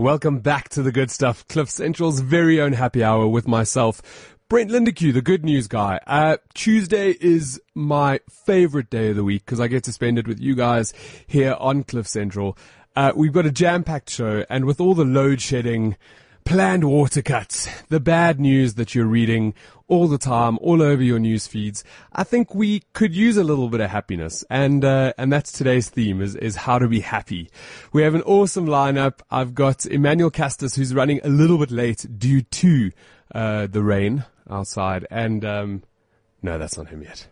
Welcome 0.00 0.38
back 0.38 0.70
to 0.70 0.82
the 0.82 0.92
good 0.92 1.10
stuff. 1.10 1.46
Cliff 1.46 1.68
Central's 1.68 2.20
very 2.20 2.58
own 2.58 2.72
happy 2.72 3.04
hour 3.04 3.28
with 3.28 3.46
myself, 3.46 4.00
Brent 4.48 4.70
Lindeque, 4.70 5.12
the 5.12 5.20
good 5.20 5.44
news 5.44 5.68
guy. 5.68 6.00
Uh, 6.06 6.38
Tuesday 6.54 7.10
is 7.20 7.60
my 7.74 8.20
favorite 8.30 8.88
day 8.88 9.10
of 9.10 9.16
the 9.16 9.24
week 9.24 9.44
because 9.44 9.60
I 9.60 9.66
get 9.66 9.84
to 9.84 9.92
spend 9.92 10.18
it 10.18 10.26
with 10.26 10.40
you 10.40 10.54
guys 10.54 10.94
here 11.26 11.54
on 11.60 11.84
Cliff 11.84 12.08
Central. 12.08 12.56
Uh, 12.96 13.12
we've 13.14 13.34
got 13.34 13.44
a 13.44 13.50
jam-packed 13.52 14.08
show 14.08 14.46
and 14.48 14.64
with 14.64 14.80
all 14.80 14.94
the 14.94 15.04
load 15.04 15.42
shedding, 15.42 15.98
planned 16.44 16.84
water 16.84 17.22
cuts, 17.22 17.68
the 17.88 18.00
bad 18.00 18.40
news 18.40 18.74
that 18.74 18.94
you're 18.94 19.06
reading 19.06 19.54
all 19.88 20.06
the 20.06 20.18
time, 20.18 20.58
all 20.60 20.80
over 20.80 21.02
your 21.02 21.18
news 21.18 21.46
feeds. 21.46 21.82
I 22.12 22.24
think 22.24 22.54
we 22.54 22.80
could 22.92 23.14
use 23.14 23.36
a 23.36 23.44
little 23.44 23.68
bit 23.68 23.80
of 23.80 23.90
happiness, 23.90 24.44
and 24.48 24.84
uh, 24.84 25.12
and 25.18 25.32
that's 25.32 25.52
today's 25.52 25.88
theme 25.88 26.20
is 26.20 26.36
is 26.36 26.56
how 26.56 26.78
to 26.78 26.88
be 26.88 27.00
happy. 27.00 27.50
We 27.92 28.02
have 28.02 28.14
an 28.14 28.22
awesome 28.22 28.66
lineup. 28.66 29.20
I've 29.30 29.54
got 29.54 29.86
Emmanuel 29.86 30.30
Castis 30.30 30.76
who's 30.76 30.94
running 30.94 31.20
a 31.24 31.28
little 31.28 31.58
bit 31.58 31.70
late 31.70 32.06
due 32.18 32.42
to 32.42 32.92
uh, 33.34 33.66
the 33.66 33.82
rain 33.82 34.24
outside, 34.48 35.06
and 35.10 35.44
um, 35.44 35.82
no, 36.42 36.58
that's 36.58 36.76
not 36.76 36.88
him 36.88 37.02
yet. 37.02 37.26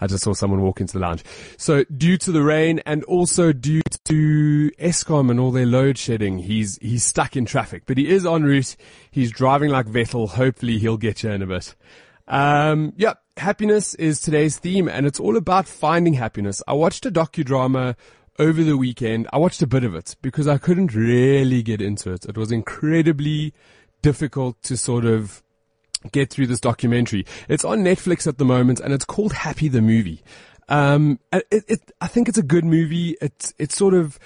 I 0.00 0.06
just 0.06 0.24
saw 0.24 0.32
someone 0.32 0.62
walk 0.62 0.80
into 0.80 0.94
the 0.94 1.00
lounge. 1.00 1.24
So 1.56 1.84
due 1.84 2.16
to 2.18 2.32
the 2.32 2.42
rain 2.42 2.80
and 2.86 3.04
also 3.04 3.52
due 3.52 3.82
to 4.04 4.70
Eskom 4.78 5.30
and 5.30 5.40
all 5.40 5.50
their 5.50 5.66
load 5.66 5.98
shedding, 5.98 6.38
he's, 6.38 6.78
he's 6.80 7.04
stuck 7.04 7.36
in 7.36 7.44
traffic, 7.44 7.84
but 7.86 7.98
he 7.98 8.08
is 8.08 8.24
en 8.24 8.42
route. 8.42 8.76
He's 9.10 9.30
driving 9.30 9.70
like 9.70 9.86
Vettel. 9.86 10.28
Hopefully 10.28 10.78
he'll 10.78 10.96
get 10.96 11.22
you 11.22 11.30
in 11.30 11.42
a 11.42 11.46
bit. 11.46 11.74
Um, 12.26 12.92
yeah, 12.96 13.14
happiness 13.36 13.94
is 13.94 14.20
today's 14.20 14.58
theme 14.58 14.88
and 14.88 15.06
it's 15.06 15.18
all 15.18 15.36
about 15.36 15.66
finding 15.66 16.14
happiness. 16.14 16.62
I 16.68 16.74
watched 16.74 17.06
a 17.06 17.10
docudrama 17.10 17.96
over 18.38 18.62
the 18.62 18.76
weekend. 18.76 19.28
I 19.32 19.38
watched 19.38 19.62
a 19.62 19.66
bit 19.66 19.84
of 19.84 19.94
it 19.94 20.16
because 20.22 20.46
I 20.46 20.58
couldn't 20.58 20.94
really 20.94 21.62
get 21.62 21.80
into 21.80 22.12
it. 22.12 22.24
It 22.26 22.36
was 22.36 22.52
incredibly 22.52 23.54
difficult 24.02 24.62
to 24.62 24.76
sort 24.76 25.04
of 25.04 25.42
get 26.12 26.30
through 26.30 26.46
this 26.46 26.60
documentary. 26.60 27.26
It's 27.48 27.64
on 27.64 27.80
Netflix 27.80 28.26
at 28.26 28.38
the 28.38 28.44
moment 28.44 28.80
and 28.80 28.92
it's 28.92 29.04
called 29.04 29.32
Happy 29.32 29.68
the 29.68 29.82
Movie. 29.82 30.22
Um, 30.68 31.18
it, 31.32 31.64
it, 31.68 31.92
I 32.00 32.06
think 32.06 32.28
it's 32.28 32.38
a 32.38 32.42
good 32.42 32.64
movie. 32.64 33.16
It's, 33.20 33.54
it's 33.58 33.76
sort 33.76 33.94
of, 33.94 34.18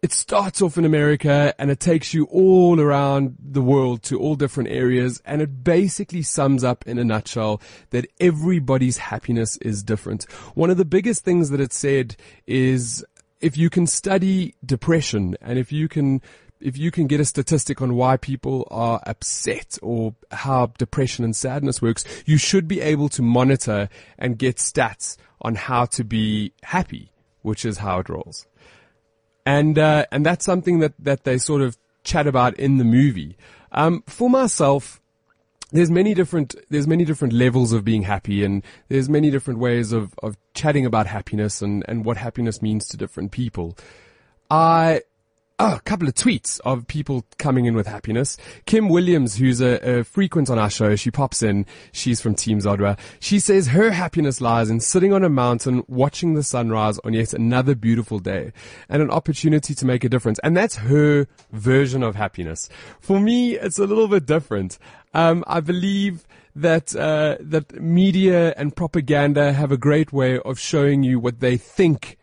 it 0.00 0.12
starts 0.12 0.62
off 0.62 0.78
in 0.78 0.84
America 0.84 1.52
and 1.58 1.70
it 1.70 1.80
takes 1.80 2.14
you 2.14 2.24
all 2.26 2.80
around 2.80 3.36
the 3.40 3.62
world 3.62 4.02
to 4.04 4.18
all 4.18 4.36
different 4.36 4.70
areas. 4.70 5.20
And 5.24 5.42
it 5.42 5.64
basically 5.64 6.22
sums 6.22 6.62
up 6.62 6.86
in 6.86 6.98
a 6.98 7.04
nutshell 7.04 7.60
that 7.90 8.06
everybody's 8.20 8.98
happiness 8.98 9.56
is 9.58 9.82
different. 9.82 10.30
One 10.54 10.70
of 10.70 10.76
the 10.76 10.84
biggest 10.84 11.24
things 11.24 11.50
that 11.50 11.60
it 11.60 11.72
said 11.72 12.16
is 12.46 13.04
if 13.40 13.56
you 13.56 13.70
can 13.70 13.86
study 13.86 14.54
depression 14.64 15.36
and 15.40 15.58
if 15.58 15.72
you 15.72 15.88
can 15.88 16.22
if 16.60 16.76
you 16.76 16.90
can 16.90 17.06
get 17.06 17.20
a 17.20 17.24
statistic 17.24 17.80
on 17.80 17.94
why 17.94 18.16
people 18.16 18.66
are 18.70 19.00
upset 19.06 19.78
or 19.82 20.14
how 20.30 20.72
depression 20.78 21.24
and 21.24 21.34
sadness 21.34 21.80
works, 21.80 22.04
you 22.26 22.36
should 22.36 22.66
be 22.68 22.80
able 22.80 23.08
to 23.10 23.22
monitor 23.22 23.88
and 24.18 24.38
get 24.38 24.56
stats 24.56 25.16
on 25.40 25.54
how 25.54 25.84
to 25.86 26.04
be 26.04 26.52
happy, 26.62 27.12
which 27.42 27.64
is 27.64 27.78
how 27.78 28.00
it 28.00 28.08
rolls. 28.08 28.46
And, 29.46 29.78
uh, 29.78 30.06
and 30.12 30.26
that's 30.26 30.44
something 30.44 30.80
that, 30.80 30.94
that 30.98 31.24
they 31.24 31.38
sort 31.38 31.62
of 31.62 31.76
chat 32.04 32.26
about 32.26 32.54
in 32.58 32.78
the 32.78 32.84
movie. 32.84 33.36
Um, 33.72 34.02
for 34.06 34.28
myself, 34.28 35.00
there's 35.70 35.90
many 35.90 36.14
different, 36.14 36.54
there's 36.70 36.86
many 36.86 37.04
different 37.04 37.34
levels 37.34 37.72
of 37.72 37.84
being 37.84 38.02
happy 38.02 38.42
and 38.44 38.62
there's 38.88 39.08
many 39.08 39.30
different 39.30 39.60
ways 39.60 39.92
of, 39.92 40.14
of 40.22 40.36
chatting 40.54 40.86
about 40.86 41.06
happiness 41.06 41.62
and, 41.62 41.84
and 41.86 42.04
what 42.04 42.16
happiness 42.16 42.62
means 42.62 42.88
to 42.88 42.96
different 42.96 43.32
people. 43.32 43.76
I, 44.50 45.02
oh, 45.58 45.74
a 45.76 45.80
couple 45.80 46.06
of 46.06 46.14
tweets 46.14 46.60
of 46.60 46.86
people 46.86 47.24
coming 47.38 47.64
in 47.64 47.74
with 47.74 47.86
happiness. 47.86 48.36
Kim 48.66 48.88
Williams, 48.88 49.36
who's 49.36 49.60
a, 49.60 49.98
a, 49.98 50.04
frequent 50.04 50.50
on 50.50 50.58
our 50.58 50.70
show, 50.70 50.94
she 50.96 51.10
pops 51.10 51.42
in. 51.42 51.66
She's 51.92 52.20
from 52.20 52.34
Team 52.34 52.60
Zodwa. 52.60 52.98
She 53.20 53.38
says 53.38 53.68
her 53.68 53.90
happiness 53.90 54.40
lies 54.40 54.70
in 54.70 54.80
sitting 54.80 55.12
on 55.12 55.24
a 55.24 55.28
mountain, 55.28 55.82
watching 55.88 56.34
the 56.34 56.42
sunrise 56.42 56.98
on 57.00 57.12
yet 57.12 57.32
another 57.32 57.74
beautiful 57.74 58.18
day 58.18 58.52
and 58.88 59.02
an 59.02 59.10
opportunity 59.10 59.74
to 59.74 59.86
make 59.86 60.04
a 60.04 60.08
difference. 60.08 60.38
And 60.44 60.56
that's 60.56 60.76
her 60.76 61.26
version 61.52 62.02
of 62.02 62.14
happiness. 62.14 62.68
For 63.00 63.18
me, 63.18 63.56
it's 63.56 63.78
a 63.78 63.86
little 63.86 64.08
bit 64.08 64.26
different. 64.26 64.78
Um, 65.14 65.42
I 65.46 65.60
believe 65.60 66.26
that 66.54 66.94
uh, 66.94 67.36
that 67.40 67.80
media 67.80 68.52
and 68.56 68.74
propaganda 68.74 69.52
have 69.52 69.72
a 69.72 69.76
great 69.76 70.12
way 70.12 70.38
of 70.40 70.58
showing 70.58 71.02
you 71.02 71.18
what 71.18 71.40
they 71.40 71.56
think 71.56 72.17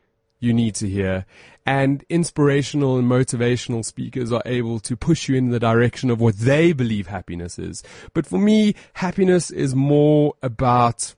you 0.46 0.54
need 0.54 0.76
to 0.76 0.88
hear 0.88 1.26
and 1.66 2.06
inspirational 2.10 2.98
and 2.98 3.10
motivational 3.10 3.84
speakers 3.84 4.32
are 4.32 4.44
able 4.46 4.80
to 4.80 4.96
push 4.96 5.28
you 5.28 5.36
in 5.36 5.50
the 5.50 5.60
direction 5.60 6.10
of 6.10 6.22
what 6.22 6.38
they 6.38 6.74
believe 6.74 7.08
happiness 7.08 7.58
is. 7.58 7.84
But 8.14 8.28
for 8.28 8.38
me, 8.38 8.76
happiness 8.94 9.50
is 9.50 9.74
more 9.74 10.36
about 10.44 11.16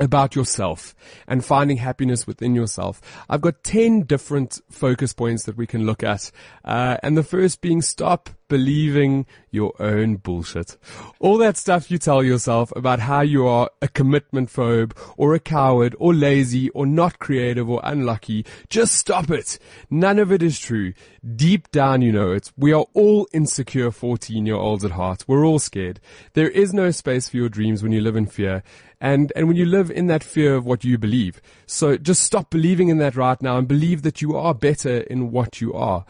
about 0.00 0.34
yourself 0.34 0.94
and 1.28 1.44
finding 1.44 1.76
happiness 1.76 2.26
within 2.26 2.54
yourself. 2.54 3.00
I've 3.28 3.42
got 3.42 3.62
10 3.62 4.02
different 4.02 4.60
focus 4.70 5.12
points 5.12 5.44
that 5.44 5.56
we 5.56 5.66
can 5.66 5.84
look 5.84 6.02
at. 6.02 6.32
Uh, 6.64 6.96
and 7.02 7.16
the 7.16 7.22
first 7.22 7.60
being 7.60 7.82
stop 7.82 8.30
believing 8.50 9.26
your 9.50 9.72
own 9.78 10.16
bullshit. 10.16 10.76
All 11.20 11.38
that 11.38 11.56
stuff 11.56 11.90
you 11.90 11.98
tell 11.98 12.22
yourself 12.22 12.72
about 12.74 12.98
how 12.98 13.20
you 13.20 13.46
are 13.46 13.70
a 13.80 13.88
commitment 13.88 14.50
phobe 14.50 14.92
or 15.16 15.34
a 15.34 15.40
coward 15.40 15.94
or 15.98 16.12
lazy 16.12 16.68
or 16.70 16.84
not 16.84 17.20
creative 17.20 17.70
or 17.70 17.80
unlucky, 17.84 18.44
just 18.68 18.96
stop 18.96 19.30
it. 19.30 19.58
None 19.88 20.18
of 20.18 20.32
it 20.32 20.42
is 20.42 20.58
true. 20.58 20.92
Deep 21.36 21.70
down 21.70 22.02
you 22.02 22.10
know 22.10 22.32
it. 22.32 22.50
We 22.56 22.72
are 22.72 22.86
all 22.92 23.28
insecure 23.32 23.92
14 23.92 24.44
year 24.44 24.56
olds 24.56 24.84
at 24.84 24.92
heart. 24.92 25.24
We're 25.28 25.46
all 25.46 25.60
scared. 25.60 26.00
There 26.32 26.50
is 26.50 26.74
no 26.74 26.90
space 26.90 27.28
for 27.28 27.36
your 27.36 27.48
dreams 27.48 27.82
when 27.82 27.92
you 27.92 28.00
live 28.00 28.16
in 28.16 28.26
fear 28.26 28.64
and, 29.00 29.32
and 29.34 29.48
when 29.48 29.56
you 29.56 29.64
live 29.64 29.90
in 29.90 30.08
that 30.08 30.22
fear 30.22 30.54
of 30.54 30.66
what 30.66 30.84
you 30.84 30.98
believe. 30.98 31.40
So 31.66 31.96
just 31.96 32.22
stop 32.22 32.50
believing 32.50 32.88
in 32.88 32.98
that 32.98 33.16
right 33.16 33.40
now 33.40 33.56
and 33.58 33.66
believe 33.66 34.02
that 34.02 34.20
you 34.20 34.36
are 34.36 34.54
better 34.54 34.98
in 34.98 35.30
what 35.30 35.60
you 35.60 35.72
are. 35.72 36.04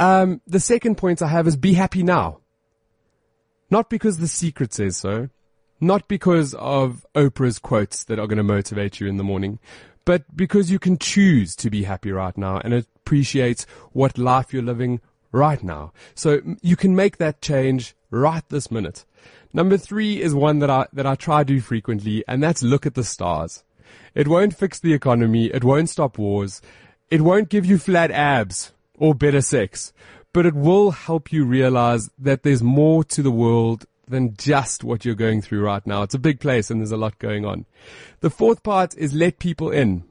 Um, 0.00 0.40
the 0.46 0.60
second 0.60 0.96
point 0.96 1.22
I 1.22 1.28
have 1.28 1.46
is 1.46 1.56
be 1.56 1.74
happy 1.74 2.02
now. 2.02 2.40
Not 3.70 3.88
because 3.88 4.18
the 4.18 4.28
secret 4.28 4.74
says 4.74 4.96
so, 4.96 5.28
not 5.80 6.08
because 6.08 6.54
of 6.54 7.06
Oprah's 7.14 7.58
quotes 7.58 8.04
that 8.04 8.18
are 8.18 8.26
going 8.26 8.36
to 8.38 8.42
motivate 8.42 9.00
you 9.00 9.06
in 9.06 9.16
the 9.16 9.24
morning, 9.24 9.58
but 10.04 10.36
because 10.36 10.70
you 10.70 10.78
can 10.78 10.98
choose 10.98 11.54
to 11.56 11.70
be 11.70 11.84
happy 11.84 12.10
right 12.10 12.36
now 12.36 12.58
and 12.58 12.74
appreciate 12.74 13.64
what 13.92 14.18
life 14.18 14.52
you're 14.52 14.62
living 14.62 15.00
right 15.32 15.62
now. 15.62 15.92
So 16.14 16.40
you 16.60 16.76
can 16.76 16.94
make 16.94 17.16
that 17.16 17.40
change 17.40 17.94
right 18.10 18.46
this 18.48 18.70
minute. 18.70 19.04
Number 19.52 19.76
three 19.76 20.20
is 20.20 20.34
one 20.34 20.60
that 20.60 20.70
I, 20.70 20.86
that 20.92 21.06
I 21.06 21.14
try 21.14 21.40
to 21.40 21.44
do 21.44 21.60
frequently, 21.60 22.24
and 22.28 22.42
that's 22.42 22.62
look 22.62 22.86
at 22.86 22.94
the 22.94 23.04
stars. 23.04 23.64
It 24.14 24.28
won't 24.28 24.56
fix 24.56 24.78
the 24.78 24.94
economy. 24.94 25.46
It 25.46 25.64
won't 25.64 25.90
stop 25.90 26.18
wars. 26.18 26.62
It 27.10 27.20
won't 27.20 27.50
give 27.50 27.66
you 27.66 27.78
flat 27.78 28.10
abs 28.10 28.72
or 28.98 29.14
better 29.14 29.42
sex, 29.42 29.92
but 30.32 30.46
it 30.46 30.54
will 30.54 30.92
help 30.92 31.32
you 31.32 31.44
realize 31.44 32.10
that 32.18 32.42
there's 32.42 32.62
more 32.62 33.04
to 33.04 33.22
the 33.22 33.30
world 33.30 33.86
than 34.08 34.36
just 34.36 34.84
what 34.84 35.04
you're 35.04 35.14
going 35.14 35.42
through 35.42 35.62
right 35.62 35.86
now. 35.86 36.02
It's 36.02 36.14
a 36.14 36.18
big 36.18 36.40
place 36.40 36.70
and 36.70 36.80
there's 36.80 36.92
a 36.92 36.96
lot 36.96 37.18
going 37.18 37.44
on. 37.44 37.66
The 38.20 38.30
fourth 38.30 38.62
part 38.62 38.96
is 38.96 39.12
let 39.12 39.38
people 39.38 39.70
in. 39.70 40.04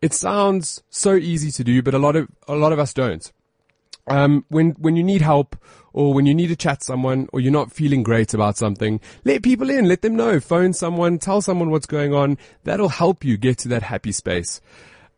It 0.00 0.14
sounds 0.14 0.82
so 0.90 1.14
easy 1.14 1.50
to 1.52 1.64
do, 1.64 1.82
but 1.82 1.94
a 1.94 1.98
lot 1.98 2.16
of, 2.16 2.28
a 2.46 2.54
lot 2.54 2.72
of 2.72 2.78
us 2.78 2.92
don't. 2.92 3.32
Um, 4.10 4.44
when, 4.48 4.70
when 4.72 4.96
you 4.96 5.02
need 5.04 5.22
help 5.22 5.56
or 5.92 6.14
when 6.14 6.26
you 6.26 6.34
need 6.34 6.48
to 6.48 6.56
chat 6.56 6.82
someone 6.82 7.28
or 7.32 7.40
you're 7.40 7.52
not 7.52 7.72
feeling 7.72 8.02
great 8.02 8.34
about 8.34 8.56
something, 8.56 9.00
let 9.24 9.42
people 9.42 9.70
in, 9.70 9.88
let 9.88 10.02
them 10.02 10.16
know, 10.16 10.40
phone 10.40 10.72
someone, 10.72 11.18
tell 11.18 11.42
someone 11.42 11.70
what's 11.70 11.86
going 11.86 12.14
on. 12.14 12.38
That'll 12.64 12.88
help 12.88 13.24
you 13.24 13.36
get 13.36 13.58
to 13.58 13.68
that 13.68 13.82
happy 13.82 14.12
space. 14.12 14.60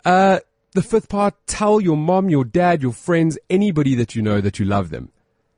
Uh, 0.04 0.40
the 0.72 0.82
fifth 0.82 1.08
part, 1.08 1.34
tell 1.46 1.80
your 1.80 1.96
mom, 1.96 2.30
your 2.30 2.44
dad, 2.44 2.82
your 2.82 2.92
friends, 2.92 3.38
anybody 3.48 3.94
that 3.96 4.14
you 4.14 4.22
know 4.22 4.40
that 4.40 4.58
you 4.58 4.64
love 4.64 4.90
them. 4.90 5.10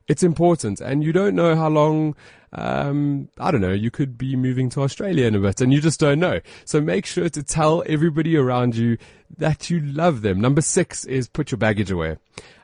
It's 0.09 0.23
important. 0.23 0.81
And 0.81 1.05
you 1.05 1.13
don't 1.13 1.35
know 1.35 1.55
how 1.55 1.69
long, 1.69 2.17
um, 2.53 3.29
I 3.39 3.51
don't 3.51 3.61
know, 3.61 3.73
you 3.73 3.91
could 3.91 4.19
be 4.19 4.37
moving 4.37 4.69
to 4.71 4.83
Australia 4.83 5.27
in 5.27 5.35
a 5.35 5.39
bit 5.39 5.61
and 5.61 5.73
you 5.73 5.81
just 5.81 6.01
don't 6.01 6.19
know. 6.19 6.41
So 6.65 6.81
make 6.81 7.07
sure 7.07 7.29
to 7.29 7.43
tell 7.43 7.83
everybody 7.87 8.37
around 8.37 8.75
you 8.75 8.99
that 9.39 9.71
you 9.71 9.81
love 9.81 10.23
them. 10.23 10.41
Number 10.41 10.61
six 10.61 11.05
is 11.05 11.29
put 11.29 11.51
your 11.51 11.59
baggage 11.59 11.91
away. 11.91 12.17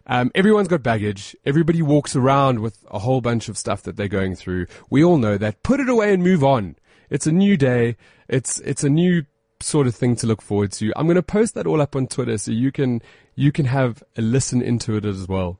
Um, 0.08 0.30
everyone's 0.34 0.68
got 0.68 0.82
baggage. 0.82 1.36
Everybody 1.44 1.82
walks 1.82 2.16
around 2.16 2.60
with 2.60 2.84
a 2.90 2.98
whole 2.98 3.20
bunch 3.20 3.48
of 3.48 3.58
stuff 3.58 3.82
that 3.82 3.96
they're 3.96 4.08
going 4.08 4.34
through. 4.34 4.66
We 4.88 5.04
all 5.04 5.18
know 5.18 5.36
that. 5.36 5.62
Put 5.62 5.80
it 5.80 5.88
away 5.88 6.14
and 6.14 6.22
move 6.22 6.42
on. 6.42 6.76
It's 7.10 7.26
a 7.26 7.32
new 7.32 7.56
day. 7.56 7.96
It's, 8.28 8.58
it's 8.60 8.84
a 8.84 8.88
new 8.88 9.24
sort 9.60 9.86
of 9.86 9.94
thing 9.94 10.16
to 10.16 10.26
look 10.26 10.40
forward 10.40 10.72
to. 10.72 10.92
I'm 10.96 11.06
going 11.06 11.16
to 11.16 11.22
post 11.22 11.54
that 11.54 11.66
all 11.66 11.80
up 11.80 11.94
on 11.94 12.06
Twitter 12.06 12.38
so 12.38 12.50
you 12.52 12.72
can, 12.72 13.02
you 13.34 13.52
can 13.52 13.66
have 13.66 14.02
a 14.16 14.22
listen 14.22 14.62
into 14.62 14.96
it 14.96 15.04
as 15.04 15.28
well. 15.28 15.58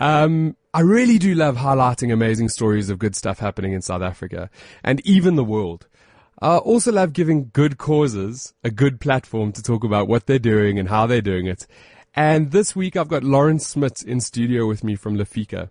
Um, 0.00 0.56
I 0.74 0.80
really 0.80 1.18
do 1.18 1.34
love 1.34 1.56
highlighting 1.56 2.12
amazing 2.12 2.48
stories 2.48 2.90
of 2.90 2.98
good 2.98 3.16
stuff 3.16 3.38
happening 3.38 3.72
in 3.72 3.82
South 3.82 4.02
Africa 4.02 4.50
and 4.84 5.00
even 5.06 5.36
the 5.36 5.44
world. 5.44 5.86
I 6.42 6.58
also 6.58 6.92
love 6.92 7.14
giving 7.14 7.50
good 7.54 7.78
causes 7.78 8.52
a 8.62 8.70
good 8.70 9.00
platform 9.00 9.52
to 9.52 9.62
talk 9.62 9.84
about 9.84 10.06
what 10.06 10.26
they're 10.26 10.38
doing 10.38 10.78
and 10.78 10.88
how 10.88 11.06
they're 11.06 11.22
doing 11.22 11.46
it. 11.46 11.66
And 12.16 12.50
this 12.50 12.74
week 12.74 12.96
I've 12.96 13.08
got 13.08 13.22
Lawrence 13.22 13.66
Smith 13.66 14.02
in 14.02 14.20
studio 14.20 14.66
with 14.66 14.82
me 14.82 14.96
from 14.96 15.16
Lefika. 15.18 15.68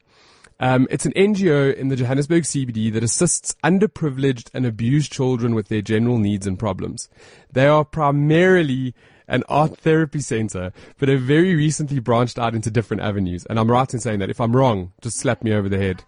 Um, 0.60 0.88
it's 0.92 1.06
an 1.06 1.12
NGO 1.14 1.76
in 1.76 1.90
the 1.90 1.96
Johannesburg 1.96 2.44
CBD 2.44 2.94
that 2.94 3.04
assists 3.04 3.56
underprivileged 3.64 4.52
and 4.54 4.66
abused 4.66 5.12
children 5.12 5.56
with 5.56 5.68
their 5.68 5.82
general 5.82 6.20
needs 6.20 6.46
and 6.48 6.58
problems. 6.58 7.10
They 7.52 7.68
are 7.68 7.84
primarily 7.84 8.94
an 9.28 9.44
art 9.50 9.76
therapy 9.78 10.20
center, 10.20 10.72
but 11.00 11.10
have 11.10 11.22
very 11.22 11.56
recently 11.56 12.00
branched 12.00 12.38
out 12.38 12.54
into 12.54 12.70
different 12.70 13.02
avenues. 13.02 13.46
And 13.48 13.60
I'm 13.60 13.70
right 13.70 13.92
in 13.92 14.00
saying 14.00 14.20
that. 14.20 14.30
If 14.30 14.40
I'm 14.40 14.56
wrong, 14.56 14.94
just 15.02 15.18
slap 15.18 15.44
me 15.44 15.52
over 15.52 15.68
the 15.68 15.80
head. 15.80 16.04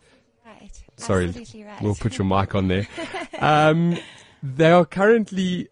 Right. 0.46 0.72
Sorry, 0.98 1.26
Absolutely 1.26 1.64
right. 1.64 1.82
we'll 1.82 1.96
put 1.96 2.18
your 2.18 2.26
mic 2.26 2.54
on 2.54 2.68
there. 2.68 2.88
Um, 3.40 3.98
they 4.42 4.72
are 4.72 4.86
currently 4.86 5.70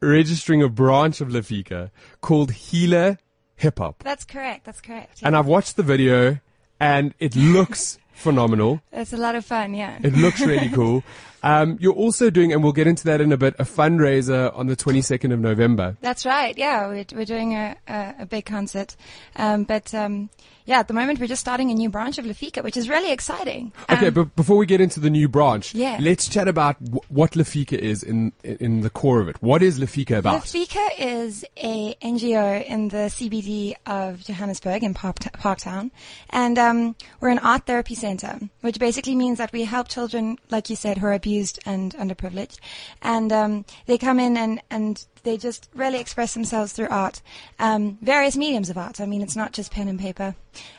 registering 0.00 0.62
a 0.62 0.68
branch 0.68 1.20
of 1.20 1.28
Lefika 1.28 1.90
called 2.20 2.52
Healer 2.52 3.18
Hip 3.58 3.78
Hop. 3.78 4.02
That's 4.02 4.24
correct. 4.24 4.64
That's 4.64 4.80
correct. 4.80 5.20
And 5.22 5.36
I've 5.36 5.46
watched 5.46 5.76
the 5.76 5.82
video 5.82 6.38
and 6.80 7.14
it 7.18 7.36
looks 7.36 7.98
phenomenal. 8.12 8.80
It's 8.92 9.12
a 9.12 9.16
lot 9.16 9.34
of 9.34 9.44
fun. 9.44 9.74
Yeah. 9.74 9.98
It 10.02 10.16
looks 10.16 10.40
really 10.40 10.68
cool. 10.70 11.04
Um, 11.42 11.76
you're 11.80 11.92
also 11.94 12.30
doing, 12.30 12.52
and 12.52 12.62
we'll 12.62 12.72
get 12.72 12.86
into 12.86 13.04
that 13.04 13.20
in 13.20 13.32
a 13.32 13.36
bit, 13.36 13.54
a 13.58 13.64
fundraiser 13.64 14.56
on 14.56 14.66
the 14.66 14.76
22nd 14.76 15.32
of 15.32 15.38
November. 15.40 15.96
That's 16.00 16.26
right. 16.26 16.56
Yeah, 16.58 16.88
we're, 16.88 17.04
we're 17.14 17.24
doing 17.24 17.54
a, 17.54 17.76
a, 17.86 18.14
a 18.20 18.26
big 18.26 18.44
concert. 18.44 18.96
Um, 19.36 19.64
but 19.64 19.94
um, 19.94 20.30
yeah, 20.66 20.80
at 20.80 20.88
the 20.88 20.94
moment 20.94 21.18
we're 21.20 21.26
just 21.28 21.40
starting 21.40 21.70
a 21.70 21.74
new 21.74 21.88
branch 21.90 22.18
of 22.18 22.24
Lefika, 22.24 22.62
which 22.62 22.76
is 22.76 22.88
really 22.88 23.12
exciting. 23.12 23.72
Okay, 23.90 24.08
Um, 24.08 24.14
but 24.14 24.36
before 24.36 24.56
we 24.56 24.66
get 24.66 24.80
into 24.80 25.00
the 25.00 25.10
new 25.10 25.28
branch, 25.28 25.74
Yeah. 25.74 25.96
let's 26.00 26.28
chat 26.28 26.48
about 26.48 26.82
w- 26.84 27.00
what 27.08 27.32
Lefika 27.32 27.78
is 27.78 28.02
in 28.02 28.32
in 28.42 28.80
the 28.82 28.90
core 28.90 29.20
of 29.20 29.28
it. 29.28 29.36
What 29.40 29.62
is 29.62 29.78
Lefika 29.78 30.18
about? 30.18 30.42
Lefika 30.42 30.86
is 30.98 31.44
a 31.56 31.94
NGO 32.02 32.64
in 32.66 32.88
the 32.88 33.08
CBD 33.08 33.74
of 33.86 34.24
Johannesburg 34.24 34.82
in 34.82 34.92
Park, 34.94 35.18
Parktown, 35.20 35.90
and 36.30 36.58
um, 36.58 36.96
we're 37.20 37.28
an 37.30 37.38
art 37.38 37.64
therapy 37.66 37.94
center, 37.94 38.38
which 38.60 38.78
basically 38.78 39.14
means 39.14 39.38
that 39.38 39.52
we 39.52 39.64
help 39.64 39.88
children, 39.88 40.38
like 40.50 40.68
you 40.68 40.76
said, 40.76 40.98
who 40.98 41.06
are 41.06 41.18
abused 41.28 41.58
and 41.66 41.94
underprivileged, 41.96 42.58
and 43.02 43.30
um, 43.32 43.64
they 43.84 43.98
come 43.98 44.18
in 44.18 44.36
and 44.36 44.62
and 44.70 45.04
they 45.24 45.36
just 45.36 45.68
really 45.74 46.00
express 46.00 46.32
themselves 46.32 46.72
through 46.72 46.88
art, 46.88 47.20
um, 47.58 47.98
various 48.00 48.36
mediums 48.36 48.70
of 48.70 48.78
art. 48.78 48.98
I 49.00 49.06
mean, 49.06 49.20
it's 49.20 49.36
not 49.36 49.52
just 49.52 49.70
pen 49.70 49.88
and 49.88 50.00
paper. 50.00 50.34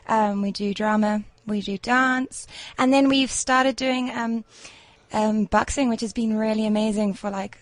Um, 0.07 0.41
we 0.41 0.51
do 0.51 0.73
drama, 0.73 1.23
we 1.45 1.61
do 1.61 1.77
dance, 1.77 2.47
and 2.79 2.91
then 2.91 3.09
we've 3.09 3.29
started 3.29 3.75
doing 3.75 4.09
um, 4.09 4.43
um, 5.13 5.45
boxing, 5.45 5.87
which 5.89 6.01
has 6.01 6.13
been 6.13 6.35
really 6.35 6.65
amazing 6.65 7.13
for 7.13 7.29
like 7.29 7.59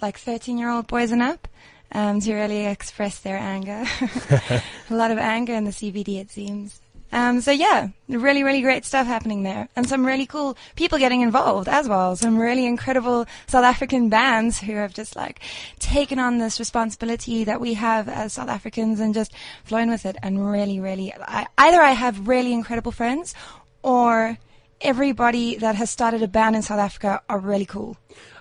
like 0.00 0.18
13 0.18 0.56
year 0.56 0.70
old 0.70 0.86
boys 0.86 1.12
and 1.12 1.22
up 1.22 1.46
um, 1.92 2.18
to 2.20 2.34
really 2.34 2.66
express 2.66 3.18
their 3.18 3.36
anger. 3.36 3.84
a 4.90 4.94
lot 4.94 5.10
of 5.10 5.18
anger 5.18 5.52
in 5.54 5.64
the 5.64 5.70
CBD, 5.70 6.18
it 6.18 6.30
seems. 6.30 6.81
Um, 7.12 7.42
so 7.42 7.50
yeah, 7.50 7.88
really, 8.08 8.42
really 8.42 8.62
great 8.62 8.86
stuff 8.86 9.06
happening 9.06 9.42
there, 9.42 9.68
and 9.76 9.86
some 9.86 10.06
really 10.06 10.24
cool 10.24 10.56
people 10.76 10.98
getting 10.98 11.20
involved 11.20 11.68
as 11.68 11.86
well. 11.86 12.16
Some 12.16 12.38
really 12.38 12.64
incredible 12.64 13.26
South 13.46 13.64
African 13.64 14.08
bands 14.08 14.58
who 14.58 14.74
have 14.76 14.94
just 14.94 15.14
like 15.14 15.40
taken 15.78 16.18
on 16.18 16.38
this 16.38 16.58
responsibility 16.58 17.44
that 17.44 17.60
we 17.60 17.74
have 17.74 18.08
as 18.08 18.32
South 18.32 18.48
Africans 18.48 18.98
and 18.98 19.12
just 19.12 19.32
flown 19.64 19.90
with 19.90 20.06
it. 20.06 20.16
And 20.22 20.50
really, 20.50 20.80
really, 20.80 21.12
I, 21.12 21.46
either 21.58 21.82
I 21.82 21.90
have 21.90 22.26
really 22.26 22.54
incredible 22.54 22.92
friends, 22.92 23.34
or 23.82 24.38
everybody 24.80 25.56
that 25.56 25.74
has 25.74 25.90
started 25.90 26.22
a 26.22 26.28
band 26.28 26.56
in 26.56 26.62
South 26.62 26.80
Africa 26.80 27.20
are 27.28 27.38
really 27.38 27.66
cool. 27.66 27.96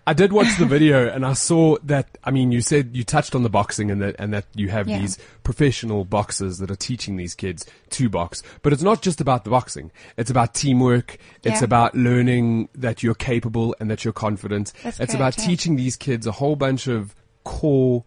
I 0.08 0.14
did 0.14 0.34
watch 0.34 0.58
the 0.58 0.66
video 0.66 1.08
and 1.14 1.26
I 1.26 1.34
saw 1.34 1.78
that. 1.84 2.18
I 2.24 2.32
mean, 2.32 2.52
you 2.52 2.62
said 2.62 2.96
you 2.96 3.04
touched 3.04 3.36
on 3.36 3.44
the 3.44 3.50
boxing 3.50 3.92
and 3.92 4.02
that 4.02 4.16
and 4.18 4.34
that 4.34 4.46
you 4.56 4.70
have 4.70 4.88
Yeah. 4.88 5.00
these 5.00 5.18
professional 5.44 6.06
boxers 6.06 6.58
that 6.58 6.72
are 6.72 6.76
teaching 6.76 7.18
these 7.18 7.36
kids 7.36 7.66
to 7.92 8.10
box. 8.10 8.42
But 8.64 8.74
it's 8.74 8.82
not 8.84 9.02
just 9.02 9.22
about 9.22 9.44
the 9.44 9.50
boxing. 9.52 9.92
It's 10.18 10.32
about 10.32 10.54
teamwork. 10.54 11.18
It's 11.44 11.62
Yeah. 11.62 11.66
about 11.66 11.96
learning 11.96 12.70
that 12.76 13.04
you're 13.04 13.16
capable 13.16 13.76
and 13.80 13.90
that 13.92 14.04
you're 14.04 14.14
confident. 14.14 14.74
That's 14.84 15.00
it's 15.00 15.14
correct, 15.14 15.14
about 15.16 15.38
yeah. 15.38 15.46
teaching 15.46 15.76
these 15.76 15.96
kids 15.96 16.26
a 16.26 16.32
whole 16.32 16.56
bunch 16.56 16.88
of 16.88 17.16
core 17.44 18.04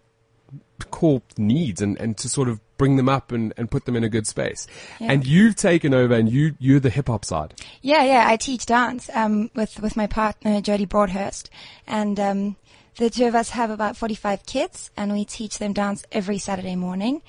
core 0.91 1.23
needs 1.39 1.81
and, 1.81 1.97
and 2.01 2.17
to 2.19 2.29
sort 2.29 2.49
of 2.49 2.61
bring 2.77 2.97
them 2.97 3.09
up 3.09 3.33
and, 3.33 3.53
and 3.57 3.71
put 3.71 3.85
them 3.85 3.97
in 3.97 4.05
a 4.05 4.09
good 4.09 4.27
space. 4.27 4.67
Yeah. 5.01 5.13
And 5.13 5.27
you've 5.27 5.57
taken 5.57 5.95
over 5.95 6.15
and 6.15 6.31
you 6.31 6.55
you're 6.59 6.81
the 6.81 6.91
hip 6.91 7.09
hop 7.09 7.25
side. 7.25 7.55
Yeah, 7.83 8.03
yeah. 8.05 8.25
I 8.27 8.37
teach 8.37 8.67
dance 8.67 9.11
um, 9.15 9.51
with 9.55 9.81
with 9.81 9.97
my 9.97 10.07
partner 10.07 10.61
Jodie 10.61 10.89
Broadhurst, 10.89 11.51
and 11.87 12.19
um, 12.19 12.57
the 12.97 13.11
two 13.11 13.27
of 13.27 13.35
us 13.35 13.51
have 13.51 13.71
about 13.71 13.97
forty 13.97 14.15
five 14.15 14.45
kids, 14.47 14.91
and 14.97 15.13
we 15.13 15.25
teach 15.25 15.59
them 15.59 15.73
dance 15.73 16.05
every 16.13 16.39
Saturday 16.39 16.77
morning, 16.77 17.23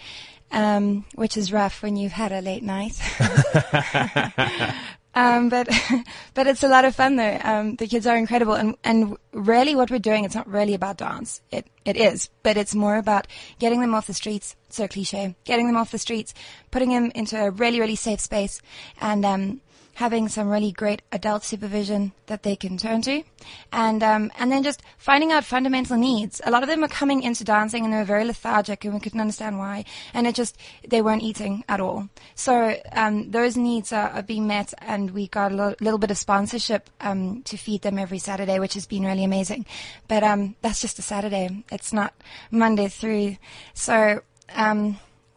um, 0.52 1.06
which 1.16 1.38
is 1.38 1.52
rough 1.52 1.82
when 1.84 1.96
you've 1.96 2.14
had 2.14 2.32
a 2.32 2.42
late 2.42 2.64
night. 2.64 3.00
Um, 5.16 5.48
but 5.48 5.70
but 6.34 6.46
it's 6.46 6.64
a 6.64 6.68
lot 6.68 6.86
of 6.86 6.94
fun 6.94 7.16
though. 7.16 7.40
Um, 7.42 7.76
the 7.78 7.88
kids 7.88 8.06
are 8.06 8.18
incredible, 8.18 8.54
and 8.54 8.76
and 8.84 9.18
really 9.32 9.74
what 9.74 9.90
we're 9.90 10.00
doing, 10.00 10.26
it's 10.26 10.36
not 10.36 10.48
really 10.48 10.74
about 10.74 10.98
dance. 10.98 11.42
It 11.52 11.68
it 11.86 11.96
is, 11.96 12.30
but 12.44 12.58
it's 12.58 12.76
more 12.76 12.98
about 12.98 13.28
getting 13.58 13.80
them 13.80 13.96
off 13.96 14.08
the 14.08 14.14
streets. 14.14 14.56
So 14.70 14.88
cliche, 14.88 15.36
getting 15.46 15.68
them 15.68 15.78
off 15.78 15.92
the 15.92 15.98
streets, 15.98 16.34
putting 16.70 16.90
them 16.90 17.12
into 17.16 17.42
a 17.42 17.50
really 17.50 17.80
really 17.80 17.96
safe 17.96 18.20
space, 18.20 18.62
and 19.00 19.26
um, 19.26 19.62
having 19.96 20.28
some 20.28 20.50
really 20.50 20.72
great 20.72 21.02
adult 21.12 21.44
supervision 21.44 22.12
that 22.28 22.44
they 22.44 22.56
can 22.56 22.78
turn 22.78 23.02
to, 23.02 23.24
and 23.72 24.04
um, 24.04 24.32
and 24.38 24.52
then 24.52 24.62
just 24.62 24.84
finding 24.98 25.32
out 25.32 25.44
fundamental 25.44 25.98
needs. 25.98 26.42
A 26.46 26.52
lot 26.52 26.64
of 26.64 26.70
them 26.70 26.84
are 26.84 26.90
coming 26.90 27.24
into 27.24 27.44
dancing 27.44 27.84
and 27.84 27.94
they 27.94 27.98
were 27.98 28.04
very 28.04 28.26
lethargic, 28.26 28.84
and 28.86 28.94
we 28.94 29.00
couldn't 29.00 29.22
understand 29.22 29.58
why, 29.58 29.86
and 30.14 30.28
it 30.28 30.36
just 30.36 30.58
they 30.88 31.02
weren't 31.02 31.24
eating 31.24 31.64
at 31.68 31.80
all. 31.80 32.10
So 32.36 32.76
um, 32.92 33.32
those 33.32 33.58
needs 33.58 33.92
are, 33.94 34.10
are 34.10 34.24
being 34.24 34.48
met, 34.48 34.74
and 34.80 35.12
we 35.12 35.28
got 35.28 35.52
a 35.52 35.56
lo- 35.56 35.76
little 35.80 36.00
bit 36.00 36.12
of 36.12 36.18
sponsorship 36.18 36.90
um, 37.02 37.42
to 37.44 37.58
feed 37.58 37.82
them 37.82 37.98
every 37.98 38.20
Saturday, 38.20 38.60
which 38.60 38.74
has 38.74 38.86
been 38.86 39.06
really 39.06 39.24
amazing. 39.24 39.66
But 40.08 40.24
um, 40.24 40.56
that's 40.62 40.82
just 40.82 41.00
a 41.00 41.02
Saturday; 41.02 41.64
it's 41.72 41.94
not 41.94 42.14
Monday 42.52 42.88
through. 42.90 43.38
So. 43.74 44.22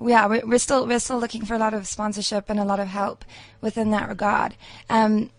Yeah, 0.00 0.26
we're, 0.26 0.46
we're 0.46 0.58
still 0.58 0.86
we're 0.86 1.00
still 1.00 1.18
looking 1.18 1.44
for 1.44 1.54
a 1.54 1.58
lot 1.58 1.74
of 1.74 1.86
sponsorship 1.86 2.48
and 2.48 2.60
a 2.60 2.64
lot 2.64 2.80
of 2.80 2.88
help 2.88 3.24
within 3.60 3.90
that 3.90 4.08
regard. 4.08 4.54
Um, 4.88 5.30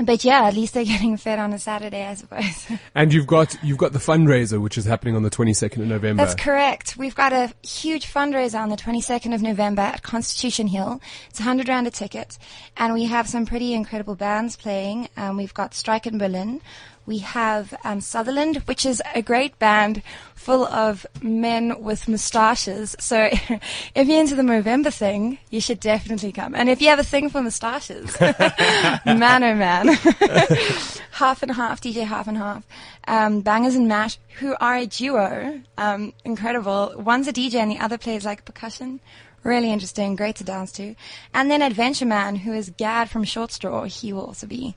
but 0.00 0.24
yeah, 0.24 0.44
at 0.44 0.54
least 0.54 0.74
they're 0.74 0.84
getting 0.96 1.16
fed 1.16 1.38
on 1.38 1.52
a 1.52 1.58
Saturday, 1.58 2.04
I 2.06 2.14
suppose. 2.14 2.66
And 2.94 3.12
you've 3.12 3.26
got 3.26 3.56
you've 3.62 3.78
got 3.78 3.92
the 3.92 3.98
fundraiser 3.98 4.60
which 4.60 4.76
is 4.76 4.84
happening 4.84 5.14
on 5.14 5.22
the 5.22 5.30
22nd 5.30 5.82
of 5.82 5.86
November. 5.86 6.24
That's 6.24 6.34
correct. 6.34 6.96
We've 6.96 7.14
got 7.14 7.32
a 7.32 7.52
huge 7.62 8.12
fundraiser 8.12 8.60
on 8.60 8.70
the 8.70 8.76
22nd 8.76 9.34
of 9.34 9.42
November 9.42 9.82
at 9.82 10.02
Constitution 10.02 10.66
Hill. 10.66 11.00
It's 11.30 11.40
a 11.40 11.42
100 11.42 11.68
rand 11.68 11.86
a 11.86 11.90
ticket, 11.90 12.38
and 12.76 12.94
we 12.94 13.04
have 13.04 13.28
some 13.28 13.46
pretty 13.46 13.74
incredible 13.74 14.14
bands 14.14 14.56
playing. 14.56 15.08
Um, 15.16 15.36
we've 15.36 15.54
got 15.54 15.74
Strike 15.74 16.06
in 16.06 16.18
Berlin. 16.18 16.60
We 17.08 17.18
have 17.20 17.72
um, 17.84 18.02
Sutherland, 18.02 18.56
which 18.66 18.84
is 18.84 19.02
a 19.14 19.22
great 19.22 19.58
band 19.58 20.02
full 20.34 20.66
of 20.66 21.06
men 21.22 21.82
with 21.82 22.06
moustaches. 22.06 22.94
So 23.00 23.30
if 23.94 24.06
you're 24.06 24.20
into 24.20 24.34
the 24.34 24.42
Movember 24.42 24.92
thing, 24.92 25.38
you 25.48 25.62
should 25.62 25.80
definitely 25.80 26.32
come. 26.32 26.54
And 26.54 26.68
if 26.68 26.82
you 26.82 26.88
have 26.88 26.98
a 26.98 27.04
thing 27.04 27.30
for 27.30 27.40
moustaches, 27.40 28.14
man 28.20 29.42
oh 29.42 29.54
man. 29.54 29.88
half 31.12 31.42
and 31.42 31.52
half, 31.52 31.80
DJ 31.80 32.04
half 32.04 32.28
and 32.28 32.36
half. 32.36 32.66
Um, 33.06 33.40
Bangers 33.40 33.74
and 33.74 33.88
Mash, 33.88 34.18
who 34.40 34.54
are 34.60 34.76
a 34.76 34.84
duo, 34.84 35.62
um, 35.78 36.12
incredible. 36.26 36.92
One's 36.94 37.26
a 37.26 37.32
DJ 37.32 37.54
and 37.54 37.70
the 37.70 37.78
other 37.78 37.96
plays 37.96 38.26
like 38.26 38.44
percussion. 38.44 39.00
Really 39.44 39.72
interesting, 39.72 40.14
great 40.14 40.36
to 40.36 40.44
dance 40.44 40.72
to. 40.72 40.94
And 41.32 41.50
then 41.50 41.62
Adventure 41.62 42.04
Man, 42.04 42.36
who 42.36 42.52
is 42.52 42.68
Gad 42.76 43.08
from 43.08 43.24
Short 43.24 43.50
Straw, 43.50 43.84
he 43.84 44.12
will 44.12 44.26
also 44.26 44.46
be 44.46 44.74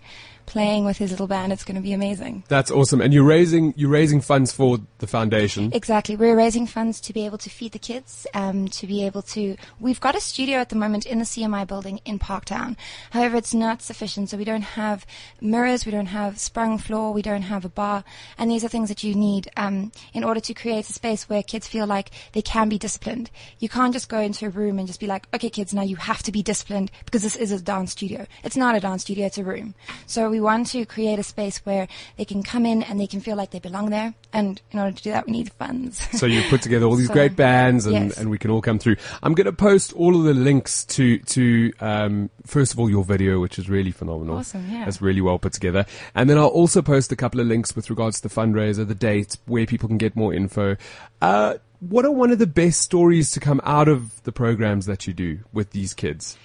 playing 0.52 0.84
with 0.84 0.98
his 0.98 1.12
little 1.12 1.28
band. 1.28 1.54
It's 1.54 1.64
going 1.64 1.78
to 1.78 1.82
be 1.82 1.94
amazing. 1.94 2.44
That's 2.50 2.70
awesome. 2.70 3.00
And 3.00 3.14
you're 3.14 3.24
raising 3.24 3.74
you're 3.78 3.90
raising 3.90 4.20
funds 4.20 4.52
for 4.52 4.80
the 4.98 5.08
foundation. 5.08 5.72
Exactly. 5.74 6.18
We're 6.18 6.36
raising 6.36 6.68
funds 6.68 7.00
to 7.02 7.14
be 7.14 7.26
able 7.26 7.38
to 7.38 7.50
feed 7.50 7.72
the 7.72 7.80
kids, 7.80 8.28
um, 8.34 8.68
to 8.68 8.86
be 8.86 9.06
able 9.06 9.22
to. 9.34 9.56
We've 9.80 10.02
got 10.02 10.16
a 10.16 10.20
studio 10.20 10.58
at 10.58 10.68
the 10.68 10.76
moment 10.76 11.06
in 11.06 11.20
the 11.20 11.26
CMI 11.26 11.66
building 11.66 12.02
in 12.04 12.20
Parktown. 12.20 12.76
However, 13.12 13.38
it's 13.38 13.54
not 13.54 13.82
sufficient. 13.82 14.30
So 14.30 14.38
we 14.38 14.44
don't 14.44 14.62
have 14.62 15.06
mirrors, 15.40 15.86
we 15.86 15.92
don't 15.94 16.08
have 16.08 16.38
sprung 16.38 16.78
floor, 16.78 17.14
we 17.14 17.22
don't 17.22 17.44
have 17.44 17.64
a 17.64 17.70
bar, 17.70 18.04
and 18.38 18.52
these 18.52 18.66
are 18.66 18.68
things 18.68 18.90
that 18.90 19.06
you 19.06 19.16
need 19.16 19.50
um, 19.56 19.94
in 20.14 20.26
order 20.26 20.42
to 20.42 20.54
create 20.54 20.90
a 20.90 20.94
space 20.94 21.30
where 21.30 21.44
kids 21.44 21.66
feel 21.66 21.88
like 21.88 22.12
they 22.34 22.42
can 22.42 22.68
be 22.68 22.78
disciplined. 22.78 23.32
You 23.60 23.70
can't 23.70 23.94
just 23.94 24.10
go 24.10 24.20
into 24.20 24.48
a 24.48 24.50
room 24.50 24.80
and 24.80 24.88
just 24.88 25.00
be 25.00 25.08
like, 25.08 25.28
okay, 25.34 25.50
kids, 25.50 25.74
now 25.74 25.84
you 25.84 25.96
have 25.96 26.22
to 26.24 26.32
be 26.32 26.44
disciplined 26.44 26.92
because 27.06 27.24
this 27.24 27.38
is 27.38 27.54
a 27.54 27.62
dance 27.62 27.94
studio. 27.94 28.28
It's 28.44 28.58
not 28.58 28.76
a 28.76 28.82
dance 28.82 29.04
studio; 29.04 29.28
it's 29.28 29.38
a 29.38 29.46
room. 29.46 29.76
So 30.08 30.30
we 30.30 30.41
want 30.42 30.68
to 30.68 30.86
create 30.86 31.20
a 31.20 31.24
space 31.24 31.60
where 31.60 31.88
they 32.18 32.26
can 32.26 32.44
come 32.44 32.66
in 32.66 32.84
and 32.84 33.00
they 33.00 33.08
can 33.08 33.20
feel 33.20 33.36
like 33.36 33.52
they 33.52 33.60
belong 33.60 33.90
there. 33.90 34.14
And 34.34 34.62
in 34.72 34.80
order 34.80 34.96
to 34.96 35.04
do 35.04 35.12
that, 35.12 35.26
we 35.26 35.34
need 35.34 35.52
funds. 35.54 36.08
So 36.22 36.26
you 36.28 36.44
put 36.50 36.62
together 36.62 36.86
all 36.86 36.96
these 36.96 37.08
So, 37.08 37.14
great 37.14 37.36
bands, 37.36 37.86
and, 37.86 38.10
yes. 38.10 38.18
and 38.18 38.30
we 38.30 38.38
can 38.38 38.52
all 38.52 38.62
come 38.62 38.78
through. 38.78 38.98
I'm 39.24 39.34
going 39.34 39.46
to 39.46 39.54
post 39.54 39.92
all 39.94 40.16
of 40.16 40.24
the 40.24 40.34
links 40.34 40.86
to 40.86 41.18
to 41.18 41.74
um, 41.80 42.30
first 42.46 42.74
of 42.74 42.80
all 42.80 42.90
your 42.90 43.04
video, 43.04 43.40
which 43.40 43.58
is 43.58 43.70
really 43.70 43.92
phenomenal. 43.92 44.38
Awesome, 44.38 44.70
yeah. 44.70 44.88
It's 44.88 45.02
really 45.02 45.22
well 45.22 45.40
put 45.40 45.54
together, 45.54 45.86
and 46.14 46.30
then 46.30 46.38
I'll 46.38 46.46
also 46.46 46.82
post 46.82 47.12
a 47.12 47.16
couple 47.16 47.40
of 47.40 47.48
links 47.48 47.76
with 47.76 47.90
regards 47.90 48.22
to 48.22 48.28
the 48.28 48.34
fundraiser, 48.34 48.88
the 48.88 48.94
date, 48.94 49.38
where 49.48 49.66
people 49.66 49.88
can 49.88 49.98
get 49.98 50.16
more 50.16 50.34
info. 50.34 50.78
Uh, 51.22 51.56
what 51.80 52.06
are 52.06 52.12
one 52.12 52.32
of 52.32 52.38
the 52.38 52.48
best 52.48 52.82
stories 52.82 53.32
to 53.32 53.40
come 53.40 53.60
out 53.64 53.88
of 53.88 54.22
the 54.24 54.32
programs 54.32 54.86
that 54.86 55.08
you 55.08 55.14
do 55.14 55.40
with 55.52 55.72
these 55.72 55.94
kids? 55.96 56.38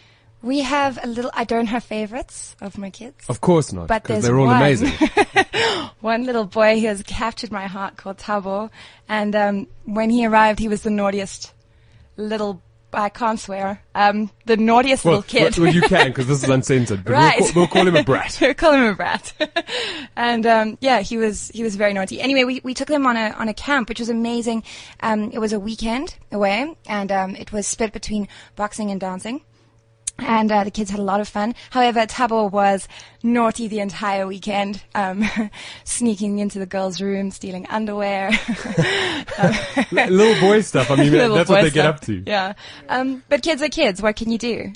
We 0.46 0.60
have 0.60 0.98
a 1.02 1.06
little. 1.08 1.30
I 1.34 1.44
don't 1.44 1.66
have 1.66 1.82
favorites 1.82 2.54
of 2.60 2.78
my 2.78 2.90
kids. 2.90 3.24
Of 3.28 3.40
course 3.40 3.72
not, 3.72 3.88
But 3.88 4.04
they're 4.04 4.38
all 4.38 4.46
one. 4.46 4.56
amazing. 4.56 4.92
One 6.00 6.24
little 6.24 6.44
boy 6.44 6.78
who 6.80 6.86
has 6.86 7.02
captured 7.02 7.50
my 7.50 7.66
heart 7.66 7.96
called 7.96 8.18
Tabo, 8.18 8.70
and 9.08 9.34
um, 9.34 9.66
when 9.84 10.08
he 10.10 10.24
arrived, 10.26 10.58
he 10.60 10.68
was 10.68 10.82
the 10.82 10.90
naughtiest 10.90 11.52
little. 12.16 12.62
I 12.92 13.08
can't 13.08 13.40
swear. 13.40 13.82
Um, 13.94 14.30
the 14.46 14.56
naughtiest 14.56 15.04
Well, 15.04 15.16
little 15.16 15.28
kid. 15.28 15.58
well, 15.58 15.72
you 15.74 15.82
can 15.94 16.06
because 16.08 16.28
this 16.28 16.42
is 16.44 16.48
uncensored. 16.48 17.02
But 17.04 17.12
Right. 17.12 17.40
we'll, 17.40 17.50
call, 17.52 17.62
we'll 17.62 17.68
call 17.68 17.88
him 17.88 17.96
a 17.96 18.04
brat. 18.04 18.38
We'll 18.40 18.54
call 18.54 18.72
him 18.72 18.84
a 18.84 18.94
brat. 18.94 19.32
and 20.16 20.46
um, 20.46 20.78
yeah, 20.80 21.00
he 21.00 21.18
was 21.18 21.50
he 21.52 21.62
was 21.64 21.74
very 21.76 21.92
naughty. 21.92 22.20
Anyway, 22.20 22.44
we, 22.44 22.60
we 22.62 22.72
took 22.72 22.88
them 22.88 23.04
on 23.06 23.16
a 23.16 23.30
on 23.32 23.48
a 23.48 23.54
camp, 23.54 23.88
which 23.88 23.98
was 24.00 24.08
amazing. 24.10 24.62
Um, 25.00 25.30
it 25.32 25.40
was 25.40 25.52
a 25.52 25.58
weekend 25.60 26.14
away, 26.30 26.76
and 26.86 27.10
um, 27.10 27.34
it 27.36 27.50
was 27.52 27.66
split 27.66 27.92
between 27.92 28.28
boxing 28.54 28.90
and 28.92 29.00
dancing. 29.00 29.40
And 30.18 30.50
uh, 30.50 30.64
the 30.64 30.70
kids 30.70 30.90
had 30.90 30.98
a 30.98 31.02
lot 31.02 31.20
of 31.20 31.28
fun. 31.28 31.54
However, 31.70 32.06
Tabo 32.06 32.50
was 32.50 32.88
naughty 33.22 33.68
the 33.68 33.80
entire 33.80 34.26
weekend, 34.26 34.82
um, 34.94 35.24
sneaking 35.84 36.38
into 36.38 36.58
the 36.58 36.66
girls' 36.66 37.00
room, 37.00 37.30
stealing 37.30 37.66
underwear. 37.66 38.30
Little 39.92 40.40
boy 40.40 40.62
stuff. 40.62 40.90
I 40.90 40.96
mean, 40.96 41.12
that's 41.12 41.50
what 41.50 41.62
they 41.62 41.70
get 41.70 41.86
up 41.86 42.00
to. 42.02 42.22
Yeah. 42.26 42.54
Um, 42.88 43.22
but 43.28 43.42
kids 43.42 43.62
are 43.62 43.68
kids. 43.68 44.00
What 44.00 44.16
can 44.16 44.30
you 44.30 44.38
do? 44.38 44.72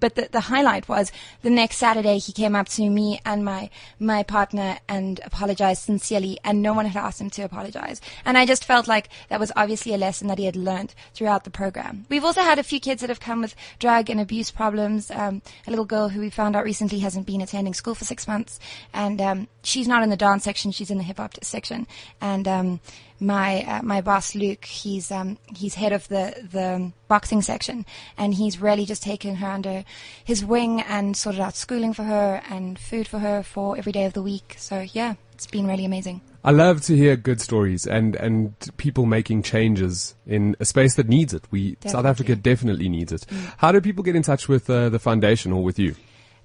But 0.00 0.14
the, 0.14 0.28
the 0.30 0.40
highlight 0.40 0.88
was 0.88 1.12
the 1.42 1.50
next 1.50 1.76
Saturday 1.76 2.18
he 2.18 2.32
came 2.32 2.56
up 2.56 2.68
to 2.70 2.88
me 2.88 3.20
and 3.24 3.44
my 3.44 3.70
my 3.98 4.22
partner 4.22 4.78
and 4.88 5.20
apologized 5.24 5.82
sincerely, 5.82 6.38
and 6.42 6.62
no 6.62 6.72
one 6.72 6.86
had 6.86 7.02
asked 7.02 7.20
him 7.20 7.30
to 7.30 7.42
apologize. 7.42 8.00
And 8.24 8.36
I 8.36 8.46
just 8.46 8.64
felt 8.64 8.88
like 8.88 9.08
that 9.28 9.40
was 9.40 9.52
obviously 9.56 9.94
a 9.94 9.98
lesson 9.98 10.28
that 10.28 10.38
he 10.38 10.46
had 10.46 10.56
learned 10.56 10.94
throughout 11.14 11.44
the 11.44 11.50
program. 11.50 12.06
We've 12.08 12.24
also 12.24 12.40
had 12.40 12.58
a 12.58 12.62
few 12.62 12.80
kids 12.80 13.00
that 13.00 13.10
have 13.10 13.20
come 13.20 13.42
with 13.42 13.54
drug 13.78 14.10
and 14.10 14.20
abuse 14.20 14.50
problems. 14.50 15.10
Um, 15.10 15.42
a 15.66 15.70
little 15.70 15.84
girl 15.84 16.08
who 16.08 16.20
we 16.20 16.30
found 16.30 16.56
out 16.56 16.64
recently 16.64 17.00
hasn't 17.00 17.26
been 17.26 17.40
attending 17.40 17.74
school 17.74 17.94
for 17.94 18.04
six 18.04 18.26
months, 18.26 18.58
and 18.92 19.20
um, 19.20 19.48
she's 19.62 19.88
not 19.88 20.02
in 20.02 20.10
the 20.10 20.16
dance 20.16 20.44
section; 20.44 20.72
she's 20.72 20.90
in 20.90 20.98
the 20.98 21.04
hip 21.04 21.18
hop 21.18 21.34
section. 21.42 21.86
And 22.20 22.48
um, 22.48 22.80
my 23.20 23.62
uh, 23.64 23.82
my 23.82 24.00
boss 24.00 24.34
Luke, 24.34 24.64
he's 24.64 25.10
um, 25.10 25.38
he's 25.54 25.74
head 25.74 25.92
of 25.92 26.08
the 26.08 26.34
the 26.50 26.92
boxing 27.08 27.42
section, 27.42 27.84
and 28.16 28.34
he's 28.34 28.60
really 28.60 28.86
just 28.86 29.02
taken 29.02 29.36
her 29.36 29.48
under 29.48 29.84
his 30.24 30.44
wing 30.44 30.80
and 30.82 31.16
sorted 31.16 31.40
out 31.40 31.54
schooling 31.54 31.92
for 31.92 32.04
her 32.04 32.42
and 32.48 32.78
food 32.78 33.06
for 33.06 33.18
her 33.18 33.42
for 33.42 33.76
every 33.76 33.92
day 33.92 34.04
of 34.04 34.12
the 34.12 34.22
week. 34.22 34.54
So 34.58 34.86
yeah, 34.92 35.14
it's 35.32 35.46
been 35.46 35.66
really 35.66 35.84
amazing. 35.84 36.20
I 36.42 36.52
love 36.52 36.80
to 36.82 36.96
hear 36.96 37.16
good 37.16 37.40
stories 37.40 37.86
and, 37.86 38.16
and 38.16 38.54
people 38.78 39.04
making 39.04 39.42
changes 39.42 40.14
in 40.26 40.56
a 40.58 40.64
space 40.64 40.94
that 40.94 41.06
needs 41.06 41.34
it. 41.34 41.44
We 41.50 41.76
South 41.84 42.06
Africa 42.06 42.34
definitely 42.34 42.88
needs 42.88 43.12
it. 43.12 43.26
How 43.58 43.72
do 43.72 43.80
people 43.80 44.02
get 44.02 44.16
in 44.16 44.22
touch 44.22 44.48
with 44.48 44.70
uh, 44.70 44.88
the 44.88 44.98
foundation 44.98 45.52
or 45.52 45.62
with 45.62 45.78
you? 45.78 45.96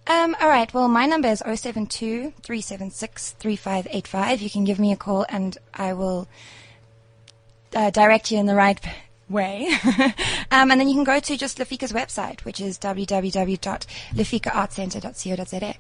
Um, 0.07 0.35
all 0.39 0.49
right. 0.49 0.71
Well, 0.73 0.87
my 0.87 1.05
number 1.05 1.29
is 1.29 1.39
072 1.39 2.33
376 2.43 3.31
3585. 3.39 4.41
You 4.41 4.49
can 4.49 4.63
give 4.65 4.79
me 4.79 4.91
a 4.91 4.97
call 4.97 5.25
and 5.29 5.57
I 5.73 5.93
will 5.93 6.27
uh, 7.75 7.91
direct 7.91 8.31
you 8.31 8.39
in 8.39 8.45
the 8.45 8.55
right 8.55 8.79
way. 9.29 9.67
um, 10.51 10.71
and 10.71 10.79
then 10.79 10.87
you 10.87 10.95
can 10.95 11.03
go 11.03 11.19
to 11.19 11.35
just 11.37 11.57
Lefika's 11.57 11.91
website, 11.91 12.45
which 12.45 12.61
is 12.61 12.79
www.lafikaartcenter.co.za. 12.79 15.75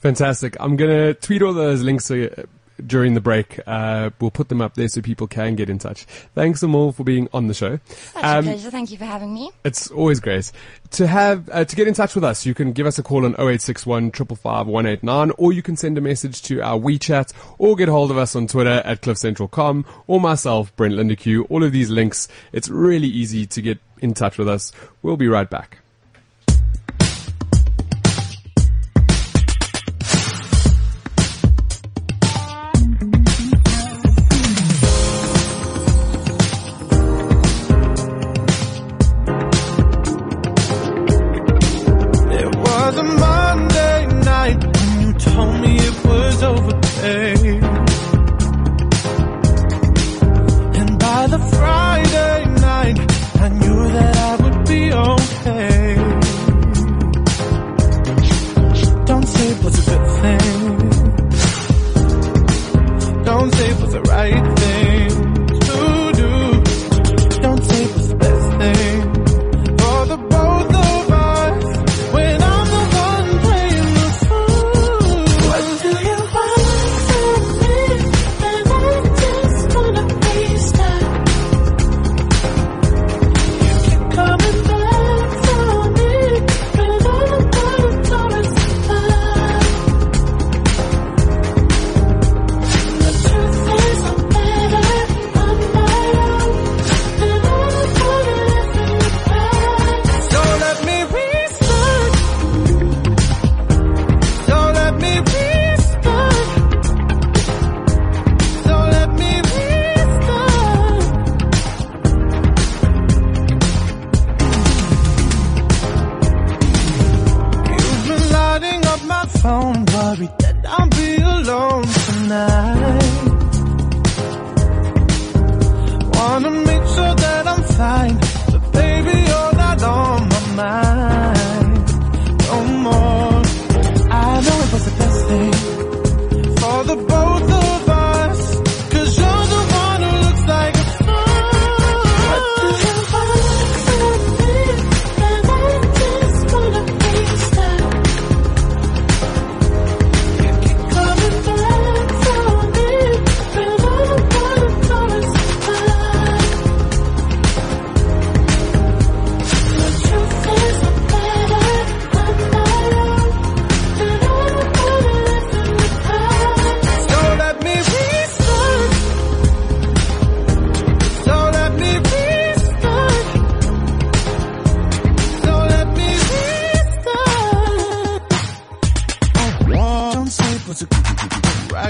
Fantastic. 0.00 0.56
I'm 0.60 0.76
going 0.76 0.90
to 0.90 1.14
tweet 1.14 1.40
all 1.42 1.54
those 1.54 1.82
links 1.82 2.10
uh, 2.10 2.44
during 2.84 3.14
the 3.14 3.20
break. 3.20 3.60
Uh, 3.66 4.10
we'll 4.20 4.30
put 4.30 4.48
them 4.48 4.60
up 4.60 4.74
there 4.74 4.88
so 4.88 5.00
people 5.00 5.26
can 5.26 5.54
get 5.54 5.70
in 5.70 5.78
touch. 5.78 6.04
Thanks, 6.34 6.62
Amal, 6.62 6.92
for 6.92 7.04
being 7.04 7.28
on 7.32 7.46
the 7.46 7.54
show. 7.54 7.78
Such 7.86 8.24
Um, 8.24 8.38
a 8.38 8.42
pleasure. 8.50 8.70
Thank 8.70 8.90
you 8.90 8.98
for 8.98 9.04
having 9.04 9.32
me. 9.34 9.50
It's 9.64 9.90
always 9.90 10.20
great 10.20 10.50
to 10.92 11.06
have 11.06 11.48
uh, 11.52 11.64
to 11.64 11.76
get 11.76 11.88
in 11.88 11.94
touch 11.94 12.14
with 12.14 12.24
us. 12.24 12.46
You 12.46 12.54
can 12.54 12.72
give 12.72 12.86
us 12.86 12.98
a 12.98 13.02
call 13.02 13.24
on 13.24 13.32
0861 13.34 14.10
555 14.12 14.66
189, 14.66 15.32
or 15.38 15.52
you 15.52 15.62
can 15.62 15.76
send 15.76 15.98
a 15.98 16.00
message 16.00 16.42
to 16.42 16.60
our 16.62 16.78
WeChat, 16.78 17.32
or 17.58 17.76
get 17.76 17.88
hold 17.88 18.10
of 18.10 18.18
us 18.18 18.34
on 18.36 18.46
Twitter 18.46 18.82
at 18.84 19.00
CliffCentral.com, 19.02 19.84
or 20.06 20.20
myself, 20.20 20.74
Brent 20.76 20.94
Lindeque. 20.94 21.44
All 21.50 21.62
of 21.64 21.72
these 21.72 21.90
links. 21.90 22.28
It's 22.52 22.68
really 22.68 23.08
easy 23.08 23.46
to 23.46 23.62
get 23.62 23.78
in 24.00 24.14
touch 24.14 24.38
with 24.38 24.48
us. 24.48 24.72
We'll 25.02 25.16
be 25.16 25.28
right 25.28 25.48
back. 25.48 25.78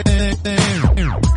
Right 0.04 1.35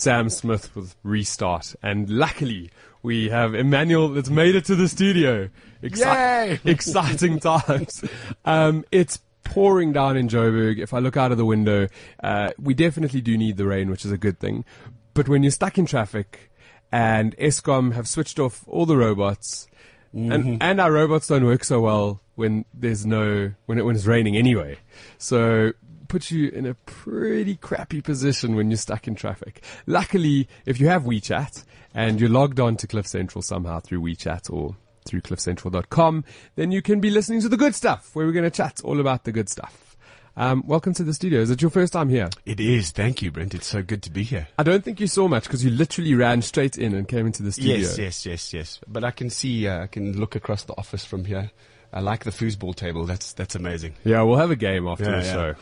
Sam 0.00 0.30
Smith 0.30 0.74
with 0.74 0.96
Restart. 1.02 1.74
And 1.82 2.08
luckily, 2.08 2.70
we 3.02 3.28
have 3.28 3.54
Emmanuel 3.54 4.08
that's 4.08 4.30
made 4.30 4.54
it 4.54 4.64
to 4.66 4.74
the 4.74 4.88
studio. 4.88 5.50
Yay! 5.82 6.58
exciting 6.64 7.38
times. 7.38 8.02
Um, 8.46 8.84
it's 8.90 9.18
pouring 9.44 9.92
down 9.92 10.16
in 10.16 10.28
Joburg. 10.28 10.78
If 10.78 10.94
I 10.94 11.00
look 11.00 11.18
out 11.18 11.32
of 11.32 11.38
the 11.38 11.44
window, 11.44 11.88
uh, 12.22 12.50
we 12.58 12.72
definitely 12.72 13.20
do 13.20 13.36
need 13.36 13.58
the 13.58 13.66
rain, 13.66 13.90
which 13.90 14.06
is 14.06 14.10
a 14.10 14.18
good 14.18 14.40
thing. 14.40 14.64
But 15.12 15.28
when 15.28 15.42
you're 15.42 15.52
stuck 15.52 15.76
in 15.76 15.84
traffic 15.84 16.50
and 16.90 17.36
Eskom 17.36 17.92
have 17.92 18.08
switched 18.08 18.38
off 18.38 18.64
all 18.66 18.86
the 18.86 18.96
robots, 18.96 19.68
and, 20.12 20.62
and 20.62 20.80
our 20.80 20.90
robots 20.90 21.28
don't 21.28 21.44
work 21.44 21.62
so 21.62 21.80
well 21.80 22.20
when 22.36 22.64
there's 22.72 23.04
no, 23.04 23.52
when 23.66 23.78
it, 23.78 23.84
when 23.84 23.94
it's 23.94 24.06
raining 24.06 24.36
anyway. 24.36 24.78
So, 25.18 25.72
puts 26.10 26.32
you 26.32 26.48
in 26.48 26.66
a 26.66 26.74
pretty 26.74 27.54
crappy 27.54 28.02
position 28.02 28.56
when 28.56 28.68
you're 28.68 28.76
stuck 28.76 29.06
in 29.06 29.14
traffic. 29.14 29.62
Luckily, 29.86 30.48
if 30.66 30.80
you 30.80 30.88
have 30.88 31.04
WeChat 31.04 31.64
and 31.94 32.20
you're 32.20 32.28
logged 32.28 32.58
on 32.58 32.76
to 32.78 32.88
Cliff 32.88 33.06
Central 33.06 33.42
somehow 33.42 33.78
through 33.78 34.00
WeChat 34.00 34.52
or 34.52 34.76
through 35.06 35.20
cliffcentral.com, 35.20 36.24
then 36.56 36.72
you 36.72 36.82
can 36.82 37.00
be 37.00 37.10
listening 37.10 37.40
to 37.42 37.48
the 37.48 37.56
good 37.56 37.76
stuff 37.76 38.10
where 38.12 38.26
we're 38.26 38.32
going 38.32 38.44
to 38.44 38.50
chat 38.50 38.80
all 38.82 38.98
about 38.98 39.22
the 39.22 39.30
good 39.30 39.48
stuff. 39.48 39.96
Um, 40.36 40.64
welcome 40.66 40.94
to 40.94 41.04
the 41.04 41.14
studio. 41.14 41.40
Is 41.40 41.50
it 41.50 41.62
your 41.62 41.70
first 41.70 41.92
time 41.92 42.08
here? 42.08 42.28
It 42.44 42.58
is. 42.58 42.90
Thank 42.90 43.22
you, 43.22 43.30
Brent. 43.30 43.54
It's 43.54 43.68
so 43.68 43.80
good 43.80 44.02
to 44.02 44.10
be 44.10 44.24
here. 44.24 44.48
I 44.58 44.64
don't 44.64 44.82
think 44.82 44.98
you 44.98 45.06
saw 45.06 45.28
much 45.28 45.44
because 45.44 45.64
you 45.64 45.70
literally 45.70 46.14
ran 46.14 46.42
straight 46.42 46.76
in 46.76 46.92
and 46.92 47.06
came 47.06 47.26
into 47.26 47.44
the 47.44 47.52
studio. 47.52 47.76
Yes, 47.76 47.98
yes, 47.98 48.26
yes, 48.26 48.52
yes. 48.52 48.80
But 48.88 49.04
I 49.04 49.12
can 49.12 49.30
see, 49.30 49.68
uh, 49.68 49.84
I 49.84 49.86
can 49.86 50.18
look 50.18 50.34
across 50.34 50.64
the 50.64 50.74
office 50.76 51.04
from 51.04 51.24
here. 51.24 51.52
I 51.92 52.00
like 52.00 52.24
the 52.24 52.30
foosball 52.30 52.74
table. 52.74 53.04
That's 53.04 53.32
that's 53.32 53.54
amazing. 53.54 53.94
Yeah, 54.04 54.22
we'll 54.22 54.36
have 54.38 54.50
a 54.50 54.56
game 54.56 54.86
after 54.86 55.04
Yeah, 55.04 55.20
the 55.20 55.26
yeah. 55.26 55.32
show. 55.32 55.54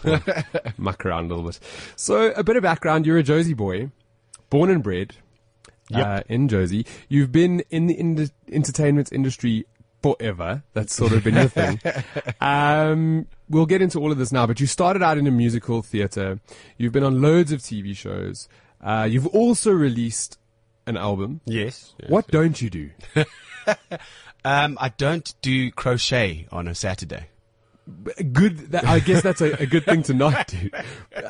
We'll 0.64 0.72
muck 0.76 1.06
around 1.06 1.26
a 1.30 1.34
little 1.34 1.44
bit. 1.48 1.58
So, 1.96 2.32
a 2.32 2.42
bit 2.44 2.56
of 2.56 2.62
background. 2.62 3.06
You're 3.06 3.18
a 3.18 3.22
Josie 3.22 3.54
boy, 3.54 3.90
born 4.50 4.70
and 4.70 4.82
bred 4.82 5.16
Yep. 5.90 6.06
uh, 6.06 6.22
in 6.28 6.48
Josie. 6.48 6.84
You've 7.08 7.32
been 7.32 7.60
in 7.70 7.86
the 7.86 7.94
in- 7.98 8.30
entertainment 8.52 9.10
industry 9.10 9.64
forever. 10.02 10.62
That's 10.74 10.94
sort 10.94 11.12
of 11.12 11.24
been 11.24 11.34
your 11.34 11.48
thing. 11.48 11.80
Um, 12.40 13.26
we'll 13.48 13.66
get 13.66 13.80
into 13.82 13.98
all 13.98 14.12
of 14.12 14.18
this 14.18 14.30
now, 14.30 14.46
but 14.46 14.60
you 14.60 14.66
started 14.66 15.02
out 15.02 15.18
in 15.18 15.26
a 15.26 15.30
musical 15.30 15.82
theatre. 15.82 16.38
You've 16.76 16.92
been 16.92 17.02
on 17.02 17.20
loads 17.22 17.50
of 17.52 17.60
TV 17.60 17.96
shows. 17.96 18.48
Uh, 18.82 19.08
you've 19.10 19.26
also 19.28 19.72
released 19.72 20.38
an 20.86 20.96
album. 20.96 21.40
Yes. 21.46 21.94
What 22.06 22.28
don't 22.28 22.60
you 22.62 22.70
do? 22.70 22.90
Um, 24.48 24.78
I 24.80 24.88
don't 24.88 25.34
do 25.42 25.70
crochet 25.70 26.46
on 26.50 26.68
a 26.68 26.74
Saturday. 26.74 27.26
Good. 28.32 28.72
That, 28.72 28.84
I 28.84 29.00
guess 29.00 29.22
that's 29.22 29.40
a, 29.40 29.52
a 29.62 29.66
good 29.66 29.84
thing 29.84 30.02
to 30.04 30.14
not 30.14 30.48
do. 30.48 30.70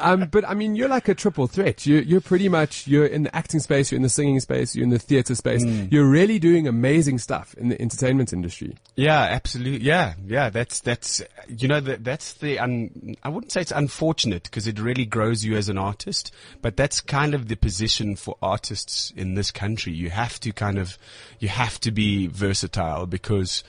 Um, 0.00 0.28
but 0.30 0.46
I 0.46 0.54
mean, 0.54 0.76
you're 0.76 0.88
like 0.88 1.08
a 1.08 1.14
triple 1.14 1.46
threat. 1.46 1.86
You're, 1.86 2.02
you're 2.02 2.20
pretty 2.20 2.48
much 2.48 2.86
you're 2.86 3.06
in 3.06 3.24
the 3.24 3.34
acting 3.34 3.58
space, 3.58 3.90
you're 3.90 3.96
in 3.96 4.02
the 4.02 4.08
singing 4.08 4.38
space, 4.38 4.76
you're 4.76 4.84
in 4.84 4.90
the 4.90 4.98
theatre 4.98 5.34
space. 5.34 5.64
You're 5.64 6.08
really 6.08 6.38
doing 6.38 6.68
amazing 6.68 7.18
stuff 7.18 7.54
in 7.54 7.68
the 7.70 7.80
entertainment 7.80 8.32
industry. 8.32 8.76
Yeah, 8.96 9.20
absolutely. 9.20 9.84
Yeah, 9.84 10.14
yeah. 10.24 10.50
That's 10.50 10.80
that's 10.80 11.22
you 11.48 11.68
know 11.68 11.80
that 11.80 12.04
that's 12.04 12.34
the 12.34 12.58
un, 12.58 13.16
I 13.22 13.28
wouldn't 13.28 13.50
say 13.50 13.60
it's 13.60 13.72
unfortunate 13.72 14.44
because 14.44 14.66
it 14.66 14.78
really 14.78 15.06
grows 15.06 15.44
you 15.44 15.56
as 15.56 15.68
an 15.68 15.78
artist, 15.78 16.32
but 16.62 16.76
that's 16.76 17.00
kind 17.00 17.34
of 17.34 17.48
the 17.48 17.56
position 17.56 18.14
for 18.14 18.36
artists 18.42 19.12
in 19.16 19.34
this 19.34 19.50
country. 19.50 19.92
You 19.92 20.10
have 20.10 20.38
to 20.40 20.52
kind 20.52 20.78
of 20.78 20.98
you 21.38 21.48
have 21.48 21.80
to 21.80 21.90
be 21.90 22.26
versatile 22.26 23.06
because 23.06 23.64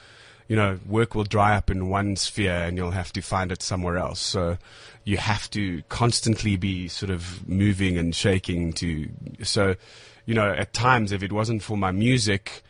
you 0.50 0.56
know 0.58 0.78
work 0.86 1.16
will 1.16 1.24
dry 1.24 1.56
up 1.56 1.70
in 1.72 1.88
one 1.88 2.18
sphere 2.18 2.52
and 2.66 2.76
you'll 2.76 2.92
have 2.92 3.14
to 3.14 3.22
find 3.22 3.52
it 3.54 3.62
somewhere 3.62 3.98
else. 3.98 4.20
So 4.20 4.58
you 5.06 5.16
have 5.18 5.50
to 5.52 5.82
constantly 5.88 6.58
be 6.58 6.90
sort 6.90 7.10
of 7.10 7.48
moving 7.48 7.98
and 7.98 8.14
shaking 8.14 8.74
to 8.74 9.08
so 9.44 9.76
you 10.26 10.34
know 10.36 10.52
at 10.52 10.74
times 10.74 11.12
if 11.14 11.24
it 11.24 11.32
wasn't 11.32 11.64
for 11.64 11.78
my 11.78 11.92
music 11.92 12.64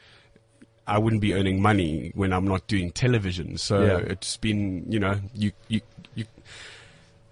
I 0.87 0.97
wouldn't 0.97 1.21
be 1.21 1.33
earning 1.35 1.61
money 1.61 2.11
when 2.15 2.33
I'm 2.33 2.45
not 2.45 2.65
doing 2.67 2.91
television. 2.91 3.57
So 3.59 3.85
Yeah. 3.85 3.97
it's 4.11 4.37
been, 4.37 4.91
you 4.91 4.97
know, 4.99 5.19
you, 5.35 5.51
you, 5.67 5.81
you 6.15 6.25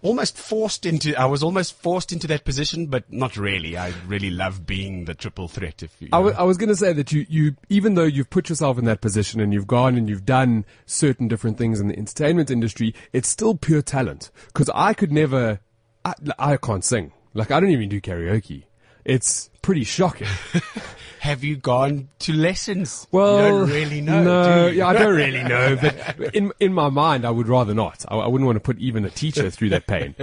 almost 0.08 0.38
forced 0.38 0.86
into, 0.86 1.14
I 1.20 1.26
was 1.26 1.44
almost 1.44 1.74
forced 1.74 2.12
into 2.14 2.28
that 2.28 2.46
position, 2.46 2.88
but 2.88 3.12
not 3.12 3.36
really. 3.36 3.78
I 3.78 3.94
really 4.08 4.30
love 4.30 4.66
being 4.66 5.06
the 5.06 5.14
triple 5.14 5.48
threat. 5.48 5.84
If 5.84 5.96
you, 6.00 6.08
I, 6.14 6.18
w-. 6.18 6.36
I 6.36 6.44
was 6.44 6.58
going 6.58 6.70
to 6.70 6.76
say 6.76 6.94
that 6.94 7.12
you, 7.12 7.26
you, 7.30 7.56
even 7.70 7.96
though 7.96 8.04
you've 8.04 8.30
put 8.30 8.50
yourself 8.50 8.78
in 8.78 8.86
that 8.86 9.02
position 9.02 9.42
and 9.42 9.54
you've 9.54 9.68
gone 9.68 9.98
and 9.98 10.08
you've 10.08 10.26
done 10.26 10.66
certain 10.86 11.28
different 11.28 11.58
things 11.58 11.80
in 11.80 11.90
the 11.90 11.98
entertainment 11.98 12.50
industry, 12.50 12.96
it's 13.12 13.28
still 13.28 13.56
pure 13.56 13.82
talent. 13.82 14.32
Cause 14.54 14.70
I 14.74 14.94
could 14.94 15.12
never, 15.12 15.60
I, 16.06 16.14
I 16.40 16.58
can't 16.58 16.86
sing. 16.86 17.12
Like 17.34 17.52
I 17.52 17.60
don't 17.60 17.72
even 17.72 17.90
do 17.90 18.00
karaoke. 18.00 18.64
It's 19.04 19.50
pretty 19.62 19.84
shocking. 19.84 20.28
have 21.20 21.44
you 21.44 21.56
gone 21.56 22.10
to 22.20 22.34
lessons? 22.34 23.08
Well, 23.12 23.38
you 23.38 23.48
don't 23.50 23.70
really 23.70 24.02
know. 24.02 24.24
No, 24.24 24.68
yeah, 24.68 24.88
I 24.88 24.94
don't 24.94 25.16
really 25.16 25.44
know, 25.56 25.76
but 25.76 26.36
in 26.36 26.52
in 26.60 26.74
my 26.74 26.90
mind, 26.90 27.26
I 27.26 27.32
would 27.32 27.48
rather 27.48 27.74
not. 27.74 28.06
I, 28.08 28.18
I 28.18 28.28
wouldn't 28.28 28.46
want 28.46 28.58
to 28.58 28.62
put 28.62 28.78
even 28.80 29.06
a 29.06 29.10
teacher 29.10 29.50
through 29.50 29.70
that 29.70 29.88
pain. 29.88 30.16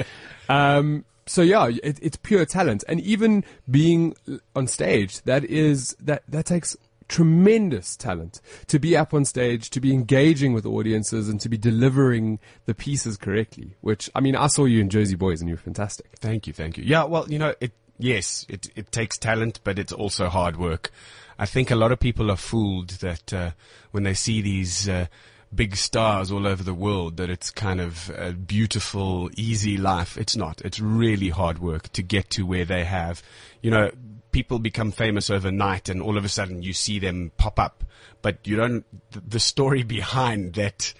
Um, 0.49 1.05
so 1.27 1.43
yeah, 1.43 1.69
it, 1.83 1.99
it's 2.03 2.17
pure 2.17 2.45
talent, 2.45 2.85
and 2.89 3.01
even 3.01 3.45
being 3.71 4.15
on 4.55 4.67
stage, 4.67 5.23
that 5.23 5.45
is 5.45 5.97
that 6.01 6.23
that 6.29 6.47
takes 6.47 6.77
tremendous 7.09 7.97
talent 7.97 8.41
to 8.67 8.79
be 8.79 8.97
up 8.97 9.13
on 9.13 9.25
stage, 9.25 9.71
to 9.71 9.81
be 9.81 9.93
engaging 9.93 10.53
with 10.53 10.67
audiences, 10.67 11.29
and 11.29 11.41
to 11.41 11.49
be 11.49 11.57
delivering 11.57 12.39
the 12.67 12.75
pieces 12.75 13.17
correctly. 13.17 13.75
Which 13.81 14.11
I 14.15 14.21
mean, 14.21 14.37
I 14.37 14.49
saw 14.49 14.65
you 14.65 14.81
in 14.81 14.91
Jersey 14.91 15.17
Boys, 15.17 15.41
and 15.41 15.49
you 15.49 15.55
were 15.55 15.61
fantastic. 15.61 16.07
Thank 16.19 16.47
you, 16.47 16.53
thank 16.53 16.79
you. 16.79 16.85
Yeah, 16.85 17.05
well, 17.05 17.27
you 17.29 17.39
know, 17.39 17.55
it 17.61 17.73
yes, 17.99 18.47
it 18.49 18.69
it 18.75 18.93
takes 18.93 19.19
talent, 19.19 19.61
but 19.65 19.79
it's 19.79 19.93
also 19.93 20.29
hard 20.29 20.57
work. 20.57 20.91
I 21.39 21.47
think 21.47 21.71
a 21.71 21.77
lot 21.77 21.93
of 21.93 21.99
people 21.99 22.31
are 22.31 22.37
fooled 22.37 22.91
that 23.01 23.33
uh, 23.33 23.51
when 23.91 24.05
they 24.05 24.15
see 24.15 24.41
these 24.41 24.89
uh, 24.89 25.07
big 25.53 25.77
stars 25.77 26.31
all 26.31 26.47
over 26.47 26.63
the 26.63 26.75
world, 26.75 27.17
that 27.17 27.31
it's 27.31 27.51
kind 27.51 27.81
of 27.81 28.11
a 28.17 28.33
beautiful, 28.33 29.31
easy 29.37 29.77
life. 29.77 30.17
It's 30.17 30.37
not. 30.37 30.61
It's 30.63 30.81
really 30.81 31.31
hard 31.31 31.59
work 31.59 31.91
to 31.93 32.03
get 32.03 32.31
to 32.31 32.47
where 32.47 32.65
they 32.65 32.85
have. 32.85 33.23
You 33.63 33.71
know, 33.71 33.91
people 34.33 34.59
become 34.59 34.93
famous 34.93 35.31
overnight, 35.31 35.89
and 35.89 36.01
all 36.01 36.17
of 36.17 36.25
a 36.25 36.29
sudden 36.29 36.63
you 36.63 36.73
see 36.73 36.99
them 36.99 37.33
pop 37.37 37.59
up, 37.59 37.85
but 38.23 38.47
you 38.47 38.57
don't. 38.57 38.85
The 39.11 39.41
story 39.41 39.83
behind 39.97 40.55
that 40.55 40.95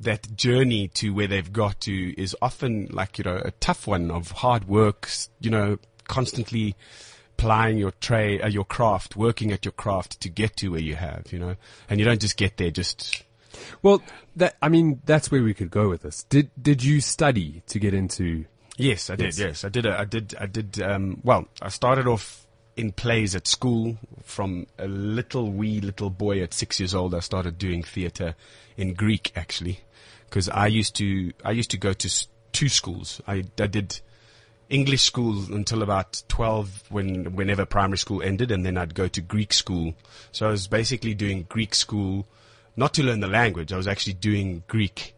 that 0.00 0.34
journey 0.36 0.88
to 0.88 1.14
where 1.14 1.26
they've 1.26 1.52
got 1.52 1.80
to 1.80 2.20
is 2.20 2.36
often 2.42 2.88
like, 2.90 3.16
you 3.16 3.24
know, 3.24 3.40
a 3.44 3.52
tough 3.52 3.86
one 3.86 4.10
of 4.10 4.32
hard 4.32 4.66
work, 4.68 5.08
you 5.40 5.50
know, 5.50 5.78
constantly 6.08 6.76
plying 7.36 7.78
your 7.78 7.90
tray, 8.00 8.40
uh, 8.40 8.48
your 8.48 8.64
craft, 8.64 9.16
working 9.16 9.52
at 9.52 9.64
your 9.64 9.72
craft 9.72 10.20
to 10.20 10.28
get 10.28 10.56
to 10.58 10.68
where 10.70 10.80
you 10.80 10.94
have, 10.94 11.24
you 11.32 11.38
know, 11.38 11.56
and 11.88 11.98
you 11.98 12.06
don't 12.06 12.20
just 12.20 12.36
get 12.36 12.56
there 12.56 12.70
just, 12.70 13.24
Well, 13.82 14.02
that 14.36 14.56
I 14.62 14.68
mean, 14.68 15.00
that's 15.04 15.30
where 15.30 15.42
we 15.42 15.54
could 15.54 15.70
go 15.70 15.88
with 15.88 16.02
this. 16.02 16.24
Did 16.24 16.50
did 16.60 16.82
you 16.82 17.00
study 17.00 17.62
to 17.66 17.78
get 17.78 17.94
into? 17.94 18.44
yes, 18.76 19.10
I 19.10 19.16
did. 19.16 19.26
Yes. 19.26 19.38
Yes, 19.38 19.64
I 19.64 19.68
did. 19.68 19.86
A, 19.86 19.98
I 20.00 20.04
did, 20.04 20.34
I 20.40 20.46
did, 20.46 20.82
um, 20.82 21.20
well, 21.22 21.46
I 21.62 21.68
started 21.68 22.06
off 22.06 22.46
in 22.76 22.90
plays 22.90 23.36
at 23.36 23.46
school 23.46 23.96
from 24.24 24.66
a 24.78 24.88
little 24.88 25.52
wee 25.52 25.80
little 25.80 26.10
boy 26.10 26.42
at 26.42 26.52
six 26.52 26.80
years 26.80 26.94
old. 26.94 27.14
I 27.14 27.20
started 27.20 27.56
doing 27.58 27.82
theater 27.82 28.34
in 28.76 28.94
Greek 28.94 29.32
actually, 29.36 29.80
because 30.28 30.48
I 30.48 30.66
used 30.66 30.96
to, 30.96 31.32
I 31.44 31.52
used 31.52 31.70
to 31.70 31.76
go 31.76 31.92
to 31.92 32.26
two 32.52 32.68
schools. 32.68 33.20
I, 33.28 33.44
I 33.60 33.66
did, 33.68 34.00
English 34.70 35.02
school 35.02 35.44
until 35.52 35.82
about 35.82 36.22
12 36.28 36.84
when, 36.90 37.34
whenever 37.36 37.64
primary 37.66 37.98
school 37.98 38.22
ended 38.22 38.50
and 38.50 38.64
then 38.64 38.76
I'd 38.78 38.94
go 38.94 39.08
to 39.08 39.20
Greek 39.20 39.52
school. 39.52 39.94
So 40.32 40.46
I 40.48 40.50
was 40.50 40.66
basically 40.68 41.14
doing 41.14 41.46
Greek 41.48 41.74
school, 41.74 42.26
not 42.76 42.94
to 42.94 43.02
learn 43.02 43.20
the 43.20 43.26
language. 43.28 43.72
I 43.72 43.76
was 43.76 43.86
actually 43.86 44.14
doing 44.14 44.62
Greek, 44.66 45.14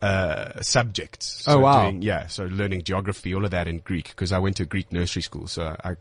uh, 0.00 0.60
subjects. 0.62 1.44
Oh, 1.46 1.58
wow. 1.60 1.82
doing- 1.90 2.02
yeah. 2.02 2.26
So 2.28 2.44
learning 2.44 2.82
geography, 2.84 3.34
all 3.34 3.44
of 3.44 3.50
that 3.50 3.68
in 3.68 3.78
Greek 3.78 4.08
because 4.08 4.32
I 4.32 4.38
went 4.38 4.56
to 4.56 4.64
Greek 4.64 4.92
nursery 4.92 5.22
school. 5.22 5.46
So 5.46 5.76
I, 5.84 5.96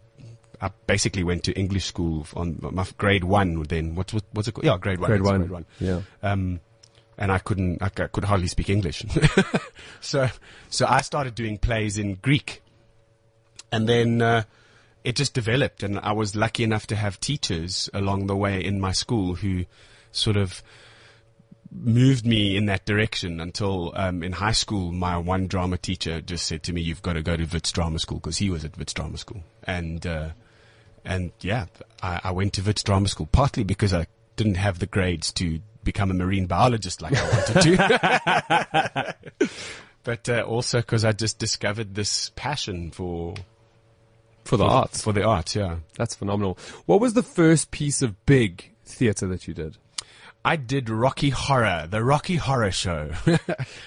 I 0.62 0.70
basically 0.88 1.24
went 1.24 1.44
to 1.46 1.54
English 1.54 1.86
school 1.86 2.28
on 2.36 2.58
my 2.62 2.86
grade 2.98 3.24
one 3.24 3.62
then. 3.64 3.96
What's, 3.96 4.14
what, 4.14 4.24
what's 4.34 4.48
it 4.48 4.54
called? 4.54 4.66
Yeah, 4.66 4.78
grade 4.78 5.00
one. 5.00 5.08
Grade 5.10 5.24
one. 5.24 5.38
Grade 5.40 5.52
one 5.52 5.66
Yeah. 5.80 6.02
um, 6.24 6.60
and 7.22 7.32
I 7.32 7.38
couldn't, 7.38 7.84
I, 7.84 7.90
could 7.90 8.24
hardly 8.24 8.48
speak 8.48 8.68
English. 8.68 9.06
so, 10.02 10.28
so 10.72 10.88
I 10.88 11.02
started 11.02 11.36
doing 11.36 11.60
plays 11.60 12.00
in 12.00 12.16
Greek, 12.16 12.64
and 13.72 13.88
then 13.88 14.24
uh, 14.24 14.44
it 15.04 15.18
just 15.18 15.36
developed, 15.36 15.84
and 15.84 16.00
I 16.00 16.14
was 16.14 16.36
lucky 16.36 16.64
enough 16.64 16.88
to 16.88 16.96
have 16.96 17.20
teachers 17.20 17.92
along 17.94 18.26
the 18.26 18.36
way 18.36 18.66
in 18.66 18.82
my 18.82 18.92
school 18.92 19.36
who 19.36 19.66
sort 20.12 20.36
of 20.36 20.64
moved 21.72 22.26
me 22.26 22.58
in 22.58 22.66
that 22.66 22.86
direction 22.86 23.40
until 23.40 23.94
um, 23.96 24.24
in 24.24 24.32
high 24.32 24.52
school, 24.52 24.92
my 24.92 25.16
one 25.16 25.46
drama 25.46 25.78
teacher 25.78 26.22
just 26.22 26.48
said 26.48 26.64
to 26.64 26.74
me, 26.74 26.82
"You've 26.82 27.04
got 27.04 27.14
to 27.14 27.22
go 27.22 27.38
to 27.38 27.46
Wits 27.46 27.72
Drama 27.72 28.00
School," 28.00 28.18
because 28.18 28.38
he 28.38 28.50
was 28.50 28.66
at 28.66 28.80
Wits 28.80 28.96
Drama 28.96 29.20
School, 29.20 29.44
and 29.64 30.08
uh, 30.08 30.30
and 31.06 31.32
yeah, 31.42 31.68
I, 32.02 32.20
I 32.24 32.32
went 32.32 32.54
to 32.54 32.64
Wits 32.64 32.82
Drama 32.82 33.10
School 33.10 33.30
partly 33.32 33.64
because 33.64 33.94
I 33.94 34.08
didn't 34.38 34.56
have 34.56 34.80
the 34.80 34.88
grades 34.88 35.32
to 35.34 35.60
become 35.84 36.12
a 36.12 36.14
marine 36.14 36.46
biologist 36.46 37.02
like 37.02 37.14
I 37.16 37.30
wanted 37.30 39.16
to, 39.40 39.48
but 40.04 40.30
uh, 40.30 40.42
also 40.42 40.80
because 40.80 41.06
I 41.06 41.12
just 41.12 41.40
discovered 41.40 41.96
this 41.96 42.32
passion 42.36 42.92
for 42.92 43.36
For 44.46 44.58
the 44.58 44.66
arts. 44.66 45.02
For 45.02 45.14
the 45.14 45.24
arts, 45.24 45.56
yeah. 45.56 45.78
That's 45.98 46.16
phenomenal. 46.16 46.58
What 46.86 47.00
was 47.00 47.14
the 47.14 47.24
first 47.24 47.72
piece 47.72 48.02
of 48.02 48.26
big 48.26 48.72
theatre 48.86 49.28
that 49.28 49.48
you 49.48 49.54
did? 49.54 49.78
I 50.44 50.56
did 50.56 50.90
Rocky 50.90 51.30
Horror, 51.30 51.88
the 51.90 52.04
Rocky 52.04 52.36
Horror 52.38 52.72
Show. 52.72 53.12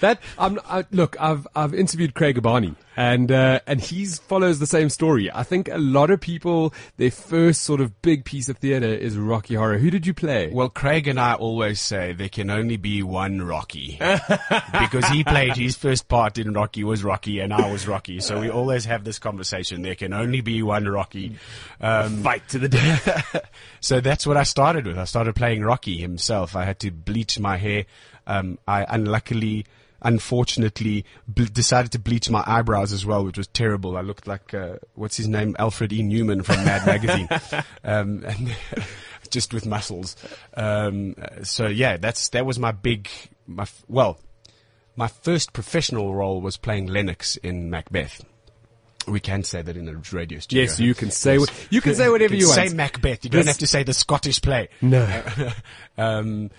That 0.01 0.21
um, 0.39 0.61
I, 0.67 0.85
look, 0.91 1.17
I've 1.21 1.47
I've 1.55 1.73
interviewed 1.73 2.15
Craig 2.15 2.37
Urbani, 2.37 2.75
and 2.97 3.31
uh, 3.31 3.61
and 3.67 3.81
he 3.81 4.05
follows 4.07 4.59
the 4.59 4.67
same 4.67 4.89
story. 4.91 5.31
I 5.33 5.43
think 5.43 5.69
a 5.69 5.79
lot 5.79 6.11
of 6.11 6.21
people 6.21 6.75
their 6.97 7.11
first 7.11 7.63
sort 7.63 7.81
of 7.81 8.03
big 8.03 8.25
piece 8.25 8.49
of 8.49 8.59
theatre 8.59 8.87
is 8.87 9.17
Rocky 9.17 9.55
Horror. 9.55 9.79
Who 9.79 9.91
did 9.91 10.07
you 10.07 10.13
play? 10.15 10.51
well, 10.53 10.69
Craig 10.69 11.09
and 11.09 11.19
I 11.19 11.35
always 11.35 11.81
say 11.81 12.13
there 12.13 12.29
can 12.29 12.51
only 12.51 12.77
be 12.77 13.03
one 13.03 13.43
Rocky. 13.43 13.99
because 14.01 15.07
he 15.09 15.25
played 15.25 15.57
his 15.57 15.77
first 15.77 16.09
part 16.09 16.39
in 16.39 16.53
Rocky 16.53 16.85
was 16.85 17.03
Rocky 17.03 17.41
and 17.41 17.53
I 17.53 17.73
was 17.73 17.89
Rocky. 17.89 18.21
So 18.21 18.41
we 18.41 18.51
always 18.51 18.85
have 18.85 19.05
this 19.05 19.19
conversation. 19.19 19.83
There 19.83 19.95
can 19.95 20.13
only 20.13 20.41
be 20.41 20.63
one 20.63 20.87
Rocky. 20.87 21.37
Um, 21.81 22.23
fight 22.23 22.47
to 22.49 22.59
the 22.59 22.69
death. 22.69 23.51
so 23.81 24.01
that's 24.01 24.27
what 24.27 24.37
I 24.37 24.43
started 24.43 24.87
with. 24.87 24.99
I 24.99 25.05
started 25.05 25.35
playing 25.35 25.63
Rocky 25.63 25.97
himself. 25.97 26.44
I 26.55 26.65
had 26.65 26.79
to 26.81 26.91
bleach 26.91 27.39
my 27.39 27.57
hair. 27.57 27.87
Um, 28.27 28.59
I 28.67 28.87
unluckily, 28.89 29.67
unfortunately, 30.03 31.05
ble- 31.29 31.47
decided 31.47 31.93
to 31.93 31.99
bleach 31.99 32.31
my 32.31 32.43
eyebrows 32.47 32.93
as 32.93 33.05
well, 33.05 33.25
which 33.25 33.39
was 33.39 33.47
terrible. 33.49 33.97
I 33.97 34.01
looked 34.01 34.27
like 34.27 34.55
uh, 34.55 34.77
what's 34.95 35.17
his 35.17 35.29
name, 35.29 35.57
Alfred 35.59 35.93
E. 35.93 36.03
Neuman 36.03 36.45
from 36.45 36.65
Mad 36.65 36.87
Magazine, 36.87 37.29
um, 37.85 38.25
and 38.27 38.57
just 39.31 39.53
with 39.55 39.67
muscles. 39.67 40.17
Um, 40.55 41.15
so 41.43 41.67
yeah, 41.67 41.97
that's 41.97 42.29
that 42.31 42.47
was 42.47 42.59
my 42.59 42.73
big, 42.73 43.09
my 43.47 43.63
f- 43.65 43.85
well, 43.89 44.19
my 44.97 45.09
first 45.09 45.53
professional 45.53 46.15
role 46.15 46.41
was 46.41 46.57
playing 46.57 46.87
Lennox 46.87 47.37
in 47.39 47.71
Macbeth. 47.71 48.25
We 49.07 49.21
can 49.21 49.43
say 49.43 49.63
that 49.63 49.77
in 49.77 49.89
a 49.89 49.95
radio 50.13 50.39
studio. 50.39 50.63
yes, 50.63 50.81
you 50.81 50.95
can 50.95 51.11
say 51.11 51.39
what, 51.39 51.53
you 51.71 51.81
can 51.81 51.95
say 51.95 52.09
whatever 52.09 52.35
you, 52.35 52.47
can 52.47 52.57
want. 52.57 52.71
Say 52.71 52.75
Macbeth. 52.75 53.25
You 53.25 53.31
don't 53.31 53.47
have 53.47 53.59
to 53.59 53.67
say 53.67 53.83
the 53.83 53.95
Scottish 53.95 54.41
play. 54.41 54.69
no, 54.81 55.23
um, 55.99 56.51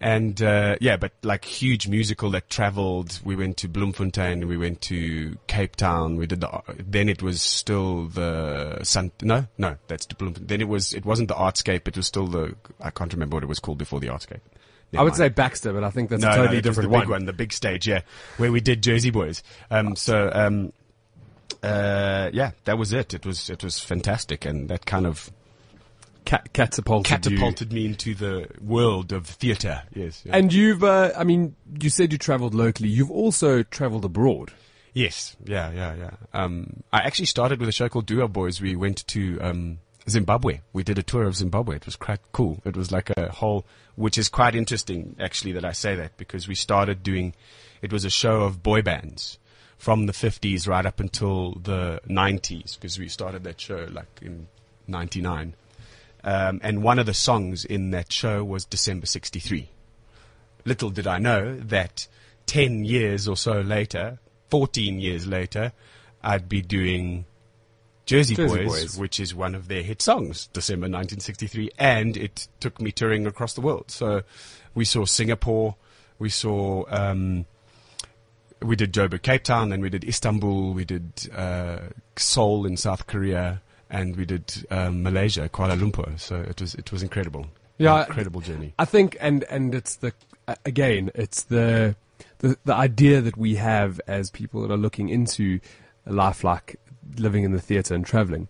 and 0.00 0.42
uh, 0.42 0.76
yeah, 0.80 0.96
but 0.96 1.12
like 1.22 1.44
huge 1.44 1.86
musical 1.86 2.30
that 2.30 2.50
travelled. 2.50 3.20
We 3.24 3.36
went 3.36 3.56
to 3.58 3.68
Bloemfontein. 3.68 4.48
We 4.48 4.56
went 4.56 4.80
to 4.82 5.38
Cape 5.46 5.76
Town. 5.76 6.16
We 6.16 6.26
did 6.26 6.40
the. 6.40 6.62
Then 6.76 7.08
it 7.08 7.22
was 7.22 7.40
still 7.40 8.06
the 8.06 8.82
Sun. 8.82 9.12
No, 9.22 9.46
no, 9.58 9.76
that's 9.86 10.06
the 10.06 10.16
Bloemfontein. 10.16 10.48
Then 10.48 10.60
it 10.60 10.68
was. 10.68 10.92
It 10.92 11.04
wasn't 11.04 11.28
the 11.28 11.34
Artscape. 11.34 11.86
It 11.86 11.96
was 11.96 12.08
still 12.08 12.26
the. 12.26 12.56
I 12.80 12.90
can't 12.90 13.12
remember 13.12 13.36
what 13.36 13.44
it 13.44 13.48
was 13.48 13.60
called 13.60 13.78
before 13.78 14.00
the 14.00 14.08
Artscape. 14.08 14.40
I 14.94 15.02
would 15.02 15.12
Never 15.12 15.24
say. 15.24 15.28
Baxter, 15.30 15.72
but 15.72 15.84
I 15.84 15.90
think 15.90 16.10
that's 16.10 16.22
no, 16.22 16.30
a 16.30 16.36
totally 16.36 16.56
no, 16.56 16.60
different 16.60 16.90
the 16.90 16.92
one. 16.92 17.02
big 17.02 17.10
one, 17.10 17.24
the 17.24 17.32
big 17.32 17.52
stage, 17.52 17.88
yeah, 17.88 18.02
where 18.36 18.52
we 18.52 18.60
did 18.60 18.82
Jersey 18.82 19.10
Boys. 19.10 19.42
Um, 19.70 19.96
so 19.96 20.30
um, 20.34 20.72
uh, 21.62 22.30
yeah, 22.32 22.52
that 22.64 22.76
was 22.78 22.92
it. 22.92 23.14
It 23.14 23.24
was 23.24 23.48
it 23.48 23.62
was 23.62 23.78
fantastic, 23.78 24.44
and 24.44 24.68
that 24.68 24.84
kind 24.86 25.06
of 25.06 25.30
Ca- 26.24 26.42
catapulted, 26.52 27.26
you. 27.26 27.74
me 27.74 27.86
into 27.86 28.14
the 28.14 28.48
world 28.60 29.12
of 29.12 29.26
theatre. 29.26 29.82
Yes, 29.92 30.22
yeah. 30.24 30.36
And 30.36 30.52
you've, 30.52 30.84
uh, 30.84 31.10
I 31.16 31.24
mean, 31.24 31.56
you 31.80 31.90
said 31.90 32.12
you 32.12 32.18
travelled 32.18 32.54
locally. 32.54 32.88
You've 32.88 33.10
also 33.10 33.62
travelled 33.64 34.04
abroad. 34.04 34.52
Yes, 34.94 35.36
yeah, 35.44 35.72
yeah, 35.72 35.94
yeah. 35.94 36.10
Um, 36.32 36.82
I 36.92 36.98
actually 36.98 37.26
started 37.26 37.58
with 37.58 37.68
a 37.68 37.72
show 37.72 37.88
called 37.88 38.06
Duo 38.06 38.28
Boys. 38.28 38.60
We 38.60 38.76
went 38.76 39.06
to 39.08 39.40
um, 39.40 39.78
Zimbabwe. 40.08 40.60
We 40.72 40.84
did 40.84 40.98
a 40.98 41.02
tour 41.02 41.24
of 41.24 41.36
Zimbabwe. 41.36 41.76
It 41.76 41.86
was 41.86 41.96
quite 41.96 42.20
cool. 42.30 42.60
It 42.64 42.76
was 42.76 42.92
like 42.92 43.10
a 43.10 43.32
whole, 43.32 43.66
which 43.96 44.16
is 44.16 44.28
quite 44.28 44.54
interesting 44.54 45.16
actually 45.18 45.52
that 45.52 45.64
I 45.64 45.72
say 45.72 45.96
that 45.96 46.16
because 46.16 46.46
we 46.46 46.54
started 46.54 47.02
doing. 47.02 47.34
It 47.80 47.92
was 47.92 48.04
a 48.04 48.10
show 48.10 48.42
of 48.42 48.62
boy 48.62 48.82
bands 48.82 49.38
from 49.82 50.06
the 50.06 50.12
50s 50.12 50.68
right 50.68 50.86
up 50.86 51.00
until 51.00 51.54
the 51.54 52.00
90s 52.08 52.76
because 52.76 53.00
we 53.00 53.08
started 53.08 53.42
that 53.42 53.60
show 53.60 53.88
like 53.90 54.20
in 54.22 54.46
99. 54.86 55.54
Um, 56.24 56.60
and 56.62 56.84
one 56.84 57.00
of 57.00 57.06
the 57.06 57.14
songs 57.14 57.64
in 57.64 57.90
that 57.90 58.12
show 58.12 58.44
was 58.44 58.64
December 58.64 59.06
63 59.06 59.68
little 60.64 60.90
did 60.90 61.06
I 61.06 61.18
know 61.18 61.56
that 61.56 62.06
10 62.46 62.84
years 62.84 63.28
or 63.28 63.36
so 63.36 63.60
later, 63.60 64.18
14 64.50 65.00
years 65.00 65.26
later, 65.26 65.72
I'd 66.22 66.48
be 66.48 66.62
doing 66.62 67.24
Jersey, 68.04 68.34
Jersey 68.34 68.56
Boys, 68.56 68.68
Boys. 68.68 68.98
which 68.98 69.20
is 69.20 69.34
one 69.34 69.54
of 69.54 69.68
their 69.68 69.82
hit 69.82 70.02
songs, 70.02 70.48
December 70.52 70.84
1963, 70.84 71.70
and 71.78 72.16
it 72.16 72.48
took 72.60 72.80
me 72.80 72.92
touring 72.92 73.26
across 73.26 73.54
the 73.54 73.60
world. 73.60 73.90
So 73.90 74.22
we 74.74 74.84
saw 74.84 75.04
Singapore, 75.04 75.76
we 76.18 76.28
saw, 76.28 76.84
um, 76.88 77.46
we 78.64 78.76
did 78.76 78.92
Joburg, 78.92 79.22
Cape 79.22 79.44
Town, 79.44 79.68
then 79.68 79.80
we 79.80 79.90
did 79.90 80.04
Istanbul, 80.04 80.72
we 80.72 80.84
did 80.84 81.30
uh, 81.34 81.78
Seoul 82.16 82.66
in 82.66 82.76
South 82.76 83.06
Korea, 83.06 83.60
and 83.90 84.16
we 84.16 84.24
did 84.24 84.66
um, 84.70 85.02
Malaysia, 85.02 85.48
Kuala 85.48 85.78
Lumpur. 85.78 86.18
So 86.18 86.36
it 86.36 86.60
was 86.60 86.74
it 86.74 86.92
was 86.92 87.02
incredible. 87.02 87.46
Yeah, 87.78 88.06
incredible 88.06 88.40
journey. 88.40 88.74
I 88.78 88.84
think, 88.84 89.16
and 89.20 89.44
and 89.44 89.74
it's 89.74 89.96
the 89.96 90.12
again, 90.64 91.10
it's 91.14 91.42
the 91.42 91.96
the 92.38 92.56
the 92.64 92.74
idea 92.74 93.20
that 93.20 93.36
we 93.36 93.56
have 93.56 94.00
as 94.06 94.30
people 94.30 94.62
that 94.62 94.70
are 94.72 94.78
looking 94.78 95.08
into 95.08 95.60
a 96.06 96.12
life 96.12 96.44
like 96.44 96.78
living 97.16 97.44
in 97.44 97.52
the 97.52 97.60
theatre 97.60 97.94
and 97.94 98.04
traveling. 98.06 98.48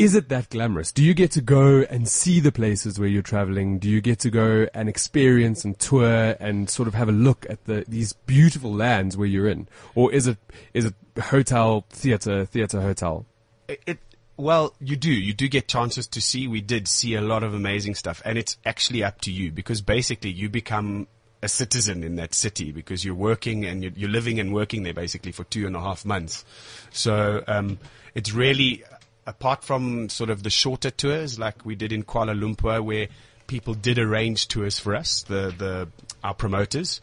Is 0.00 0.14
it 0.14 0.30
that 0.30 0.48
glamorous? 0.48 0.92
Do 0.92 1.04
you 1.04 1.12
get 1.12 1.30
to 1.32 1.42
go 1.42 1.82
and 1.90 2.08
see 2.08 2.40
the 2.40 2.50
places 2.50 2.98
where 2.98 3.06
you're 3.06 3.20
traveling? 3.20 3.78
Do 3.78 3.86
you 3.86 4.00
get 4.00 4.18
to 4.20 4.30
go 4.30 4.66
and 4.72 4.88
experience 4.88 5.62
and 5.62 5.78
tour 5.78 6.36
and 6.40 6.70
sort 6.70 6.88
of 6.88 6.94
have 6.94 7.10
a 7.10 7.12
look 7.12 7.44
at 7.50 7.66
the 7.66 7.84
these 7.86 8.14
beautiful 8.14 8.72
lands 8.72 9.18
where 9.18 9.26
you're 9.26 9.46
in, 9.46 9.68
or 9.94 10.10
is 10.10 10.26
it 10.26 10.38
is 10.72 10.86
it 10.86 10.94
hotel 11.24 11.84
theatre 11.90 12.46
theatre 12.46 12.80
hotel? 12.80 13.26
It, 13.68 13.82
it 13.86 13.98
well, 14.38 14.74
you 14.80 14.96
do. 14.96 15.12
You 15.12 15.34
do 15.34 15.48
get 15.48 15.68
chances 15.68 16.08
to 16.08 16.22
see. 16.22 16.48
We 16.48 16.62
did 16.62 16.88
see 16.88 17.14
a 17.14 17.20
lot 17.20 17.42
of 17.42 17.52
amazing 17.52 17.94
stuff, 17.94 18.22
and 18.24 18.38
it's 18.38 18.56
actually 18.64 19.04
up 19.04 19.20
to 19.20 19.30
you 19.30 19.52
because 19.52 19.82
basically 19.82 20.30
you 20.30 20.48
become 20.48 21.08
a 21.42 21.48
citizen 21.48 22.04
in 22.04 22.16
that 22.16 22.32
city 22.32 22.72
because 22.72 23.04
you're 23.04 23.14
working 23.14 23.66
and 23.66 23.82
you're, 23.82 23.92
you're 23.94 24.10
living 24.10 24.40
and 24.40 24.54
working 24.54 24.82
there 24.82 24.94
basically 24.94 25.32
for 25.32 25.44
two 25.44 25.66
and 25.66 25.76
a 25.76 25.80
half 25.80 26.06
months. 26.06 26.42
So 26.90 27.44
um, 27.46 27.78
it's 28.14 28.32
really 28.32 28.82
apart 29.26 29.62
from 29.62 30.08
sort 30.08 30.30
of 30.30 30.42
the 30.42 30.50
shorter 30.50 30.90
tours 30.90 31.38
like 31.38 31.64
we 31.64 31.74
did 31.74 31.92
in 31.92 32.04
Kuala 32.04 32.38
Lumpur, 32.38 32.82
where 32.82 33.08
people 33.46 33.74
did 33.74 33.98
arrange 33.98 34.48
tours 34.48 34.78
for 34.78 34.94
us, 34.94 35.22
the 35.22 35.54
the 35.56 35.88
our 36.22 36.34
promoters. 36.34 37.00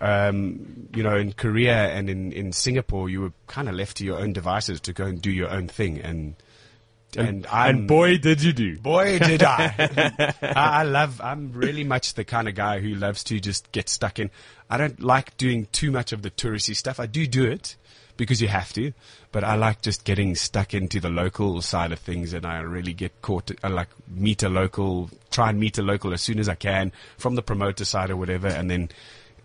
Um, 0.00 0.88
you 0.94 1.02
know, 1.02 1.16
in 1.16 1.32
Korea 1.32 1.88
and 1.88 2.08
in, 2.08 2.30
in 2.30 2.52
Singapore, 2.52 3.08
you 3.08 3.20
were 3.20 3.32
kind 3.48 3.68
of 3.68 3.74
left 3.74 3.96
to 3.96 4.04
your 4.04 4.20
own 4.20 4.32
devices 4.32 4.80
to 4.82 4.92
go 4.92 5.04
and 5.04 5.20
do 5.20 5.30
your 5.30 5.50
own 5.50 5.66
thing. 5.66 5.98
And 5.98 6.36
and, 7.16 7.46
I'm, 7.50 7.78
and 7.78 7.88
boy, 7.88 8.18
did 8.18 8.42
you 8.42 8.52
do! 8.52 8.78
boy, 8.78 9.18
did 9.18 9.42
I. 9.42 10.34
I! 10.42 10.54
I 10.54 10.82
love. 10.82 11.20
I'm 11.20 11.52
really 11.52 11.82
much 11.82 12.14
the 12.14 12.24
kind 12.24 12.48
of 12.48 12.54
guy 12.54 12.80
who 12.80 12.94
loves 12.94 13.24
to 13.24 13.40
just 13.40 13.72
get 13.72 13.88
stuck 13.88 14.18
in. 14.18 14.30
I 14.68 14.76
don't 14.76 15.00
like 15.00 15.36
doing 15.36 15.66
too 15.72 15.90
much 15.90 16.12
of 16.12 16.22
the 16.22 16.30
touristy 16.30 16.76
stuff. 16.76 17.00
I 17.00 17.06
do 17.06 17.26
do 17.26 17.44
it 17.44 17.76
because 18.18 18.42
you 18.42 18.48
have 18.48 18.74
to, 18.74 18.92
but 19.32 19.42
I 19.42 19.54
like 19.54 19.80
just 19.80 20.04
getting 20.04 20.34
stuck 20.34 20.74
into 20.74 21.00
the 21.00 21.08
local 21.08 21.62
side 21.62 21.92
of 21.92 21.98
things, 22.00 22.34
and 22.34 22.44
I 22.44 22.58
really 22.58 22.92
get 22.92 23.22
caught. 23.22 23.50
I 23.64 23.68
like 23.68 23.88
meet 24.06 24.42
a 24.42 24.50
local, 24.50 25.08
try 25.30 25.48
and 25.48 25.58
meet 25.58 25.78
a 25.78 25.82
local 25.82 26.12
as 26.12 26.20
soon 26.20 26.38
as 26.38 26.50
I 26.50 26.54
can 26.54 26.92
from 27.16 27.36
the 27.36 27.42
promoter 27.42 27.86
side 27.86 28.10
or 28.10 28.16
whatever, 28.16 28.48
and 28.48 28.70
then 28.70 28.90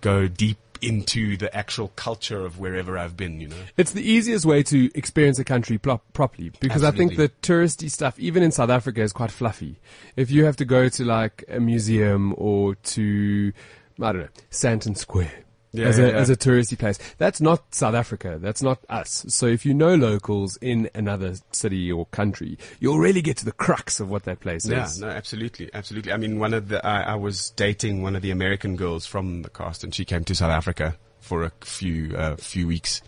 go 0.02 0.28
deep 0.28 0.58
into 0.82 1.38
the 1.38 1.56
actual 1.56 1.90
culture 1.96 2.46
of 2.46 2.60
wherever 2.60 2.98
I've 2.98 3.16
been. 3.16 3.40
You 3.40 3.48
know. 3.48 3.56
It's 3.78 3.92
the 3.92 4.04
easiest 4.04 4.44
way 4.44 4.64
to 4.64 4.92
experience 4.96 5.40
a 5.40 5.46
country 5.46 5.78
plo- 5.78 6.02
properly 6.12 6.52
because 6.60 6.84
I 6.84 6.92
think 6.92 7.16
the 7.16 7.30
touristy 7.42 7.90
stuff, 7.90 8.20
even 8.20 8.44
in 8.44 8.52
South 8.52 8.70
Africa, 8.70 9.02
is 9.02 9.14
quite 9.14 9.32
fluffy. 9.32 9.80
If 10.18 10.30
you 10.30 10.46
have 10.46 10.58
to 10.58 10.66
go 10.66 10.90
to 10.90 11.06
like 11.06 11.46
a 11.48 11.60
museum 11.60 12.34
or 12.38 12.76
to, 12.76 13.54
I 14.02 14.12
don't 14.12 14.22
know, 14.24 14.28
Sandton 14.52 14.98
Square. 14.98 15.32
Yeah, 15.76 15.88
as, 15.88 15.98
a, 15.98 16.04
yeah. 16.04 16.18
as 16.18 16.30
a 16.30 16.36
touristy 16.38 16.78
place. 16.78 17.00
That's 17.18 17.42
not 17.42 17.74
South 17.74 17.96
Africa. 17.96 18.38
That's 18.40 18.62
not 18.62 18.80
us. 18.90 19.26
So 19.30 19.48
if 19.48 19.66
you 19.66 19.74
know 19.74 19.96
locals 19.96 20.56
in 20.58 20.88
another 20.94 21.36
city 21.52 21.92
or 21.92 22.06
country, 22.08 22.60
you'll 22.80 23.00
really 23.00 23.24
get 23.24 23.38
to 23.38 23.46
the 23.46 23.52
crux 23.52 24.00
of 24.00 24.08
what 24.10 24.24
that 24.26 24.40
place 24.40 24.68
Yeah, 24.68 24.86
is. 24.86 25.00
no, 25.00 25.08
absolutely, 25.08 25.72
absolutely. 25.74 26.12
I 26.12 26.18
mean, 26.18 26.38
one 26.38 26.54
of 26.54 26.68
the 26.70 26.86
I, 26.86 27.02
I 27.02 27.16
was 27.16 27.50
dating 27.52 28.04
one 28.04 28.16
of 28.16 28.22
the 28.22 28.30
American 28.30 28.76
girls 28.76 29.08
from 29.08 29.42
the 29.42 29.50
cast, 29.50 29.84
and 29.84 29.96
she 29.96 30.06
came 30.06 30.24
to 30.26 30.36
South 30.36 30.52
Africa 30.52 30.96
for 31.20 31.42
a 31.44 31.52
few 31.62 32.16
uh, 32.16 32.36
few 32.36 32.68
weeks, 32.68 33.02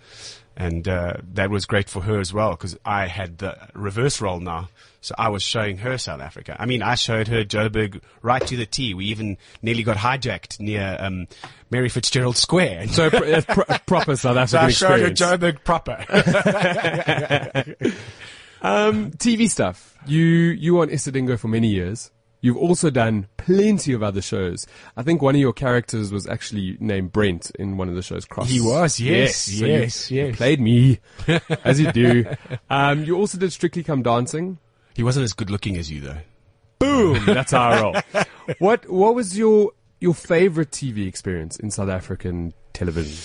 and 0.57 0.87
uh, 0.87 1.13
that 1.33 1.51
was 1.51 1.65
great 1.67 1.87
for 1.89 2.01
her 2.01 2.19
as 2.19 2.33
well 2.33 2.51
because 2.51 2.75
I 2.83 3.05
had 3.07 3.37
the 3.37 3.57
reverse 3.75 4.19
role 4.21 4.39
now. 4.39 4.69
So 5.05 5.13
I 5.19 5.29
was 5.29 5.43
showing 5.43 5.77
her 5.77 5.99
South 5.99 6.19
Africa. 6.19 6.55
I 6.59 6.65
mean, 6.65 6.81
I 6.81 6.95
showed 6.95 7.27
her 7.27 7.43
Joburg 7.45 8.01
right 8.23 8.41
to 8.47 8.57
the 8.57 8.65
T. 8.65 8.95
We 8.95 9.05
even 9.05 9.37
nearly 9.61 9.83
got 9.83 9.97
hijacked 9.97 10.59
near 10.59 10.97
um, 10.99 11.27
Mary 11.69 11.89
Fitzgerald 11.89 12.37
Square. 12.37 12.87
So 12.87 13.11
pr- 13.11 13.41
pr- 13.47 13.61
a 13.69 13.79
proper 13.85 14.15
South 14.17 14.49
So 14.49 14.57
African 14.57 14.65
I 14.65 14.71
showed 14.71 14.99
her. 15.01 15.11
Joburg 15.11 15.63
proper. 15.63 16.05
Um, 18.61 19.11
TV 19.11 19.47
stuff. 19.47 19.95
You 20.07 20.23
you 20.25 20.73
were 20.75 20.81
on 20.81 20.89
Isidingo 20.89 21.37
for 21.37 21.47
many 21.49 21.67
years. 21.67 22.09
You've 22.41 22.57
also 22.57 22.89
done 22.89 23.27
plenty 23.37 23.93
of 23.93 24.01
other 24.01 24.23
shows. 24.23 24.65
I 24.97 25.03
think 25.03 25.21
one 25.21 25.35
of 25.35 25.41
your 25.41 25.53
characters 25.53 26.11
was 26.11 26.25
actually 26.25 26.77
named 26.79 27.11
Brent 27.11 27.51
in 27.59 27.77
one 27.77 27.89
of 27.89 27.95
the 27.95 28.01
shows. 28.01 28.25
Cross. 28.25 28.49
He 28.49 28.59
was, 28.61 28.99
yes, 28.99 29.35
so 29.35 29.65
yes, 29.65 30.09
you 30.09 30.25
yes. 30.25 30.35
Played 30.37 30.59
me, 30.61 30.99
as 31.63 31.79
you 31.79 31.91
do. 31.91 32.25
Um, 32.71 33.03
you 33.03 33.15
also 33.17 33.37
did 33.37 33.51
Strictly 33.53 33.83
Come 33.83 34.01
Dancing. 34.01 34.57
He 34.95 35.03
wasn't 35.03 35.25
as 35.25 35.33
good 35.33 35.49
looking 35.49 35.77
as 35.77 35.91
you 35.91 36.01
though. 36.01 36.17
Boom! 36.79 37.25
That's 37.25 37.53
our 37.53 37.81
role. 37.81 37.95
What 38.59 38.87
What 38.89 39.15
was 39.15 39.37
your 39.37 39.71
your 39.99 40.13
favorite 40.13 40.71
TV 40.71 41.07
experience 41.07 41.57
in 41.57 41.71
South 41.71 41.89
African 41.89 42.53
television? 42.73 43.17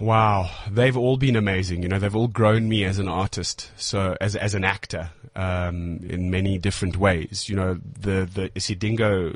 Wow, 0.00 0.50
they've 0.70 0.96
all 0.96 1.16
been 1.16 1.36
amazing. 1.36 1.82
You 1.82 1.88
know, 1.88 1.98
they've 1.98 2.14
all 2.14 2.28
grown 2.28 2.68
me 2.68 2.84
as 2.84 2.98
an 2.98 3.08
artist, 3.08 3.70
so 3.76 4.16
as 4.20 4.36
as 4.36 4.54
an 4.54 4.64
actor, 4.64 5.10
um, 5.34 6.00
in 6.02 6.30
many 6.30 6.58
different 6.58 6.96
ways. 6.96 7.48
You 7.48 7.56
know, 7.56 7.80
the 8.00 8.28
the 8.30 8.50
Isidingo 8.50 9.34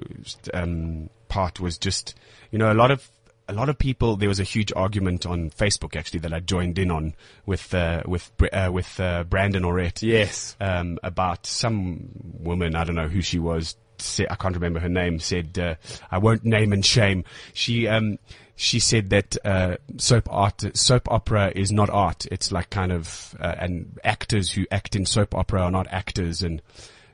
um, 0.52 1.08
part 1.28 1.60
was 1.60 1.78
just, 1.78 2.14
you 2.50 2.58
know, 2.58 2.70
a 2.70 2.74
lot 2.74 2.90
of 2.90 3.10
a 3.50 3.54
lot 3.54 3.68
of 3.68 3.78
people. 3.78 4.16
There 4.16 4.28
was 4.28 4.40
a 4.40 4.44
huge 4.44 4.72
argument 4.74 5.26
on 5.26 5.50
Facebook 5.50 5.96
actually 5.96 6.20
that 6.20 6.32
I 6.32 6.40
joined 6.40 6.78
in 6.78 6.90
on 6.90 7.14
with 7.46 7.74
uh, 7.74 8.02
with 8.06 8.30
uh, 8.52 8.70
with 8.72 8.98
uh, 9.00 9.24
Brandon 9.24 9.64
Auret. 9.64 10.02
Yes. 10.02 10.56
um, 10.60 10.98
about 11.02 11.46
some 11.46 12.10
woman, 12.38 12.74
I 12.74 12.84
don't 12.84 12.96
know 12.96 13.08
who 13.08 13.22
she 13.22 13.38
was, 13.38 13.76
I 14.18 14.34
can't 14.34 14.54
remember 14.54 14.80
her 14.80 14.88
name, 14.88 15.18
said, 15.18 15.58
uh, 15.58 15.74
I 16.10 16.18
won't 16.18 16.44
name 16.44 16.72
and 16.72 16.84
shame. 16.84 17.24
She, 17.52 17.86
um, 17.86 18.18
she 18.56 18.80
said 18.80 19.10
that, 19.10 19.36
uh, 19.44 19.76
soap 19.98 20.28
art, 20.30 20.76
soap 20.76 21.10
opera 21.10 21.52
is 21.54 21.70
not 21.72 21.90
art. 21.90 22.26
It's 22.30 22.52
like 22.52 22.70
kind 22.70 22.92
of, 22.92 23.34
uh, 23.40 23.54
and 23.58 23.98
actors 24.04 24.52
who 24.52 24.66
act 24.70 24.96
in 24.96 25.06
soap 25.06 25.34
opera 25.34 25.62
are 25.62 25.70
not 25.70 25.86
actors. 25.90 26.42
And 26.42 26.62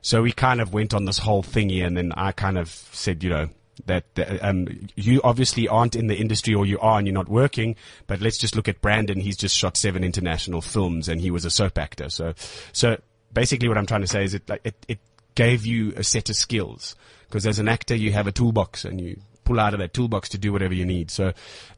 so 0.01 0.23
we 0.23 0.33
kind 0.33 0.61
of 0.61 0.73
went 0.73 0.95
on 0.95 1.05
this 1.05 1.19
whole 1.19 1.43
thingy 1.43 1.85
and 1.85 1.97
then 1.97 2.13
I 2.13 2.33
kind 2.33 2.59
of 2.59 2.69
said, 2.69 3.23
you 3.25 3.31
know, 3.31 3.49
that, 3.85 4.05
um, 4.43 4.89
you 4.95 5.21
obviously 5.23 5.69
aren't 5.69 5.95
in 5.95 6.07
the 6.07 6.17
industry 6.17 6.55
or 6.55 6.65
you 6.65 6.79
are 6.81 6.99
and 6.99 7.07
you're 7.07 7.15
not 7.15 7.29
working, 7.29 7.77
but 8.07 8.21
let's 8.21 8.39
just 8.39 8.57
look 8.57 8.69
at 8.69 8.81
Brandon. 8.81 9.21
He's 9.21 9.37
just 9.37 9.57
shot 9.57 9.77
seven 9.77 10.03
international 10.03 10.63
films 10.63 11.09
and 11.09 11.21
he 11.21 11.31
was 11.31 11.45
a 11.45 11.51
soap 11.51 11.79
actor. 11.79 12.09
So, 12.09 12.35
so 12.73 12.99
basically 13.33 13.69
what 13.69 13.77
I'm 13.77 13.87
trying 13.87 14.01
to 14.01 14.07
say 14.07 14.25
is 14.25 14.35
it, 14.35 14.49
like, 14.49 14.63
it, 14.65 14.75
it 14.89 14.99
gave 15.35 15.67
you 15.67 15.93
a 15.97 16.03
set 16.03 16.31
of 16.31 16.37
skills 16.37 16.97
because 17.29 17.47
as 17.47 17.59
an 17.59 17.69
actor, 17.69 17.95
you 17.95 18.13
have 18.13 18.27
a 18.27 18.33
toolbox 18.33 18.85
and 18.85 19.01
you 19.01 19.21
pull 19.45 19.61
out 19.61 19.75
of 19.75 19.81
that 19.81 19.95
toolbox 19.95 20.29
to 20.31 20.39
do 20.39 20.53
whatever 20.53 20.75
you 20.75 20.85
need. 20.85 21.11
So 21.11 21.33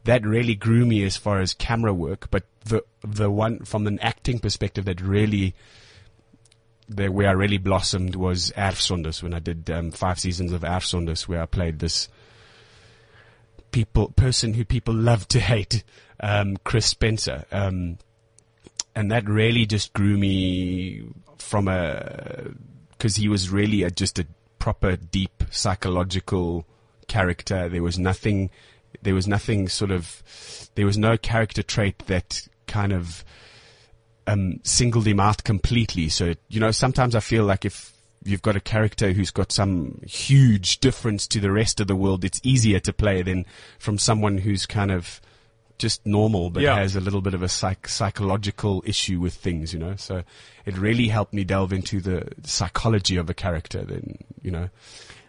that 0.04 0.24
really 0.24 0.54
grew 0.54 0.86
me 0.86 1.04
as 1.04 1.16
far 1.16 1.40
as 1.40 1.52
camera 1.52 1.92
work, 1.92 2.30
but 2.30 2.44
the, 2.64 2.82
the 3.02 3.30
one 3.30 3.60
from 3.60 3.86
an 3.86 3.98
acting 4.00 4.38
perspective 4.38 4.84
that 4.86 5.00
really 5.00 5.54
the, 6.88 7.08
where 7.08 7.28
I 7.28 7.32
really 7.32 7.58
blossomed 7.58 8.16
was 8.16 8.52
Erfsondes 8.56 9.22
when 9.22 9.34
I 9.34 9.38
did 9.38 9.70
um, 9.70 9.90
five 9.90 10.18
seasons 10.18 10.52
of 10.52 10.62
Erfsondes 10.62 11.28
where 11.28 11.42
I 11.42 11.46
played 11.46 11.78
this 11.78 12.08
people 13.70 14.08
person 14.16 14.54
who 14.54 14.64
people 14.64 14.94
love 14.94 15.28
to 15.28 15.40
hate, 15.40 15.84
um, 16.20 16.56
Chris 16.64 16.86
Spencer. 16.86 17.44
Um, 17.52 17.98
and 18.94 19.10
that 19.10 19.28
really 19.28 19.66
just 19.66 19.92
grew 19.92 20.16
me 20.16 21.02
from 21.38 21.68
a 21.68 22.50
because 22.90 23.16
he 23.16 23.28
was 23.28 23.50
really 23.50 23.84
a, 23.84 23.90
just 23.90 24.18
a 24.18 24.26
proper 24.58 24.96
deep 24.96 25.44
psychological 25.50 26.66
character. 27.06 27.68
There 27.68 27.82
was 27.82 27.98
nothing. 27.98 28.50
There 29.02 29.14
was 29.14 29.28
nothing 29.28 29.68
sort 29.68 29.90
of. 29.90 30.22
There 30.74 30.86
was 30.86 30.98
no 30.98 31.16
character 31.16 31.62
trait 31.62 31.98
that 32.06 32.48
kind 32.66 32.92
of 32.92 33.24
um, 34.28 34.60
singled 34.62 35.06
him 35.06 35.18
out 35.18 35.42
completely. 35.42 36.08
So 36.08 36.34
you 36.48 36.60
know, 36.60 36.70
sometimes 36.70 37.14
I 37.14 37.20
feel 37.20 37.44
like 37.44 37.64
if 37.64 37.92
you've 38.24 38.42
got 38.42 38.56
a 38.56 38.60
character 38.60 39.12
who's 39.12 39.30
got 39.30 39.50
some 39.50 40.00
huge 40.06 40.78
difference 40.78 41.26
to 41.28 41.40
the 41.40 41.50
rest 41.50 41.80
of 41.80 41.86
the 41.86 41.96
world, 41.96 42.24
it's 42.24 42.40
easier 42.42 42.78
to 42.80 42.92
play 42.92 43.22
than 43.22 43.46
from 43.78 43.98
someone 43.98 44.38
who's 44.38 44.66
kind 44.66 44.90
of 44.90 45.20
just 45.78 46.04
normal 46.06 46.50
but 46.50 46.62
Yeah. 46.62 46.76
has 46.76 46.96
a 46.96 47.00
little 47.00 47.20
bit 47.20 47.34
of 47.34 47.42
a 47.42 47.48
psych- 47.48 47.88
psychological 47.88 48.82
issue 48.86 49.20
with 49.20 49.34
things, 49.34 49.72
you 49.72 49.78
know. 49.78 49.94
So 49.96 50.22
it 50.66 50.76
really 50.76 51.08
helped 51.08 51.32
me 51.32 51.44
delve 51.44 51.72
into 51.72 52.00
the 52.00 52.28
psychology 52.42 53.16
of 53.16 53.30
a 53.30 53.34
character. 53.34 53.84
Then 53.84 54.18
you 54.42 54.50
know, 54.50 54.68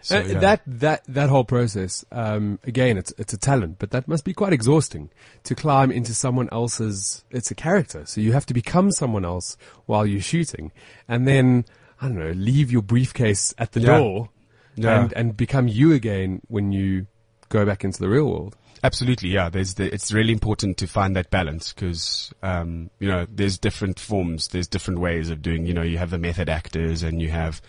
so, 0.01 0.19
Uh, 0.19 0.23
yeah. 0.23 0.39
That 0.39 0.61
that 0.65 1.03
that 1.07 1.29
whole 1.29 1.43
process, 1.43 2.03
um, 2.11 2.59
again, 2.63 2.97
it's 2.97 3.13
it's 3.17 3.33
a 3.33 3.37
talent, 3.37 3.77
but 3.79 3.91
that 3.91 4.07
must 4.07 4.23
be 4.25 4.33
quite 4.33 4.53
exhausting 4.53 5.09
to 5.43 5.55
climb 5.55 5.91
into 5.91 6.13
someone 6.13 6.49
else's. 6.51 7.23
It's 7.31 7.51
a 7.51 7.55
character, 7.55 8.03
so 8.05 8.21
you 8.21 8.31
have 8.33 8.45
to 8.47 8.53
become 8.53 8.91
someone 8.91 9.25
else 9.25 9.57
while 9.85 10.05
you're 10.05 10.21
shooting, 10.21 10.71
and 11.07 11.27
then 11.27 11.65
I 12.01 12.07
don't 12.07 12.17
know, 12.19 12.31
leave 12.31 12.71
your 12.71 12.81
briefcase 12.81 13.53
at 13.57 13.73
the 13.73 13.81
Yeah. 13.81 13.97
door, 13.97 14.29
Yeah. 14.75 15.01
and 15.01 15.13
and 15.13 15.37
become 15.37 15.67
you 15.67 15.91
again 15.93 16.41
when 16.47 16.71
you 16.71 17.07
go 17.49 17.65
back 17.65 17.83
into 17.83 17.99
the 17.99 18.07
real 18.09 18.29
world. 18.31 18.55
Absolutely, 18.83 19.29
yeah. 19.29 19.49
There's 19.49 19.73
the, 19.73 19.93
it's 19.93 20.11
really 20.13 20.31
important 20.31 20.77
to 20.77 20.87
find 20.87 21.15
that 21.15 21.29
balance 21.29 21.73
because, 21.73 22.33
um, 22.41 22.89
you 22.99 23.09
know, 23.09 23.25
there's 23.29 23.57
different 23.57 23.99
forms, 23.99 24.47
there's 24.49 24.67
different 24.67 24.99
ways 25.01 25.29
of 25.29 25.41
doing, 25.41 25.65
you 25.65 25.73
know, 25.73 25.81
you 25.81 25.97
have 25.97 26.11
the 26.11 26.17
method 26.17 26.47
actors 26.47 27.03
and 27.03 27.21
you 27.21 27.29
have, 27.29 27.61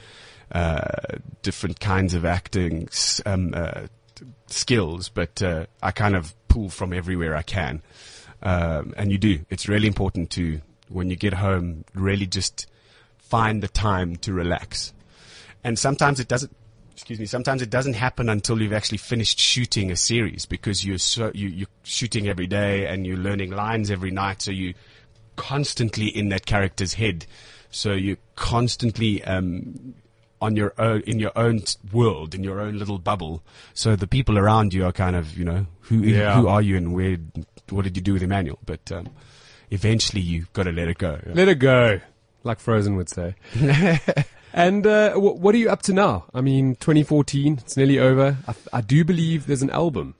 uh, 0.52 1.16
different 1.42 1.80
kinds 1.80 2.14
of 2.14 2.24
acting, 2.24 2.88
um, 3.26 3.52
uh, 3.56 3.86
skills, 4.46 5.08
but, 5.08 5.42
uh, 5.42 5.66
I 5.82 5.90
kind 5.90 6.14
of 6.14 6.34
pull 6.46 6.68
from 6.68 6.92
everywhere 6.92 7.34
I 7.34 7.42
can. 7.42 7.82
Um, 8.42 8.94
and 8.96 9.10
you 9.10 9.18
do. 9.18 9.44
It's 9.50 9.68
really 9.68 9.88
important 9.88 10.30
to, 10.30 10.60
when 10.88 11.10
you 11.10 11.16
get 11.16 11.34
home, 11.34 11.84
really 11.92 12.26
just 12.26 12.68
find 13.18 13.62
the 13.62 13.68
time 13.68 14.16
to 14.16 14.32
relax. 14.32 14.92
And 15.64 15.78
sometimes 15.78 16.20
it 16.20 16.28
doesn't, 16.28 16.56
excuse 17.00 17.18
me, 17.18 17.24
sometimes 17.24 17.62
it 17.62 17.70
doesn't 17.70 17.94
happen 17.94 18.28
until 18.28 18.60
you've 18.60 18.74
actually 18.74 18.98
finished 18.98 19.38
shooting 19.38 19.90
a 19.90 19.96
series 19.96 20.44
because 20.44 20.84
you're 20.84 20.98
so, 20.98 21.32
you, 21.34 21.48
you're 21.48 21.66
shooting 21.82 22.28
every 22.28 22.46
day 22.46 22.86
and 22.86 23.06
you're 23.06 23.16
learning 23.16 23.50
lines 23.52 23.90
every 23.90 24.10
night. 24.10 24.42
So 24.42 24.50
you're 24.50 24.74
constantly 25.36 26.08
in 26.08 26.28
that 26.28 26.44
character's 26.44 26.92
head. 26.94 27.24
So 27.70 27.92
you're 27.92 28.18
constantly, 28.36 29.24
um, 29.24 29.94
on 30.42 30.56
your 30.56 30.74
own, 30.76 31.00
in 31.06 31.18
your 31.18 31.32
own 31.36 31.62
world, 31.90 32.34
in 32.34 32.44
your 32.44 32.60
own 32.60 32.78
little 32.78 32.98
bubble. 32.98 33.42
So 33.72 33.96
the 33.96 34.06
people 34.06 34.36
around 34.38 34.74
you 34.74 34.84
are 34.84 34.92
kind 34.92 35.16
of, 35.16 35.38
you 35.38 35.44
know, 35.46 35.66
who, 35.80 36.00
Yeah. 36.02 36.34
who 36.38 36.48
are 36.48 36.60
you 36.60 36.76
and 36.76 36.92
where, 36.92 37.16
what 37.70 37.84
did 37.84 37.96
you 37.96 38.02
do 38.02 38.12
with 38.12 38.22
Emmanuel? 38.22 38.58
But, 38.66 38.92
um, 38.92 39.08
eventually 39.70 40.20
you've 40.20 40.52
got 40.52 40.64
to 40.64 40.72
let 40.72 40.88
it 40.88 40.98
go. 40.98 41.18
Let 41.32 41.48
it 41.48 41.60
go, 41.60 42.00
like 42.44 42.60
Frozen 42.60 42.96
would 42.96 43.08
say. 43.08 43.36
and 44.52 44.86
uh, 44.86 45.12
wh- 45.14 45.40
what 45.40 45.54
are 45.54 45.58
you 45.58 45.70
up 45.70 45.82
to 45.82 45.92
now? 45.92 46.24
I 46.34 46.40
mean, 46.40 46.74
2014, 46.76 47.58
it's 47.58 47.76
nearly 47.76 47.98
over. 47.98 48.36
I, 48.48 48.54
I 48.72 48.80
do 48.80 49.04
believe 49.04 49.46
there's 49.46 49.62
an 49.62 49.70
album. 49.70 50.14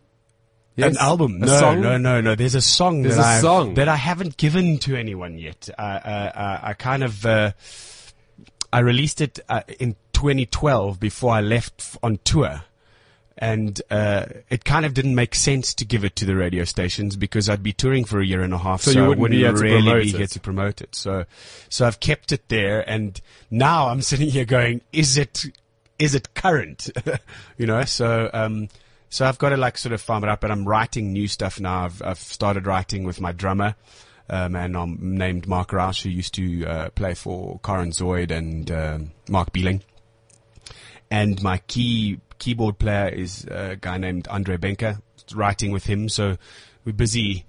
Yes? 0.77 0.93
An 0.95 0.99
album? 1.03 1.37
A 1.43 1.47
no, 1.47 1.59
song? 1.59 1.81
no, 1.81 1.99
no, 1.99 2.21
no. 2.21 2.35
There's 2.35 2.55
a 2.55 2.61
song 2.61 3.03
There's 3.03 3.17
that 3.17 3.39
a 3.39 3.41
song. 3.41 3.75
that 3.75 3.89
I 3.89 3.97
haven't 3.97 4.37
given 4.37 4.79
to 4.79 4.97
anyone 4.97 5.37
yet. 5.39 5.69
Uh, 5.77 5.81
uh, 5.83 6.33
uh, 6.35 6.59
I 6.63 6.73
kind 6.75 7.03
of 7.03 7.27
uh, 7.27 7.53
I 8.73 8.79
released 8.79 9.21
it 9.21 9.41
uh, 9.49 9.63
in 9.79 9.97
2012 10.13 10.99
before 11.01 11.33
I 11.35 11.41
left 11.41 11.75
f- 11.81 11.99
on 12.03 12.19
tour, 12.25 12.63
and 13.41 13.81
uh, 13.91 14.27
it 14.51 14.67
kind 14.67 14.85
of 14.85 14.93
didn't 14.93 15.15
make 15.15 15.35
sense 15.35 15.73
to 15.75 15.87
give 15.87 16.05
it 16.05 16.15
to 16.17 16.27
the 16.27 16.37
radio 16.37 16.65
stations 16.65 17.17
because 17.17 17.49
I'd 17.49 17.63
be 17.63 17.73
touring 17.73 18.05
for 18.05 18.21
a 18.21 18.27
year 18.27 18.43
and 18.43 18.53
a 18.53 18.59
half, 18.59 18.83
So 18.83 18.93
so, 18.93 18.99
you 18.99 19.05
I 19.05 19.09
wouldn't 19.09 19.23
wouldn't 19.23 19.57
be 19.57 19.63
really 19.63 20.03
be 20.05 20.11
it. 20.11 20.17
here 20.17 20.27
to 20.27 20.41
promote 20.41 20.83
it. 20.83 20.95
So, 20.95 21.25
so 21.71 21.87
I've 21.87 22.01
kept 22.01 22.33
it 22.33 22.49
there, 22.49 22.89
and 22.89 23.19
now 23.51 23.89
I'm 23.89 24.03
sitting 24.11 24.29
here 24.29 24.45
going, 24.45 24.83
is 24.93 25.17
it 25.17 25.47
is 25.99 26.15
it 26.15 26.35
current? 26.35 26.91
you 27.59 27.67
know, 27.67 27.85
so 27.85 28.29
um, 28.35 28.69
so 29.09 29.25
I've 29.27 29.39
got 29.39 29.49
to 29.51 29.57
like 29.57 29.79
sort 29.79 29.95
of 29.95 30.03
farm 30.03 30.23
it 30.23 30.29
up, 30.29 30.43
but 30.43 30.51
I'm 30.51 30.69
writing 30.69 31.13
new 31.13 31.27
stuff 31.27 31.59
now. 31.59 31.87
I've, 31.87 32.03
I've 32.03 32.19
started 32.19 32.67
writing 32.67 33.05
with 33.05 33.23
my 33.23 33.33
drummer, 33.33 33.75
um, 34.29 34.55
and 34.55 34.77
I'm 34.77 34.99
named 35.17 35.49
Mark 35.49 35.71
Roush, 35.71 36.03
who 36.03 36.11
used 36.11 36.35
to 36.35 36.67
uh, 36.67 36.91
play 36.91 37.15
for 37.15 37.59
Karen 37.65 37.91
Zoid 37.91 38.31
and 38.31 38.71
um, 38.71 39.11
Mark 39.31 39.53
Beeling. 39.53 39.83
And 41.11 41.43
my 41.43 41.59
key 41.59 42.21
keyboard 42.39 42.79
player 42.79 43.09
is 43.09 43.45
a 43.45 43.77
guy 43.81 43.99
named 43.99 44.29
Andre 44.29 44.57
Benker, 44.57 45.01
writing 45.35 45.73
with 45.73 45.85
him. 45.85 46.09
So 46.09 46.37
we're 46.85 46.93
busy 46.93 47.45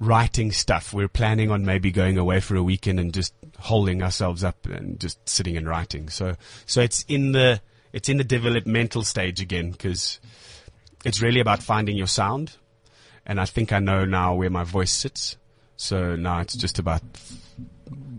writing 0.00 0.52
stuff. 0.52 0.92
We're 0.92 1.08
planning 1.08 1.50
on 1.50 1.64
maybe 1.64 1.90
going 1.90 2.18
away 2.18 2.40
for 2.40 2.56
a 2.56 2.62
weekend 2.62 3.00
and 3.00 3.12
just 3.12 3.34
holding 3.58 4.02
ourselves 4.02 4.44
up 4.44 4.66
and 4.66 5.00
just 5.00 5.28
sitting 5.28 5.56
and 5.56 5.68
writing. 5.68 6.08
So, 6.08 6.36
so 6.66 6.80
it's 6.80 7.04
in 7.08 7.32
the, 7.32 7.60
it's 7.92 8.08
in 8.08 8.18
the 8.18 8.24
developmental 8.24 9.02
stage 9.02 9.40
again 9.40 9.72
because 9.72 10.20
it's 11.04 11.20
really 11.20 11.40
about 11.40 11.62
finding 11.62 11.96
your 11.96 12.06
sound. 12.06 12.56
And 13.26 13.40
I 13.40 13.44
think 13.44 13.72
I 13.72 13.78
know 13.78 14.04
now 14.04 14.34
where 14.34 14.50
my 14.50 14.64
voice 14.64 14.92
sits. 14.92 15.36
So 15.76 16.16
now 16.16 16.40
it's 16.40 16.56
just 16.56 16.78
about 16.78 17.02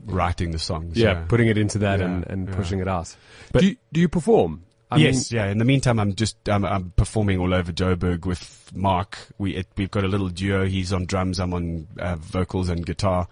writing 0.05 0.51
the 0.51 0.59
songs. 0.59 0.97
Yeah, 0.97 1.25
putting 1.27 1.47
it 1.47 1.57
into 1.57 1.79
that 1.79 1.99
Yeah, 1.99 2.05
and, 2.05 2.27
and 2.27 2.47
yeah. 2.49 2.55
pushing 2.55 2.79
it 2.79 2.87
out. 2.87 3.15
But- 3.51 3.61
do 3.61 3.67
you, 3.69 3.75
do 3.91 3.99
you 4.01 4.09
perform? 4.09 4.63
I 4.91 4.97
yes, 4.97 5.31
mean, 5.31 5.39
yeah. 5.39 5.51
In 5.51 5.59
the 5.59 5.65
meantime, 5.65 5.99
I'm 5.99 6.15
just 6.15 6.49
I'm, 6.49 6.65
I'm 6.65 6.91
performing 6.95 7.37
all 7.39 7.53
over 7.53 7.71
Joburg 7.71 8.25
with 8.25 8.71
Mark. 8.73 9.19
We 9.37 9.55
it, 9.55 9.67
we've 9.77 9.91
got 9.91 10.03
a 10.03 10.07
little 10.07 10.29
duo. 10.29 10.65
He's 10.65 10.91
on 10.91 11.05
drums, 11.05 11.39
I'm 11.39 11.53
on 11.53 11.87
uh, 11.99 12.15
vocals 12.15 12.69
and 12.69 12.83
guitar, 12.83 13.27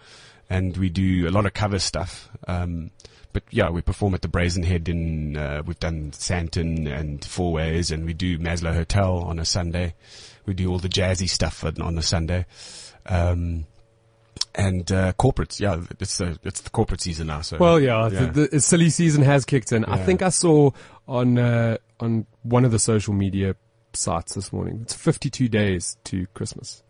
and 0.52 0.78
we 0.78 0.90
do 0.90 1.28
a 1.28 1.32
lot 1.32 1.48
of 1.48 1.56
cover 1.56 1.80
stuff. 1.80 2.30
Um, 2.48 2.92
but 3.34 3.44
yeah, 3.52 3.70
we 3.70 3.82
perform 3.82 4.16
at 4.16 4.24
the 4.24 4.28
Brazen 4.28 4.64
Head 4.64 4.90
in, 4.90 5.38
uh, 5.38 5.62
we've 5.64 5.80
done 5.80 6.10
Sandton 6.12 6.92
and 6.92 7.24
Four 7.24 7.54
Ways 7.54 7.92
and 7.92 8.04
we 8.04 8.14
do 8.14 8.40
Maslow 8.40 8.74
Hotel 8.74 9.20
on 9.20 9.38
a 9.38 9.46
Sunday. 9.46 9.94
We 10.48 10.56
do 10.56 10.72
all 10.72 10.80
the 10.80 10.90
jazzy 10.90 11.30
stuff 11.30 11.64
on, 11.64 11.80
on 11.80 11.98
a 12.00 12.02
Sunday. 12.02 12.48
Um, 13.06 13.66
and, 14.58 14.92
uh, 14.92 15.14
corporates, 15.14 15.60
yeah, 15.60 15.82
it's 16.00 16.18
the, 16.18 16.38
it's 16.44 16.62
the 16.62 16.70
corporate 16.72 17.00
season 17.02 17.28
now, 17.28 17.42
so. 17.42 17.58
Well, 17.58 17.80
yeah, 17.80 18.10
Yeah. 18.10 18.26
The, 18.26 18.48
the 18.48 18.60
silly 18.60 18.90
season 18.90 19.22
has 19.24 19.46
kicked 19.46 19.72
in. 19.72 19.86
I 19.86 19.98
think 20.04 20.22
I 20.22 20.30
saw 20.30 20.72
on 21.08 21.38
uh, 21.38 21.78
on 22.00 22.26
one 22.44 22.66
of 22.66 22.72
the 22.72 22.80
social 22.80 23.14
media 23.14 23.56
sites 23.94 24.34
this 24.36 24.52
morning. 24.52 24.80
It's 24.82 24.94
52 24.94 25.48
days 25.48 25.98
to 26.06 26.28
Christmas. 26.34 26.84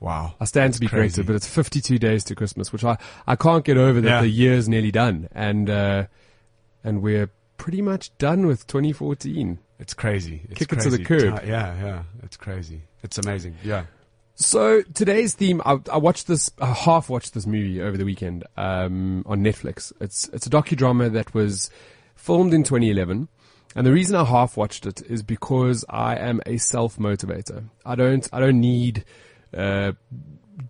wow. 0.00 0.34
I 0.40 0.44
stand 0.46 0.74
to 0.74 0.80
be 0.80 0.86
crazy. 0.88 1.22
corrected, 1.22 1.26
but 1.26 1.36
it's 1.36 1.46
52 1.48 1.98
days 1.98 2.24
to 2.24 2.34
Christmas, 2.34 2.72
which 2.72 2.84
I, 2.84 2.96
I 3.26 3.36
can't 3.36 3.64
get 3.64 3.76
over 3.76 4.00
that 4.00 4.08
Yeah. 4.08 4.20
the 4.22 4.28
year's 4.28 4.68
nearly 4.68 4.90
done, 4.90 5.28
and 5.32 5.68
uh, 5.70 6.06
and 6.82 7.02
we're 7.02 7.30
pretty 7.58 7.82
much 7.82 8.16
done 8.18 8.46
with 8.46 8.66
2014. 8.66 9.58
It's 9.78 9.94
crazy. 9.94 10.42
It's 10.50 10.58
Kick 10.58 10.72
it 10.74 10.80
to 10.80 10.90
the 10.90 11.04
curb. 11.04 11.40
Yeah, 11.46 11.74
yeah. 11.82 12.02
It's 12.22 12.36
crazy. 12.36 12.82
It's 13.02 13.16
amazing. 13.18 13.56
Yeah. 13.64 13.84
So 14.40 14.80
today's 14.94 15.34
theme, 15.34 15.60
I, 15.66 15.78
I 15.92 15.98
watched 15.98 16.26
this, 16.26 16.50
I 16.58 16.72
half 16.72 17.10
watched 17.10 17.34
this 17.34 17.46
movie 17.46 17.82
over 17.82 17.98
the 17.98 18.06
weekend 18.06 18.44
um, 18.56 19.22
on 19.26 19.44
Netflix. 19.44 19.92
It's 20.00 20.30
it's 20.32 20.46
a 20.46 20.50
docudrama 20.50 21.12
that 21.12 21.34
was 21.34 21.68
filmed 22.16 22.54
in 22.54 22.62
2011, 22.62 23.28
and 23.76 23.86
the 23.86 23.92
reason 23.92 24.16
I 24.16 24.24
half 24.24 24.56
watched 24.56 24.86
it 24.86 25.02
is 25.02 25.22
because 25.22 25.84
I 25.90 26.16
am 26.16 26.40
a 26.46 26.56
self 26.56 26.96
motivator. 26.96 27.64
I 27.84 27.94
don't 27.94 28.26
I 28.32 28.40
don't 28.40 28.62
need 28.62 29.04
uh, 29.54 29.92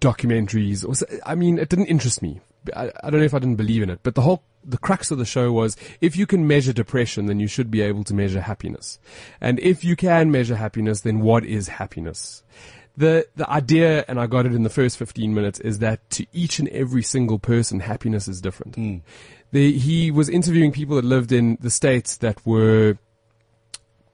documentaries 0.00 0.84
or 0.84 1.06
I 1.24 1.36
mean 1.36 1.56
it 1.56 1.68
didn't 1.68 1.86
interest 1.86 2.22
me. 2.22 2.40
I, 2.74 2.90
I 3.04 3.10
don't 3.10 3.20
know 3.20 3.26
if 3.26 3.34
I 3.34 3.38
didn't 3.38 3.56
believe 3.56 3.82
in 3.82 3.90
it, 3.90 4.00
but 4.02 4.16
the 4.16 4.22
whole 4.22 4.42
the 4.64 4.78
crux 4.78 5.12
of 5.12 5.18
the 5.18 5.24
show 5.24 5.52
was 5.52 5.76
if 6.00 6.16
you 6.16 6.26
can 6.26 6.44
measure 6.44 6.72
depression, 6.72 7.26
then 7.26 7.38
you 7.38 7.46
should 7.46 7.70
be 7.70 7.82
able 7.82 8.02
to 8.02 8.14
measure 8.14 8.40
happiness, 8.40 8.98
and 9.40 9.60
if 9.60 9.84
you 9.84 9.94
can 9.94 10.32
measure 10.32 10.56
happiness, 10.56 11.02
then 11.02 11.20
what 11.20 11.44
is 11.44 11.68
happiness? 11.68 12.42
The 12.96 13.26
the 13.36 13.48
idea, 13.48 14.04
and 14.08 14.20
I 14.20 14.26
got 14.26 14.46
it 14.46 14.54
in 14.54 14.62
the 14.62 14.70
first 14.70 14.98
fifteen 14.98 15.34
minutes, 15.34 15.60
is 15.60 15.78
that 15.78 16.08
to 16.10 16.26
each 16.32 16.58
and 16.58 16.68
every 16.68 17.02
single 17.02 17.38
person, 17.38 17.80
happiness 17.80 18.28
is 18.28 18.40
different. 18.40 18.74
Hmm. 18.74 18.98
The, 19.52 19.72
he 19.72 20.12
was 20.12 20.28
interviewing 20.28 20.70
people 20.70 20.96
that 20.96 21.04
lived 21.04 21.32
in 21.32 21.58
the 21.60 21.70
states 21.70 22.16
that 22.18 22.46
were 22.46 22.98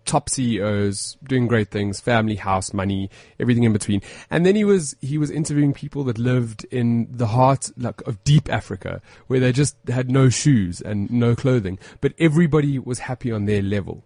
top 0.06 0.30
CEOs 0.30 1.18
doing 1.24 1.46
great 1.46 1.70
things, 1.70 2.00
family, 2.00 2.36
house, 2.36 2.72
money, 2.72 3.10
everything 3.38 3.64
in 3.64 3.72
between. 3.72 4.00
And 4.30 4.46
then 4.46 4.56
he 4.56 4.64
was 4.64 4.96
he 5.00 5.18
was 5.18 5.30
interviewing 5.30 5.74
people 5.74 6.04
that 6.04 6.16
lived 6.16 6.64
in 6.70 7.08
the 7.10 7.26
heart 7.26 7.70
like 7.76 8.00
of 8.06 8.22
deep 8.24 8.50
Africa, 8.50 9.02
where 9.26 9.40
they 9.40 9.52
just 9.52 9.76
had 9.88 10.10
no 10.10 10.30
shoes 10.30 10.80
and 10.80 11.10
no 11.10 11.36
clothing, 11.36 11.78
but 12.00 12.14
everybody 12.18 12.78
was 12.78 13.00
happy 13.00 13.30
on 13.30 13.44
their 13.44 13.60
level. 13.62 14.04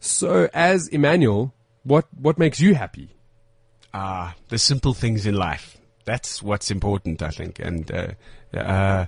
So, 0.00 0.48
as 0.52 0.88
Emmanuel, 0.88 1.54
what 1.84 2.06
what 2.18 2.38
makes 2.38 2.58
you 2.60 2.74
happy? 2.74 3.14
Ah, 3.94 4.34
the 4.48 4.58
simple 4.58 4.94
things 4.94 5.26
in 5.26 5.34
life. 5.34 5.78
That's 6.04 6.42
what's 6.42 6.70
important, 6.70 7.22
I 7.22 7.30
think. 7.30 7.58
And 7.60 7.90
uh, 7.90 8.08
uh, 8.56 9.06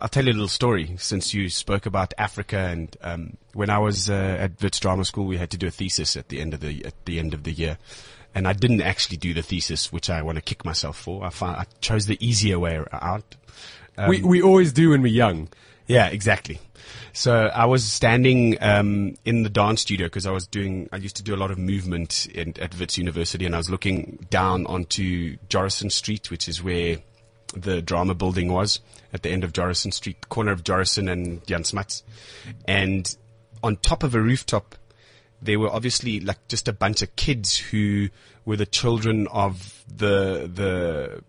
I'll 0.00 0.08
tell 0.08 0.24
you 0.24 0.32
a 0.32 0.34
little 0.34 0.48
story 0.48 0.94
since 0.98 1.34
you 1.34 1.48
spoke 1.48 1.84
about 1.84 2.14
Africa. 2.16 2.56
And 2.56 2.96
um, 3.02 3.36
when 3.52 3.68
I 3.68 3.78
was 3.78 4.08
uh, 4.08 4.36
at 4.38 4.62
Wits 4.62 4.78
Drama 4.78 5.04
School, 5.04 5.26
we 5.26 5.38
had 5.38 5.50
to 5.50 5.58
do 5.58 5.66
a 5.66 5.70
thesis 5.70 6.16
at 6.16 6.28
the 6.28 6.40
end 6.40 6.54
of 6.54 6.60
the 6.60 6.84
at 6.84 6.94
the 7.04 7.18
end 7.18 7.34
of 7.34 7.42
the 7.42 7.52
year. 7.52 7.78
And 8.34 8.46
I 8.46 8.52
didn't 8.52 8.82
actually 8.82 9.16
do 9.16 9.34
the 9.34 9.42
thesis, 9.42 9.92
which 9.92 10.08
I 10.08 10.22
want 10.22 10.36
to 10.36 10.42
kick 10.42 10.64
myself 10.64 10.96
for. 10.96 11.24
I 11.24 11.30
found 11.30 11.56
I 11.56 11.66
chose 11.80 12.06
the 12.06 12.24
easier 12.24 12.58
way 12.58 12.82
out. 12.92 13.34
Um, 13.96 14.08
we 14.08 14.22
we 14.22 14.42
always 14.42 14.72
do 14.72 14.90
when 14.90 15.02
we're 15.02 15.08
young. 15.08 15.48
yeah, 15.86 16.06
exactly. 16.06 16.60
So 17.12 17.34
I 17.34 17.66
was 17.66 17.84
standing 17.84 18.56
um, 18.60 19.16
in 19.24 19.42
the 19.42 19.48
dance 19.48 19.82
studio 19.82 20.06
because 20.06 20.26
I 20.26 20.30
was 20.30 20.46
doing. 20.46 20.88
I 20.92 20.96
used 20.96 21.16
to 21.16 21.22
do 21.22 21.34
a 21.34 21.36
lot 21.36 21.50
of 21.50 21.58
movement 21.58 22.26
in, 22.26 22.54
at 22.60 22.78
Wits 22.78 22.98
University, 22.98 23.46
and 23.46 23.54
I 23.54 23.58
was 23.58 23.70
looking 23.70 24.26
down 24.30 24.66
onto 24.66 25.36
Jorissen 25.48 25.90
Street, 25.90 26.30
which 26.30 26.48
is 26.48 26.62
where 26.62 26.98
the 27.54 27.80
drama 27.80 28.14
building 28.14 28.52
was 28.52 28.80
at 29.12 29.22
the 29.22 29.30
end 29.30 29.44
of 29.44 29.52
Jorissen 29.52 29.92
Street, 29.92 30.28
corner 30.28 30.52
of 30.52 30.62
Jorissen 30.62 31.10
and 31.10 31.46
Jan 31.46 31.64
Smuts. 31.64 32.02
And 32.66 33.14
on 33.62 33.76
top 33.76 34.02
of 34.02 34.14
a 34.14 34.20
rooftop, 34.20 34.74
there 35.40 35.58
were 35.58 35.70
obviously 35.70 36.20
like 36.20 36.48
just 36.48 36.68
a 36.68 36.72
bunch 36.72 37.02
of 37.02 37.14
kids 37.16 37.56
who 37.56 38.08
were 38.44 38.56
the 38.56 38.66
children 38.66 39.26
of 39.28 39.84
the 39.88 40.50
the 40.52 41.22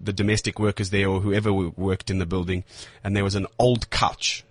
the 0.00 0.12
domestic 0.12 0.58
workers 0.58 0.90
there 0.90 1.08
or 1.08 1.20
whoever 1.20 1.52
worked 1.52 2.10
in 2.10 2.18
the 2.18 2.26
building, 2.26 2.64
and 3.02 3.16
there 3.16 3.24
was 3.24 3.34
an 3.34 3.46
old 3.58 3.90
couch, 3.90 4.44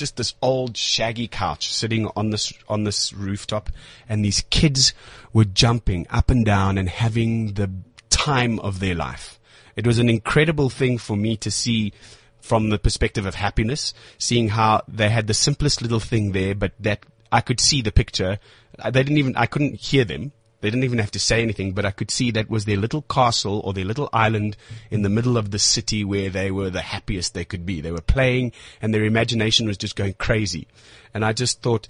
just 0.00 0.16
this 0.16 0.34
old 0.42 0.76
shaggy 0.76 1.28
couch 1.28 1.72
sitting 1.72 2.08
on 2.16 2.30
this 2.30 2.52
on 2.68 2.82
this 2.82 3.12
rooftop, 3.12 3.70
and 4.08 4.24
these 4.24 4.42
kids 4.50 4.92
were 5.32 5.44
jumping 5.44 6.06
up 6.10 6.30
and 6.30 6.44
down 6.44 6.76
and 6.76 6.88
having 6.88 7.54
the 7.54 7.70
time 8.08 8.58
of 8.58 8.80
their 8.80 8.96
life. 8.96 9.38
It 9.76 9.86
was 9.86 9.98
an 9.98 10.10
incredible 10.10 10.68
thing 10.70 10.98
for 10.98 11.16
me 11.16 11.36
to 11.36 11.50
see 11.50 11.92
from 12.40 12.70
the 12.70 12.78
perspective 12.78 13.26
of 13.26 13.36
happiness, 13.36 13.94
seeing 14.18 14.48
how 14.48 14.82
they 14.88 15.08
had 15.08 15.26
the 15.28 15.34
simplest 15.34 15.82
little 15.82 16.00
thing 16.00 16.32
there, 16.32 16.54
but 16.54 16.72
that 16.80 17.04
I 17.30 17.40
could 17.40 17.60
see 17.60 17.80
the 17.80 17.92
picture. 17.92 18.40
They 18.82 18.90
didn't 18.90 19.18
even, 19.18 19.36
I 19.36 19.46
couldn't 19.46 19.76
hear 19.76 20.04
them. 20.04 20.32
They 20.60 20.68
didn't 20.68 20.84
even 20.84 20.98
have 20.98 21.10
to 21.12 21.18
say 21.18 21.42
anything, 21.42 21.72
but 21.72 21.86
I 21.86 21.90
could 21.90 22.10
see 22.10 22.30
that 22.32 22.50
was 22.50 22.64
their 22.64 22.76
little 22.76 23.02
castle 23.02 23.60
or 23.64 23.72
their 23.72 23.84
little 23.84 24.10
island 24.12 24.56
in 24.90 25.02
the 25.02 25.08
middle 25.08 25.36
of 25.36 25.50
the 25.50 25.58
city 25.58 26.04
where 26.04 26.28
they 26.28 26.50
were 26.50 26.70
the 26.70 26.82
happiest 26.82 27.32
they 27.32 27.44
could 27.44 27.64
be. 27.64 27.80
They 27.80 27.92
were 27.92 28.00
playing 28.00 28.52
and 28.82 28.92
their 28.92 29.04
imagination 29.04 29.66
was 29.66 29.78
just 29.78 29.96
going 29.96 30.14
crazy. 30.14 30.68
And 31.14 31.24
I 31.24 31.32
just 31.32 31.62
thought, 31.62 31.88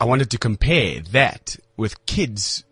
I 0.00 0.04
wanted 0.04 0.30
to 0.30 0.38
compare 0.38 1.00
that 1.10 1.56
with 1.76 2.06
kids 2.06 2.64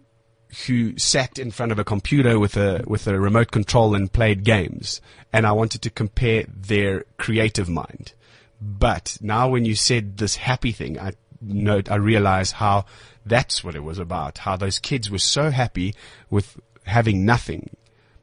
who 0.67 0.99
sat 0.99 1.39
in 1.39 1.51
front 1.51 1.73
of 1.73 1.79
a 1.79 1.85
computer 1.85 2.39
with 2.39 2.57
a 2.57 2.83
with 2.87 3.07
a 3.07 3.21
remote 3.21 3.51
control 3.51 3.95
and 3.95 4.13
played 4.13 4.45
games, 4.45 5.01
and 5.33 5.47
I 5.47 5.53
wanted 5.53 5.83
to 5.83 5.91
compare 5.91 6.45
their 6.49 7.05
creative 7.19 7.69
mind. 7.69 8.15
But 8.61 9.17
now, 9.21 9.49
when 9.49 9.65
you 9.65 9.75
said 9.75 10.17
this 10.17 10.37
happy 10.37 10.73
thing, 10.73 10.99
I 10.99 11.13
note 11.41 11.91
I 11.91 11.97
realize 11.97 12.53
how 12.53 12.85
that's 13.25 13.63
what 13.63 13.75
it 13.75 13.85
was 13.85 13.99
about. 13.99 14.39
How 14.39 14.57
those 14.57 14.79
kids 14.79 15.11
were 15.11 15.19
so 15.19 15.51
happy 15.51 15.95
with 16.29 16.59
having 16.85 17.25
nothing, 17.25 17.71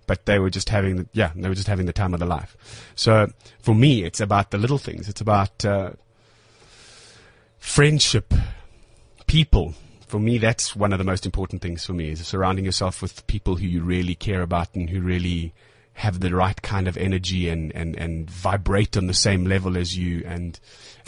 but 0.05 0.25
they 0.25 0.39
were 0.39 0.49
just 0.49 0.69
having 0.69 0.95
the, 0.97 1.07
yeah, 1.13 1.31
they 1.35 1.49
were 1.49 1.55
just 1.55 1.67
having 1.67 1.85
the 1.85 1.93
time 1.93 2.13
of 2.13 2.19
their 2.19 2.29
life. 2.29 2.57
So 2.95 3.27
for 3.59 3.75
me, 3.75 4.03
it's 4.03 4.19
about 4.19 4.51
the 4.51 4.57
little 4.57 4.77
things. 4.77 5.09
It's 5.09 5.21
about 5.21 5.63
uh, 5.63 5.91
friendship, 7.59 8.33
people. 9.27 9.73
For 10.07 10.19
me, 10.19 10.37
that's 10.37 10.75
one 10.75 10.93
of 10.93 10.99
the 10.99 11.05
most 11.05 11.25
important 11.25 11.61
things 11.61 11.85
for 11.85 11.93
me 11.93 12.11
is 12.11 12.25
surrounding 12.25 12.65
yourself 12.65 13.01
with 13.01 13.27
people 13.27 13.57
who 13.57 13.67
you 13.67 13.83
really 13.83 14.15
care 14.15 14.41
about 14.41 14.73
and 14.73 14.89
who 14.89 15.01
really 15.01 15.53
have 15.97 16.19
the 16.19 16.29
right 16.35 16.61
kind 16.61 16.87
of 16.87 16.95
energy 16.95 17.49
and, 17.49 17.75
and, 17.75 17.95
and 17.95 18.29
vibrate 18.29 18.95
on 18.95 19.07
the 19.07 19.15
same 19.15 19.45
level 19.45 19.75
as 19.75 19.97
you. 19.97 20.23
And, 20.27 20.59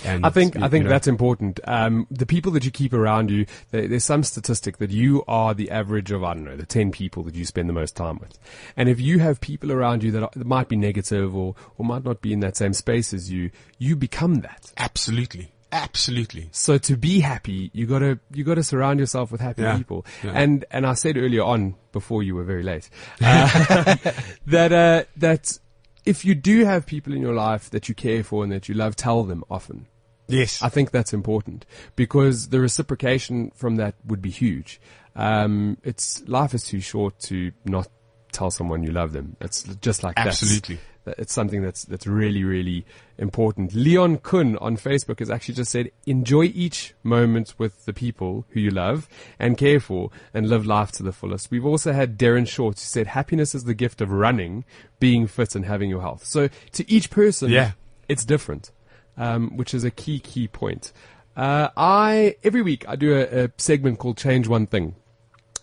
and 0.04 0.26
I 0.26 0.32
think 0.32 0.56
you- 0.56 0.64
I 0.64 0.68
think 0.68 0.82
you 0.82 0.84
know, 0.86 0.90
that's 0.90 1.08
important. 1.08 1.60
Um, 1.66 2.08
the 2.10 2.26
people 2.26 2.52
that 2.54 2.66
you 2.66 2.72
keep 2.72 2.92
around 2.92 3.30
you, 3.30 3.46
there, 3.70 3.88
there's 3.88 4.04
some 4.04 4.24
statistic 4.24 4.78
that 4.80 4.90
you 4.90 5.24
are 5.28 5.54
the 5.54 5.70
average 5.70 6.10
of 6.12 6.24
I 6.24 6.34
don't 6.34 6.44
know 6.44 6.58
the 6.58 6.66
ten 6.66 6.90
people 6.92 7.22
that 7.26 7.36
you 7.36 7.46
spend 7.46 7.70
the 7.70 7.74
most 7.74 7.96
time 7.96 8.18
with, 8.18 8.40
and 8.76 8.90
if 8.90 9.00
you 9.00 9.20
have 9.20 9.40
people 9.42 9.72
around 9.72 10.02
you 10.04 10.10
that, 10.12 10.24
are, 10.24 10.32
that 10.36 10.48
might 10.48 10.70
be 10.70 10.76
negative 10.76 11.36
or 11.36 11.54
or 11.78 11.86
might 11.86 12.04
not 12.04 12.22
be 12.22 12.34
in 12.34 12.40
that 12.40 12.58
same 12.58 12.74
space 12.74 13.14
as 13.14 13.32
you, 13.32 13.52
you 13.78 13.96
become 13.96 14.36
that. 14.42 14.72
absolutely, 14.78 15.52
absolutely. 15.72 16.50
So 16.52 16.78
to 16.78 16.98
be 16.98 17.20
happy, 17.20 17.70
you 17.74 17.86
gotta 17.86 18.20
you 18.34 18.44
gotta 18.44 18.64
surround 18.64 19.00
yourself 19.00 19.32
with 19.32 19.42
happy 19.42 19.62
Yeah. 19.64 19.78
people. 19.78 20.06
Yeah. 20.24 20.32
And 20.34 20.66
and 20.72 20.86
I 20.86 20.94
said 20.94 21.18
earlier 21.18 21.44
on 21.44 21.76
before 21.92 22.24
you 22.24 22.36
were 22.36 22.44
very 22.44 22.64
late 22.64 22.90
uh, 23.22 23.96
that 24.48 24.72
uh, 24.72 25.04
that 25.18 25.58
if 26.06 26.26
you 26.26 26.36
do 26.36 26.66
have 26.66 26.86
people 26.86 27.14
in 27.14 27.22
your 27.22 27.34
life 27.34 27.70
that 27.72 27.90
you 27.90 27.96
care 27.96 28.24
for 28.24 28.44
and 28.44 28.52
that 28.52 28.68
you 28.70 28.76
love, 28.76 28.96
tell 28.96 29.24
them 29.24 29.44
often. 29.50 29.88
Yes. 30.28 30.62
I 30.62 30.70
think 30.70 30.92
that's 30.92 31.12
important 31.14 31.66
because 31.96 32.50
the 32.50 32.60
reciprocation 32.60 33.52
from 33.56 33.78
that 33.78 33.96
would 34.06 34.22
be 34.22 34.30
huge. 34.30 34.80
Um, 35.16 35.78
it's 35.84 36.22
life 36.28 36.54
is 36.54 36.64
too 36.64 36.80
short 36.82 37.20
to 37.22 37.52
not 37.66 37.88
tell 38.32 38.52
someone 38.52 38.84
you 38.84 38.92
love 38.92 39.12
them. 39.14 39.36
It's 39.42 39.64
just 39.82 40.04
like 40.04 40.14
Absolutely. 40.18 40.76
that- 41.06 41.18
It's 41.18 41.34
something 41.34 41.62
that's 41.64 41.86
that's 41.86 42.06
really 42.06 42.44
really 42.44 42.86
important. 43.18 43.74
Leon 43.74 44.18
Kun 44.20 44.58
on 44.58 44.78
Facebook 44.78 45.20
has 45.20 45.30
actually 45.32 45.56
just 45.56 45.72
said, 45.72 45.90
"Enjoy 46.06 46.44
each 46.44 46.94
moment 47.04 47.56
with 47.58 47.86
the 47.86 47.94
people 47.94 48.46
who 48.50 48.60
you 48.60 48.70
love 48.70 49.08
and 49.40 49.58
care 49.58 49.80
for, 49.80 50.12
and 50.34 50.48
live 50.50 50.66
life 50.68 50.92
to 50.94 51.04
the 51.04 51.12
fullest." 51.12 51.50
We've 51.50 51.66
also 51.66 51.94
had 51.94 52.18
Darren 52.20 52.48
Short 52.48 52.76
who 52.76 52.82
said, 52.84 53.08
"Happiness 53.08 53.56
is 53.56 53.64
the 53.64 53.74
gift 53.74 54.02
of 54.02 54.12
running, 54.12 54.66
being 55.00 55.26
fit, 55.26 55.56
and 55.56 55.66
having 55.66 55.90
your 55.90 56.02
health." 56.02 56.26
So 56.26 56.50
to 56.74 56.92
each 56.92 57.10
person, 57.10 57.50
Yeah. 57.50 57.72
it's 58.08 58.24
different 58.26 58.72
um, 59.18 59.58
which 59.58 59.74
is 59.74 59.84
a 59.84 59.92
key 59.92 60.20
key 60.20 60.48
point. 60.48 60.94
Uh, 61.36 61.70
I 61.76 62.36
every 62.44 62.62
week 62.62 62.86
I 62.88 62.96
do 62.96 63.16
a, 63.16 63.46
a 63.46 63.52
segment 63.58 63.98
called 64.00 64.18
Change 64.18 64.48
One 64.48 64.66
Thing. 64.68 64.96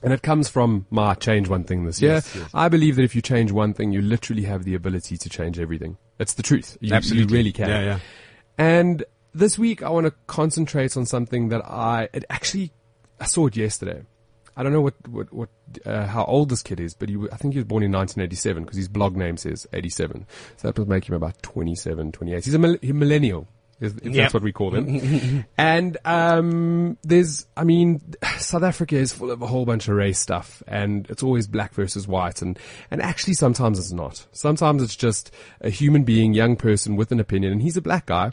And 0.06 0.14
it 0.14 0.22
comes 0.22 0.48
from 0.48 0.86
my 0.88 1.14
change 1.14 1.48
one 1.48 1.64
thing 1.64 1.84
this 1.84 2.00
year. 2.00 2.12
Yes, 2.12 2.32
yes. 2.36 2.48
I 2.54 2.68
believe 2.68 2.94
that 2.94 3.02
if 3.02 3.16
you 3.16 3.22
change 3.22 3.50
one 3.50 3.74
thing, 3.74 3.90
you 3.90 4.00
literally 4.00 4.44
have 4.44 4.62
the 4.62 4.76
ability 4.76 5.16
to 5.16 5.28
change 5.28 5.58
everything. 5.58 5.98
It's 6.20 6.34
the 6.34 6.44
truth. 6.44 6.78
You, 6.80 6.94
Absolutely. 6.94 7.32
you 7.32 7.36
really 7.36 7.52
can. 7.52 7.68
Yeah, 7.68 7.80
yeah. 7.82 7.98
And 8.56 9.04
this 9.34 9.58
week 9.58 9.82
I 9.82 9.88
want 9.88 10.06
to 10.06 10.12
concentrate 10.28 10.96
on 10.96 11.06
something 11.06 11.48
that 11.48 11.68
I, 11.68 12.08
it 12.12 12.24
actually, 12.30 12.70
I 13.18 13.24
saw 13.24 13.48
it 13.48 13.56
yesterday. 13.56 14.04
I 14.56 14.62
don't 14.62 14.72
know 14.72 14.80
what, 14.80 14.94
what, 15.08 15.32
what, 15.32 15.48
uh, 15.84 16.06
how 16.06 16.24
old 16.24 16.50
this 16.50 16.62
kid 16.62 16.78
is, 16.78 16.94
but 16.94 17.08
he, 17.08 17.18
I 17.32 17.36
think 17.36 17.54
he 17.54 17.58
was 17.58 17.66
born 17.66 17.82
in 17.82 17.90
1987 17.90 18.62
because 18.62 18.76
his 18.76 18.86
blog 18.86 19.16
name 19.16 19.36
says 19.36 19.66
87. 19.72 20.24
So 20.56 20.68
that 20.68 20.78
would 20.78 20.88
make 20.88 21.08
him 21.08 21.16
about 21.16 21.42
27, 21.42 22.12
28. 22.12 22.44
He's 22.44 22.54
a, 22.54 22.78
he- 22.80 22.92
millennial. 22.92 23.48
If 23.80 23.98
if 23.98 24.04
Yep. 24.04 24.14
that's 24.14 24.34
what 24.34 24.42
we 24.42 24.52
call 24.52 24.70
them. 24.70 25.44
and, 25.58 25.96
um, 26.04 26.96
there's, 27.02 27.46
I 27.56 27.64
mean, 27.64 28.00
South 28.38 28.62
Africa 28.62 28.96
is 28.96 29.12
full 29.12 29.30
of 29.30 29.42
a 29.42 29.46
whole 29.46 29.66
bunch 29.66 29.86
of 29.88 29.96
race 29.96 30.18
stuff 30.18 30.62
and 30.66 31.06
it's 31.10 31.22
always 31.22 31.46
black 31.46 31.74
versus 31.74 32.08
white 32.08 32.40
and, 32.40 32.58
and 32.90 33.02
actually 33.02 33.34
sometimes 33.34 33.78
it's 33.78 33.92
not. 33.92 34.26
Sometimes 34.32 34.82
it's 34.82 34.96
just 34.96 35.30
a 35.60 35.68
human 35.68 36.04
being, 36.04 36.32
young 36.32 36.56
person 36.56 36.96
with 36.96 37.12
an 37.12 37.20
opinion 37.20 37.52
and 37.52 37.60
he's 37.60 37.76
a 37.76 37.82
black 37.82 38.06
guy 38.06 38.32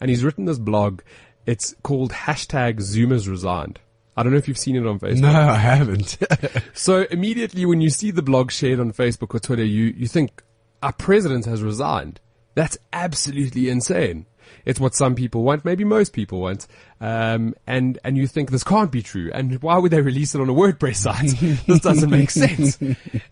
and 0.00 0.10
he's 0.10 0.22
written 0.22 0.44
this 0.44 0.58
blog. 0.60 1.00
It's 1.44 1.74
called 1.82 2.12
hashtag 2.12 2.80
Zuma's 2.80 3.28
Resigned. 3.28 3.80
I 4.16 4.22
don't 4.22 4.30
know 4.30 4.38
if 4.38 4.46
you've 4.46 4.56
seen 4.56 4.76
it 4.76 4.86
on 4.86 5.00
Facebook. 5.00 5.22
No, 5.22 5.32
I 5.32 5.56
haven't. 5.56 6.18
So 6.74 7.02
immediately 7.10 7.66
when 7.66 7.80
you 7.80 7.90
see 7.90 8.12
the 8.12 8.22
blog 8.22 8.52
shared 8.52 8.78
on 8.78 8.92
Facebook 8.92 9.34
or 9.34 9.40
Twitter, 9.40 9.64
you, 9.64 9.86
you 9.96 10.06
think 10.06 10.42
our 10.82 10.92
president 10.92 11.46
has 11.46 11.62
resigned. 11.62 12.20
That's 12.54 12.78
absolutely 12.92 13.68
insane. 13.68 14.26
It's 14.64 14.80
what 14.80 14.94
some 14.94 15.14
people 15.14 15.42
want, 15.42 15.64
maybe 15.64 15.84
most 15.84 16.12
people 16.12 16.40
want. 16.40 16.66
Um, 17.00 17.54
and, 17.66 17.98
and 18.04 18.16
you 18.16 18.26
think 18.26 18.50
this 18.50 18.64
can't 18.64 18.90
be 18.90 19.02
true. 19.02 19.30
And 19.32 19.62
why 19.62 19.78
would 19.78 19.90
they 19.90 20.00
release 20.00 20.34
it 20.34 20.40
on 20.40 20.48
a 20.48 20.54
WordPress 20.54 20.96
site? 20.96 21.30
this 21.66 21.80
doesn't 21.80 22.10
make 22.10 22.30
sense. 22.30 22.78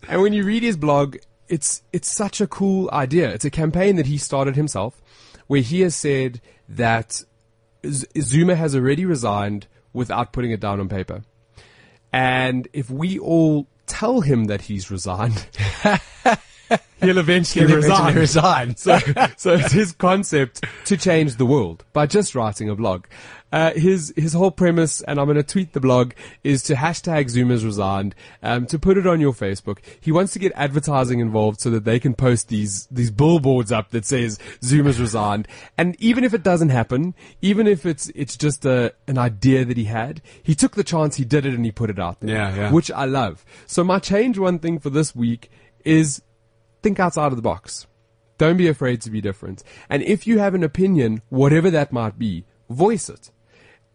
And 0.07 0.21
when 0.21 0.33
you 0.33 0.43
read 0.43 0.63
his 0.63 0.77
blog, 0.77 1.17
it's, 1.47 1.83
it's 1.91 2.09
such 2.09 2.41
a 2.41 2.47
cool 2.47 2.89
idea. 2.91 3.29
It's 3.29 3.45
a 3.45 3.51
campaign 3.51 3.95
that 3.97 4.05
he 4.05 4.17
started 4.17 4.55
himself 4.55 5.01
where 5.47 5.61
he 5.61 5.81
has 5.81 5.95
said 5.95 6.41
that 6.69 7.23
Zuma 7.85 8.55
has 8.55 8.75
already 8.75 9.05
resigned 9.05 9.67
without 9.91 10.33
putting 10.33 10.51
it 10.51 10.59
down 10.59 10.79
on 10.79 10.89
paper. 10.89 11.23
And 12.11 12.67
if 12.73 12.89
we 12.89 13.17
all 13.19 13.67
tell 13.85 14.21
him 14.21 14.45
that 14.45 14.61
he's 14.61 14.89
resigned, 14.91 15.47
he'll 17.01 17.17
eventually 17.17 17.67
He'll 17.67 17.75
resign. 17.77 18.17
eventually 18.17 18.19
resign. 18.19 18.75
So, 18.77 18.99
so 19.37 19.53
it's 19.53 19.71
his 19.71 19.91
concept 19.93 20.63
to 20.85 20.97
change 20.97 21.35
the 21.35 21.45
world 21.45 21.83
by 21.93 22.05
just 22.07 22.35
writing 22.35 22.69
a 22.69 22.75
blog. 22.75 23.05
Uh, 23.51 23.71
his 23.75 24.11
his 24.17 24.33
whole 24.33 24.49
premise, 24.49 25.01
and 25.03 25.19
I'm 25.19 25.27
going 25.27 25.37
to 25.37 25.43
tweet 25.43 25.73
the 25.73 25.79
blog, 25.79 26.13
is 26.43 26.63
to 26.63 26.73
hashtag 26.73 27.29
Zuma's 27.29 27.63
resigned, 27.63 28.15
um, 28.41 28.65
to 28.65 28.79
put 28.79 28.97
it 28.97 29.05
on 29.05 29.21
your 29.21 29.31
Facebook. 29.33 29.77
He 30.01 30.11
wants 30.11 30.33
to 30.33 30.39
get 30.39 30.51
advertising 30.55 31.19
involved 31.19 31.61
so 31.61 31.69
that 31.69 31.85
they 31.85 31.99
can 31.99 32.15
post 32.15 32.47
these 32.47 32.87
these 32.89 33.11
billboards 33.11 33.71
up 33.71 33.91
that 33.91 34.05
says 34.05 34.39
Zuma's 34.63 34.99
resigned. 34.99 35.47
And 35.77 35.95
even 35.99 36.23
if 36.23 36.33
it 36.33 36.41
doesn't 36.41 36.69
happen, 36.69 37.13
even 37.43 37.67
if 37.67 37.85
it's 37.85 38.09
it's 38.15 38.35
just 38.37 38.65
a 38.65 38.91
an 39.07 39.19
idea 39.19 39.63
that 39.65 39.77
he 39.77 39.83
had, 39.85 40.23
he 40.41 40.55
took 40.55 40.73
the 40.73 40.83
chance, 40.83 41.17
he 41.17 41.23
did 41.25 41.45
it, 41.45 41.53
and 41.53 41.63
he 41.63 41.71
put 41.71 41.91
it 41.91 41.99
out 41.99 42.21
there, 42.21 42.35
Yeah, 42.35 42.55
yeah. 42.55 42.71
which 42.71 42.89
I 42.89 43.05
love. 43.05 43.45
So 43.67 43.83
my 43.83 43.99
change 43.99 44.39
one 44.39 44.57
thing 44.57 44.79
for 44.79 44.89
this 44.89 45.15
week 45.15 45.51
is 45.85 46.23
think 46.83 46.99
outside 46.99 47.27
of 47.31 47.37
the 47.37 47.41
box. 47.41 47.87
Don't 48.37 48.57
be 48.57 48.67
afraid 48.67 49.01
to 49.01 49.11
be 49.11 49.21
different. 49.21 49.63
And 49.89 50.03
if 50.03 50.27
you 50.27 50.39
have 50.39 50.53
an 50.53 50.63
opinion, 50.63 51.21
whatever 51.29 51.71
that 51.71 51.93
might 51.93 52.19
be, 52.19 52.45
voice 52.69 53.09
it. 53.09 53.31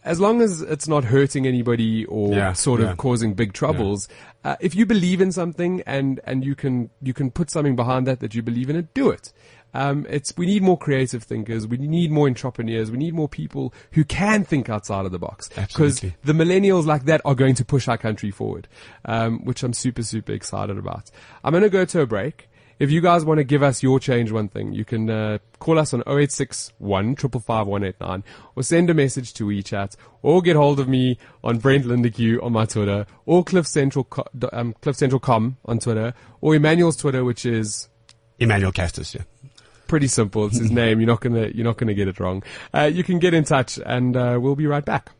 As 0.05 0.21
long 0.21 0.41
as 0.41 0.63
it's 0.63 0.89
not 0.89 1.05
hurting 1.05 1.47
anybody 1.47 2.05
or 2.07 2.33
Yeah, 2.33 2.53
sort 2.53 2.81
of 2.81 2.87
yeah. 2.87 2.95
causing 2.95 3.35
big 3.35 3.53
troubles, 3.53 4.09
uh, 4.45 4.57
if 4.61 4.75
you 4.75 4.87
believe 4.87 5.21
in 5.21 5.33
something 5.33 5.83
and, 5.87 6.21
and 6.25 6.45
you 6.45 6.55
can, 6.55 6.91
you 7.03 7.13
can 7.13 7.31
put 7.31 7.51
something 7.51 7.77
behind 7.77 8.07
that 8.07 8.21
that 8.21 8.35
you 8.35 8.41
believe 8.41 8.71
in 8.71 8.77
it, 8.77 8.95
do 8.95 9.11
it. 9.11 9.33
Um, 9.75 10.07
it's, 10.09 10.35
we 10.37 10.47
need 10.47 10.63
more 10.63 10.79
creative 10.79 11.25
thinkers. 11.25 11.67
We 11.67 11.77
need 11.77 12.11
more 12.11 12.27
entrepreneurs. 12.27 12.91
We 12.91 12.97
need 12.97 13.13
more 13.13 13.29
people 13.29 13.75
who 13.93 14.05
can 14.05 14.45
think 14.45 14.71
outside 14.71 15.05
of 15.05 15.13
the 15.13 15.19
box. 15.19 15.51
Because 15.55 16.01
the 16.25 16.33
millennials 16.33 16.87
like 16.87 17.05
that 17.05 17.21
are 17.25 17.35
going 17.35 17.55
to 17.57 17.65
push 17.65 17.87
our 17.87 17.99
country 17.99 18.31
forward, 18.31 18.67
um, 19.05 19.45
which 19.45 19.63
I'm 19.63 19.75
super, 19.75 20.03
super 20.03 20.33
excited 20.33 20.79
about. 20.79 21.11
I'm 21.45 21.51
going 21.51 21.65
to 21.65 21.69
go 21.71 21.85
to 21.85 22.01
a 22.01 22.07
break. 22.07 22.48
If 22.79 22.93
you 22.93 23.01
guys 23.01 23.25
want 23.25 23.39
to 23.39 23.45
give 23.45 23.63
us 23.63 23.83
your 23.83 23.99
change 23.99 24.31
one 24.31 24.49
thing, 24.49 24.73
you 24.73 24.85
can 24.85 25.11
uh, 25.11 25.39
call 25.59 25.81
us 25.81 25.93
on 25.93 26.01
0861 26.03 27.17
555 27.17 28.23
or 28.55 28.63
send 28.63 28.89
a 28.89 28.95
message 28.95 29.35
to 29.35 29.45
WeChat 29.45 29.97
or 30.23 30.41
get 30.43 30.55
hold 30.55 30.79
of 30.79 30.89
me 30.89 31.19
on 31.43 31.59
Brent 31.59 31.87
Lindeque 31.87 32.41
on 32.41 32.53
my 32.53 32.67
Twitter 32.67 33.05
or 33.27 33.43
Cliff 33.43 33.67
Central, 33.67 34.07
um, 34.53 34.75
Cliff 34.81 34.95
Central 34.95 35.19
Com 35.19 35.57
on 35.65 35.81
Twitter 35.81 36.15
or 36.41 36.55
Emmanuel's 36.55 36.97
Twitter, 36.97 37.25
which 37.25 37.45
is 37.45 37.89
Emmanuel 38.39 38.71
Castis, 38.71 39.13
yeah. 39.13 39.23
pretty 39.89 40.07
simple. 40.07 40.47
It's 40.47 40.59
his 40.59 40.71
name. 40.83 41.01
You're 41.01 41.09
not 41.09 41.21
gonna, 41.21 41.49
you're 41.49 41.65
not 41.65 41.79
gonna 41.79 41.95
get 41.95 42.07
it 42.07 42.21
wrong. 42.21 42.45
Uh, 42.73 42.83
you 42.83 43.03
can 43.03 43.19
get 43.19 43.35
in 43.35 43.43
touch 43.43 43.81
and 43.85 44.17
uh, 44.17 44.39
we'll 44.41 44.57
be 44.57 44.69
right 44.69 44.85
back. 44.85 45.11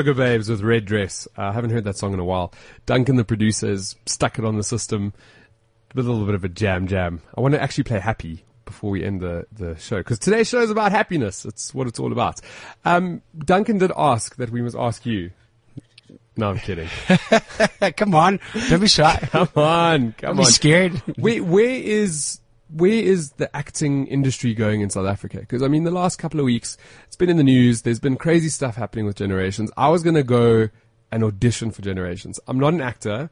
Sugababes 0.00 0.48
with 0.48 0.62
Red 0.62 0.86
Dress. 0.86 1.28
Uh, 1.36 1.42
I 1.42 1.52
haven't 1.52 1.70
heard 1.70 1.84
that 1.84 1.96
song 1.96 2.14
in 2.14 2.20
a 2.20 2.24
while. 2.24 2.52
Duncan, 2.86 3.16
the 3.16 3.24
producer, 3.24 3.68
has 3.68 3.96
stuck 4.06 4.38
it 4.38 4.44
on 4.44 4.56
the 4.56 4.62
system 4.62 5.12
with 5.94 6.06
a 6.06 6.10
little 6.10 6.26
bit 6.26 6.34
of 6.34 6.44
a 6.44 6.48
jam 6.48 6.86
jam. 6.86 7.20
I 7.36 7.40
want 7.40 7.54
to 7.54 7.62
actually 7.62 7.84
play 7.84 7.98
Happy 7.98 8.44
before 8.64 8.90
we 8.90 9.04
end 9.04 9.20
the, 9.20 9.46
the 9.52 9.76
show 9.76 9.98
because 9.98 10.18
today's 10.18 10.48
show 10.48 10.60
is 10.60 10.70
about 10.70 10.92
happiness. 10.92 11.44
It's 11.44 11.74
what 11.74 11.86
it's 11.86 11.98
all 11.98 12.12
about. 12.12 12.40
Um, 12.84 13.20
Duncan 13.36 13.78
did 13.78 13.92
ask 13.96 14.36
that 14.36 14.50
we 14.50 14.62
must 14.62 14.76
ask 14.76 15.04
you. 15.04 15.32
No, 16.36 16.50
I'm 16.50 16.58
kidding. 16.58 16.88
come 17.96 18.14
on, 18.14 18.40
don't 18.68 18.80
be 18.80 18.88
shy. 18.88 19.28
Come 19.30 19.48
on, 19.56 20.00
Don't 20.00 20.16
come 20.16 20.36
be 20.38 20.44
scared. 20.44 20.92
Where, 21.18 21.42
where 21.42 21.68
is 21.68 22.40
where 22.72 22.92
is 22.92 23.32
the 23.32 23.54
acting 23.56 24.06
industry 24.06 24.54
going 24.54 24.80
in 24.80 24.90
South 24.90 25.06
Africa? 25.06 25.38
Because 25.40 25.62
I 25.62 25.68
mean, 25.68 25.84
the 25.84 25.90
last 25.90 26.18
couple 26.18 26.40
of 26.40 26.46
weeks, 26.46 26.76
it's 27.06 27.16
been 27.16 27.30
in 27.30 27.36
the 27.36 27.42
news. 27.44 27.82
There's 27.82 28.00
been 28.00 28.16
crazy 28.16 28.48
stuff 28.48 28.76
happening 28.76 29.06
with 29.06 29.16
Generations. 29.16 29.70
I 29.76 29.88
was 29.88 30.02
gonna 30.02 30.22
go 30.22 30.68
and 31.10 31.24
audition 31.24 31.70
for 31.70 31.82
Generations. 31.82 32.38
I'm 32.46 32.58
not 32.58 32.74
an 32.74 32.80
actor, 32.80 33.30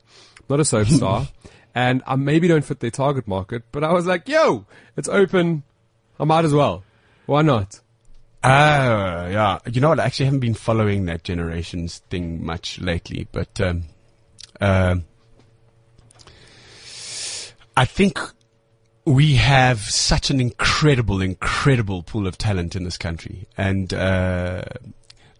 not 0.49 0.61
a 0.61 0.65
soap 0.65 0.87
star, 0.89 1.29
and 1.75 2.03
I 2.07 2.17
maybe 2.17 2.49
don't 2.49 2.65
fit 2.65 2.81
their 2.81 2.91
target 2.91 3.29
market. 3.29 3.65
But 3.73 3.85
I 3.85 3.93
was 3.93 4.07
like, 4.07 4.29
yo, 4.29 4.67
it's 4.97 5.09
open. 5.09 5.63
I 6.19 6.25
might 6.25 6.45
as 6.45 6.53
well. 6.53 6.85
Why 7.27 7.43
not? 7.43 7.81
Oh, 8.43 8.49
yeah. 8.49 9.59
You 9.71 9.81
know 9.81 9.91
what? 9.91 10.01
I 10.01 10.07
actually 10.07 10.27
haven't 10.27 10.41
been 10.41 10.55
following 10.55 11.07
that 11.07 11.25
generations 11.25 11.99
thing 12.11 12.45
much 12.45 12.81
lately, 12.81 13.29
but 13.31 13.61
um, 13.61 13.85
um, 14.61 15.05
I 17.77 17.85
think 17.85 18.19
we 19.09 19.37
have 19.37 19.81
such 19.81 20.31
an 20.31 20.41
incredible, 20.41 21.23
incredible 21.23 22.03
pool 22.03 22.27
of 22.27 22.37
talent 22.37 22.77
in 22.77 22.85
this 22.85 22.99
country, 22.99 23.47
and 23.57 23.93
uh, 23.95 24.63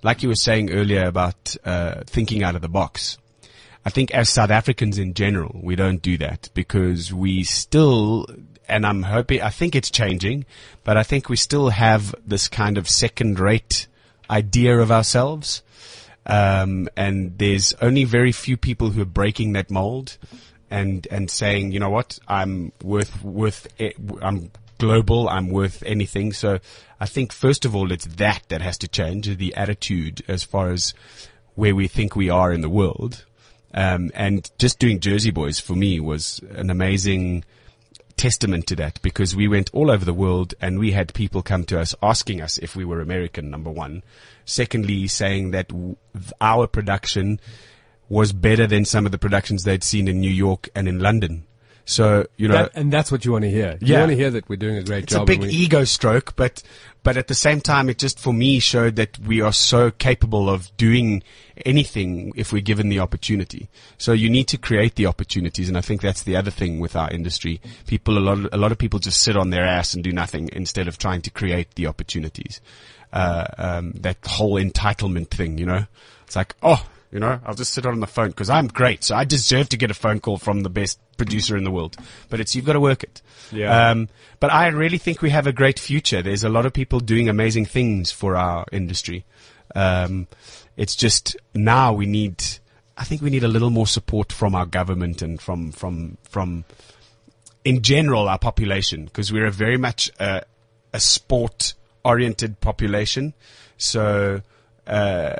like 0.03 0.23
you 0.23 0.29
were 0.29 0.35
saying 0.35 0.71
earlier 0.71 1.05
about 1.05 1.55
uh, 1.65 2.03
thinking 2.07 2.43
out 2.43 2.57
of 2.57 2.63
the 2.63 2.69
box. 2.69 3.19
I 3.85 3.91
think 3.91 4.11
as 4.13 4.29
South 4.29 4.51
Africans 4.51 4.99
in 4.99 5.15
general, 5.15 5.59
we 5.63 5.77
don't 5.77 6.03
do 6.03 6.19
that 6.19 6.49
because 6.55 7.13
we 7.13 7.45
still, 7.45 8.27
and 8.69 8.87
I'm 8.87 9.03
hoping, 9.03 9.41
I 9.43 9.51
think 9.51 9.75
it's 9.75 9.91
changing, 9.91 10.47
but 10.85 10.97
I 10.97 11.03
think 11.03 11.29
we 11.29 11.37
still 11.37 11.69
have 11.69 12.15
this 12.27 12.49
kind 12.49 12.77
of 12.79 12.89
second 12.89 13.39
rate 13.39 13.87
idea 14.31 14.79
of 14.79 14.91
ourselves. 14.91 15.63
Um, 16.27 16.89
and 16.97 17.39
there's 17.39 17.73
only 17.81 18.05
very 18.05 18.33
few 18.33 18.57
people 18.57 18.91
who 18.91 19.01
are 19.01 19.07
breaking 19.07 19.55
that 19.55 19.71
mold 19.71 20.19
and, 20.71 21.07
and 21.11 21.31
saying, 21.31 21.73
you 21.73 21.81
know 21.81 21.91
what, 21.91 22.19
I'm 22.29 22.73
worth, 22.83 23.23
worth, 23.23 23.67
I'm 24.23 24.51
global, 24.79 25.29
I'm 25.29 25.51
worth 25.51 25.83
anything. 25.85 26.33
So 26.33 26.59
I 27.01 27.07
think 27.07 27.33
first 27.33 27.65
of 27.65 27.75
all, 27.75 27.93
it's 27.93 28.07
that 28.07 28.43
that 28.49 28.63
has 28.63 28.79
to 28.79 28.89
change, 28.89 29.37
the 29.37 29.55
attitude 29.55 30.23
as 30.29 30.45
far 30.45 30.71
as 30.71 30.95
where 31.55 31.75
we 31.75 31.89
think 31.89 32.15
we 32.15 32.31
are 32.31 32.53
in 32.53 32.61
the 32.61 32.71
world. 32.71 33.25
Um, 33.75 34.11
and 34.15 34.51
just 34.59 34.79
doing 34.79 35.01
Jersey 35.01 35.31
Boys 35.31 35.61
for 35.61 35.75
me 35.75 36.01
was 36.01 36.41
an 36.55 36.71
amazing 36.71 37.45
testament 38.17 38.67
to 38.67 38.77
that 38.77 39.01
because 39.03 39.37
we 39.37 39.47
went 39.47 39.71
all 39.73 39.91
over 39.91 40.05
the 40.05 40.15
world 40.15 40.55
and 40.61 40.79
we 40.79 40.93
had 40.93 41.15
people 41.15 41.43
come 41.43 41.65
to 41.65 41.79
us 41.79 41.95
asking 42.03 42.41
us 42.41 42.59
if 42.59 42.75
we 42.75 42.85
were 42.85 43.01
American, 43.01 43.51
number 43.51 43.71
one. 43.71 44.03
Secondly, 44.45 45.07
saying 45.07 45.53
that 45.53 45.71
our 46.41 46.67
production 46.67 47.39
was 48.09 48.33
better 48.33 48.67
than 48.67 48.85
some 48.85 49.07
of 49.07 49.13
the 49.13 49.19
productions 49.19 49.65
they'd 49.65 49.85
seen 49.85 50.09
in 50.09 50.21
New 50.21 50.31
York 50.31 50.69
and 50.75 50.89
in 50.89 50.99
London. 50.99 51.45
So, 51.85 52.27
you 52.37 52.49
know, 52.49 52.55
That, 52.55 52.73
and 52.75 52.93
that's 52.93 53.11
what 53.11 53.25
you 53.25 53.33
want 53.33 53.45
to 53.45 53.51
hear. 53.51 53.79
You 53.81 53.95
Yeah. 53.95 54.01
want 54.01 54.11
to 54.11 54.17
hear 54.17 54.31
that 54.31 54.47
we're 54.47 54.57
doing 54.57 54.77
a 54.77 54.83
great 54.83 55.05
it's 55.05 55.13
job. 55.15 55.29
It's 55.31 55.39
a 55.39 55.41
big 55.41 55.51
ego 55.51 55.85
stroke, 55.85 56.37
but 56.37 56.63
but 57.03 57.17
at 57.17 57.29
the 57.29 57.35
same 57.35 57.63
time, 57.63 57.89
it 57.89 57.97
just 57.97 58.19
for 58.19 58.35
me 58.35 58.59
showed 58.59 58.97
that 58.97 59.19
we 59.21 59.41
are 59.41 59.55
so 59.55 59.91
capable 59.91 60.51
of 60.51 60.71
doing 60.77 61.23
anything 61.65 62.33
if 62.37 62.53
we're 62.53 62.61
given 62.61 62.91
the 62.91 62.99
opportunity. 62.99 63.71
So 63.97 64.13
you 64.13 64.29
need 64.29 64.49
to 64.49 64.59
create 64.59 64.97
the 64.97 65.07
opportunities, 65.07 65.69
and 65.69 65.79
I 65.79 65.81
think 65.81 66.03
that's 66.03 66.23
the 66.23 66.37
other 66.37 66.51
thing 66.51 66.79
with 66.79 66.95
our 66.95 67.11
industry. 67.11 67.63
People, 67.87 68.19
a 68.19 68.21
lot, 68.21 68.39
of, 68.39 68.49
a 68.53 68.59
lot 68.59 68.71
of 68.71 68.77
people 68.77 68.99
just 68.99 69.23
sit 69.23 69.37
on 69.37 69.49
their 69.49 69.65
ass 69.65 69.95
and 69.95 70.05
do 70.05 70.13
nothing 70.13 70.51
instead 70.53 70.89
of 70.89 70.99
trying 70.99 71.23
to 71.23 71.31
create 71.31 71.75
the 71.77 71.87
opportunities. 71.87 72.61
Uh, 73.11 73.47
um, 73.57 73.93
that 73.93 74.19
whole 74.27 74.57
entitlement 74.61 75.29
thing, 75.31 75.57
you 75.57 75.65
know, 75.65 75.87
it's 76.27 76.37
like, 76.37 76.55
oh, 76.63 76.85
you 77.11 77.21
know, 77.21 77.41
I'll 77.45 77.55
just 77.55 77.73
sit 77.73 77.87
on 77.87 78.01
the 78.01 78.07
phone 78.07 78.29
because 78.29 78.51
I'm 78.51 78.69
great, 78.69 79.03
so 79.05 79.17
I 79.17 79.25
deserve 79.25 79.71
to 79.71 79.77
get 79.77 79.91
a 79.91 79.95
phone 79.95 80.21
call 80.21 80.37
from 80.37 80.63
the 80.63 80.69
best 80.69 80.99
producer 81.17 81.57
in 81.57 81.65
the 81.65 81.71
world. 81.71 81.97
But 82.29 82.41
it's 82.41 82.55
you've 82.55 82.67
got 82.67 82.75
to 82.75 82.81
work 82.81 83.03
it. 83.03 83.23
Yeah. 83.51 83.91
Um, 83.91 84.09
but 84.41 84.53
I 84.53 84.69
really 84.69 84.99
think 84.99 85.23
we 85.23 85.31
have 85.31 85.47
a 85.47 85.53
great 85.53 85.79
future. 85.79 86.21
There's 86.21 86.45
a 86.45 86.51
lot 86.51 86.67
of 86.67 86.73
people 86.73 87.01
doing 87.01 87.29
amazing 87.29 87.65
things 87.65 88.13
for 88.13 88.37
our 88.37 88.67
industry. 88.73 89.25
Um, 89.75 90.29
it's 90.77 90.95
just 90.95 91.37
now 91.55 91.93
we 91.93 92.07
need. 92.07 92.45
I 92.97 93.05
think 93.05 93.23
we 93.23 93.31
need 93.31 93.45
a 93.45 93.49
little 93.49 93.71
more 93.71 93.87
support 93.87 94.33
from 94.33 94.55
our 94.55 94.67
government 94.67 95.23
and 95.23 95.41
from 95.41 95.73
from 95.73 96.19
from 96.25 96.65
in 97.65 97.83
general 97.83 98.29
our 98.29 98.39
population 98.39 99.05
because 99.05 99.33
we're 99.33 99.47
a 99.47 99.51
very 99.51 99.77
much 99.77 100.11
a, 100.21 100.43
a 100.93 101.01
sport 101.01 101.75
oriented 102.05 102.61
population. 102.61 103.35
So 103.77 104.43
uh, 104.87 105.35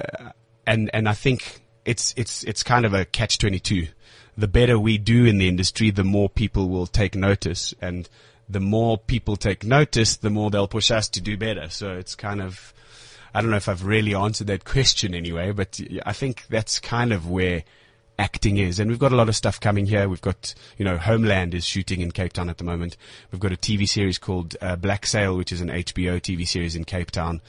and 0.69 0.91
and 0.93 1.09
I 1.09 1.15
think 1.15 1.61
it's 1.85 2.15
it's 2.17 2.45
it's 2.45 2.63
kind 2.63 2.85
of 2.85 2.95
a 2.95 3.05
catch 3.05 3.39
twenty 3.39 3.59
two. 3.59 3.89
The 4.37 4.47
better 4.47 4.79
we 4.79 4.99
do 4.99 5.25
in 5.25 5.39
the 5.39 5.49
industry, 5.49 5.91
the 5.91 6.05
more 6.05 6.29
people 6.29 6.69
will 6.69 6.87
take 6.87 7.17
notice, 7.17 7.75
and 7.81 8.09
the 8.49 8.61
more 8.61 8.97
people 8.99 9.37
take 9.37 9.65
notice, 9.65 10.17
the 10.17 10.31
more 10.31 10.51
they'll 10.51 10.69
push 10.69 10.91
us 10.93 11.09
to 11.09 11.21
do 11.21 11.37
better. 11.37 11.69
So 11.71 11.95
it's 11.95 12.15
kind 12.15 12.41
of 12.41 12.73
I 13.35 13.41
don't 13.41 13.51
know 13.51 13.57
if 13.57 13.69
I've 13.69 13.85
really 13.85 14.15
answered 14.15 14.47
that 14.49 14.65
question 14.65 15.15
anyway, 15.15 15.51
but 15.53 15.81
I 16.05 16.13
think 16.13 16.47
that's 16.49 16.79
kind 16.79 17.13
of 17.13 17.29
where 17.29 17.65
acting 18.19 18.57
is. 18.57 18.81
And 18.81 18.91
we've 18.91 18.99
got 18.99 19.13
a 19.13 19.17
lot 19.17 19.29
of 19.29 19.37
stuff 19.37 19.61
coming 19.61 19.87
here. 19.87 20.09
We've 20.09 20.21
got, 20.21 20.55
you 20.77 20.85
know, 20.85 20.99
Homeland 20.99 21.55
is 21.55 21.65
shooting 21.65 22.01
in 22.01 22.11
Cape 22.11 22.33
Town 22.33 22.51
at 22.51 22.59
the 22.59 22.65
moment. 22.65 22.97
We've 23.31 23.41
got 23.41 23.53
a 23.53 23.57
TV 23.57 23.89
series 23.89 24.19
called 24.19 24.57
uh, 24.61 24.77
Black 24.77 25.07
Sail, 25.07 25.37
which 25.37 25.53
is 25.53 25.61
an 25.61 25.69
HBO 25.69 26.21
TV 26.21 26.47
series 26.47 26.75
in 26.75 26.85
Cape 26.85 27.11
Town. 27.11 27.41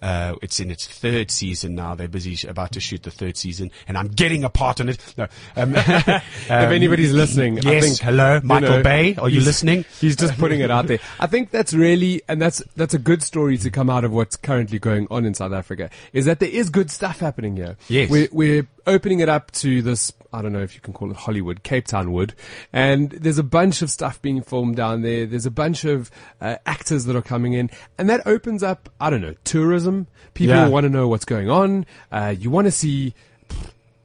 Uh, 0.00 0.36
it's 0.42 0.60
in 0.60 0.70
its 0.70 0.86
third 0.86 1.30
season 1.30 1.74
now. 1.74 1.94
They're 1.94 2.08
busy 2.08 2.34
sh- 2.34 2.44
about 2.44 2.72
to 2.72 2.80
shoot 2.80 3.02
the 3.02 3.10
third 3.10 3.36
season, 3.36 3.70
and 3.86 3.98
I'm 3.98 4.08
getting 4.08 4.44
a 4.44 4.48
part 4.50 4.80
on 4.80 4.88
it. 4.88 5.14
No, 5.16 5.26
um, 5.56 5.74
if 5.76 6.22
anybody's 6.50 7.12
listening, 7.12 7.58
I 7.66 7.72
yes, 7.72 7.84
think, 7.84 7.98
hello, 7.98 8.36
you 8.36 8.40
Michael 8.42 8.68
know, 8.70 8.82
Bay. 8.82 9.16
Are 9.16 9.28
you 9.28 9.40
listening? 9.40 9.84
He's 10.00 10.16
just 10.16 10.38
putting 10.38 10.60
it 10.60 10.70
out 10.70 10.86
there. 10.86 10.98
I 11.18 11.26
think 11.26 11.50
that's 11.50 11.74
really, 11.74 12.22
and 12.28 12.40
that's 12.40 12.62
that's 12.76 12.94
a 12.94 12.98
good 12.98 13.22
story 13.22 13.58
to 13.58 13.70
come 13.70 13.90
out 13.90 14.04
of 14.04 14.12
what's 14.12 14.36
currently 14.36 14.78
going 14.78 15.06
on 15.10 15.24
in 15.24 15.34
South 15.34 15.52
Africa. 15.52 15.90
Is 16.12 16.26
that 16.26 16.40
there 16.40 16.48
is 16.48 16.70
good 16.70 16.90
stuff 16.90 17.20
happening 17.20 17.56
here. 17.56 17.76
Yes. 17.88 18.10
we're, 18.10 18.28
we're 18.32 18.66
opening 18.86 19.20
it 19.20 19.28
up 19.28 19.50
to 19.52 19.82
this. 19.82 20.12
I 20.32 20.42
don't 20.42 20.52
know 20.52 20.60
if 20.62 20.74
you 20.74 20.80
can 20.80 20.92
call 20.92 21.10
it 21.10 21.16
Hollywood, 21.16 21.62
Cape 21.62 21.86
Town 21.86 22.12
wood, 22.12 22.34
and 22.72 23.10
there's 23.10 23.38
a 23.38 23.42
bunch 23.42 23.80
of 23.82 23.90
stuff 23.90 24.20
being 24.20 24.42
filmed 24.42 24.76
down 24.76 25.02
there. 25.02 25.24
There's 25.26 25.46
a 25.46 25.50
bunch 25.50 25.84
of 25.84 26.10
uh, 26.40 26.56
actors 26.66 27.06
that 27.06 27.16
are 27.16 27.22
coming 27.22 27.54
in, 27.54 27.70
and 27.96 28.10
that 28.10 28.26
opens 28.26 28.62
up. 28.62 28.90
I 29.00 29.08
don't 29.10 29.22
know 29.22 29.34
tourism. 29.44 30.06
People 30.34 30.54
Yeah. 30.56 30.68
want 30.68 30.84
to 30.84 30.90
know 30.90 31.08
what's 31.08 31.24
going 31.24 31.48
on. 31.48 31.86
Uh, 32.12 32.34
you 32.38 32.50
want 32.50 32.66
to 32.66 32.70
see. 32.72 33.14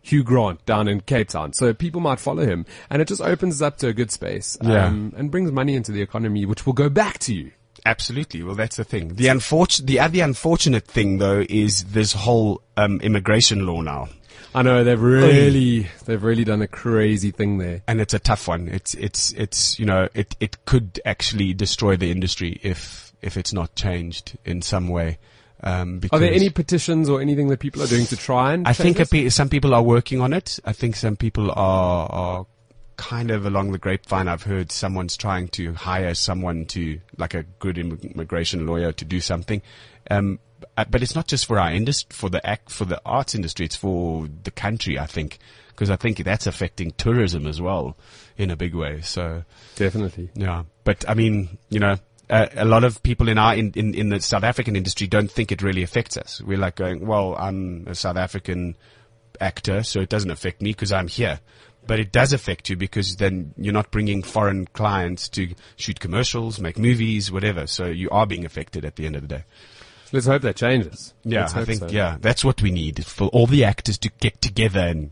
Hugh 0.05 0.23
Grant 0.23 0.65
down 0.65 0.89
in 0.89 0.99
Cape 0.99 1.29
Town. 1.29 1.53
So 1.53 1.73
people 1.73 2.01
might 2.01 2.19
follow 2.19 2.45
him 2.45 2.65
and 2.89 3.01
it 3.01 3.07
just 3.07 3.21
opens 3.21 3.61
up 3.61 3.77
to 3.77 3.87
a 3.87 3.93
good 3.93 4.11
space. 4.11 4.57
Yeah. 4.61 4.87
Um, 4.87 5.13
and 5.15 5.31
brings 5.31 5.49
money 5.53 5.75
into 5.75 5.93
the 5.93 6.01
economy, 6.01 6.45
which 6.45 6.65
will 6.65 6.73
go 6.73 6.89
back 6.89 7.19
to 7.19 7.33
you. 7.33 7.51
Absolutely. 7.85 8.43
Well, 8.43 8.55
that's 8.55 8.75
the 8.75 8.83
thing. 8.83 9.15
The 9.15 9.29
unfortunate, 9.29 9.87
the 9.87 10.01
other 10.01 10.21
unfortunate 10.21 10.85
thing 10.85 11.19
though 11.19 11.45
is 11.49 11.85
this 11.85 12.11
whole 12.11 12.61
um, 12.75 12.99
immigration 12.99 13.65
law 13.65 13.79
now. 13.79 14.09
I 14.55 14.61
know 14.61 14.83
they've 14.83 15.01
really, 15.01 15.87
they've 16.05 16.23
really 16.23 16.43
done 16.43 16.61
a 16.61 16.67
crazy 16.67 17.31
thing 17.31 17.57
there. 17.57 17.81
and 17.87 17.99
it's 17.99 18.13
a 18.13 18.19
tough 18.19 18.47
one. 18.47 18.67
It's 18.67 18.93
it's 18.93 19.31
it's 19.33 19.79
you 19.79 19.85
know 19.85 20.07
it 20.13 20.35
it 20.39 20.65
could 20.65 20.99
actually 21.05 21.53
destroy 21.53 21.95
the 21.97 22.11
industry 22.11 22.59
if 22.63 23.13
if 23.21 23.37
it's 23.37 23.53
not 23.53 23.75
changed 23.75 24.37
in 24.45 24.61
some 24.61 24.87
way. 24.89 25.17
Um, 25.63 25.99
because 25.99 26.17
Are 26.17 26.19
there 26.19 26.33
any 26.33 26.49
petitions 26.49 27.07
or 27.07 27.21
anything 27.21 27.47
that 27.47 27.59
people 27.59 27.81
are 27.81 27.87
doing 27.87 28.05
to 28.07 28.17
try 28.17 28.53
and? 28.53 28.67
I 28.67 28.73
think 28.73 29.09
pe- 29.09 29.29
some 29.29 29.47
people 29.47 29.73
are 29.73 29.81
working 29.81 30.19
on 30.19 30.33
it. 30.33 30.59
I 30.65 30.73
think 30.73 30.95
some 30.97 31.15
people 31.15 31.49
are 31.51 32.07
are 32.11 32.45
kind 32.97 33.31
of 33.31 33.45
along 33.45 33.71
the 33.71 33.77
grapevine. 33.77 34.27
I've 34.27 34.43
heard 34.43 34.71
someone's 34.71 35.17
trying 35.17 35.47
to 35.49 35.73
hire 35.73 36.13
someone 36.13 36.65
to 36.67 36.99
like 37.17 37.33
a 37.33 37.43
good 37.59 37.77
immigration 37.77 38.67
lawyer 38.67 38.91
to 38.91 39.05
do 39.05 39.21
something. 39.21 39.61
Um, 40.11 40.39
uh, 40.75 40.85
but 40.89 41.03
it's 41.03 41.15
not 41.15 41.27
just 41.27 41.45
for 41.45 41.59
our 41.59 41.71
industry, 41.71 42.13
for 42.13 42.29
the 42.29 42.45
act, 42.45 42.71
for 42.71 42.85
the 42.85 43.01
arts 43.05 43.35
industry. 43.35 43.65
It's 43.65 43.75
for 43.75 44.27
the 44.43 44.51
country. 44.51 44.97
I 44.97 45.05
think 45.05 45.39
because 45.69 45.89
I 45.89 45.95
think 45.95 46.17
that's 46.23 46.47
affecting 46.47 46.91
tourism 46.91 47.47
as 47.47 47.61
well 47.61 47.97
in 48.37 48.51
a 48.51 48.55
big 48.55 48.75
way. 48.75 49.01
So. 49.01 49.43
Definitely. 49.75 50.29
Yeah, 50.35 50.63
but 50.83 51.07
I 51.07 51.13
mean, 51.13 51.57
you 51.69 51.79
know, 51.79 51.97
uh, 52.29 52.47
a 52.55 52.65
lot 52.65 52.83
of 52.83 53.03
people 53.03 53.27
in 53.27 53.37
our 53.37 53.55
in, 53.55 53.71
in 53.75 53.93
in 53.93 54.09
the 54.09 54.19
South 54.19 54.43
African 54.43 54.75
industry 54.75 55.07
don't 55.07 55.29
think 55.29 55.51
it 55.51 55.61
really 55.61 55.83
affects 55.83 56.17
us. 56.17 56.41
We're 56.41 56.57
like 56.57 56.75
going, 56.75 57.05
well, 57.05 57.35
I'm 57.37 57.87
a 57.87 57.95
South 57.95 58.17
African 58.17 58.75
actor, 59.39 59.83
so 59.83 59.99
it 59.99 60.09
doesn't 60.09 60.31
affect 60.31 60.61
me 60.61 60.71
because 60.71 60.91
I'm 60.91 61.07
here. 61.07 61.39
But 61.85 61.99
it 61.99 62.13
does 62.13 62.31
affect 62.31 62.69
you 62.69 62.77
because 62.77 63.17
then 63.17 63.53
you're 63.57 63.73
not 63.73 63.91
bringing 63.91 64.23
foreign 64.23 64.67
clients 64.67 65.27
to 65.29 65.53
shoot 65.75 65.99
commercials, 65.99 66.57
make 66.57 66.77
movies, 66.79 67.29
whatever. 67.29 67.67
So 67.67 67.87
you 67.87 68.09
are 68.09 68.25
being 68.25 68.45
affected 68.45 68.85
at 68.85 68.95
the 68.95 69.05
end 69.05 69.17
of 69.17 69.21
the 69.23 69.27
day. 69.27 69.43
Let's 70.13 70.27
hope 70.27 70.43
that 70.43 70.55
changes. 70.55 71.13
Yeah, 71.25 71.49
I 71.53 71.65
think 71.65 71.79
so. 71.79 71.87
yeah, 71.87 72.17
that's 72.21 72.45
what 72.45 72.61
we 72.61 72.71
need 72.71 73.05
for 73.05 73.27
all 73.29 73.47
the 73.47 73.65
actors 73.65 73.97
to 73.97 74.09
get 74.21 74.41
together 74.41 74.79
and 74.79 75.11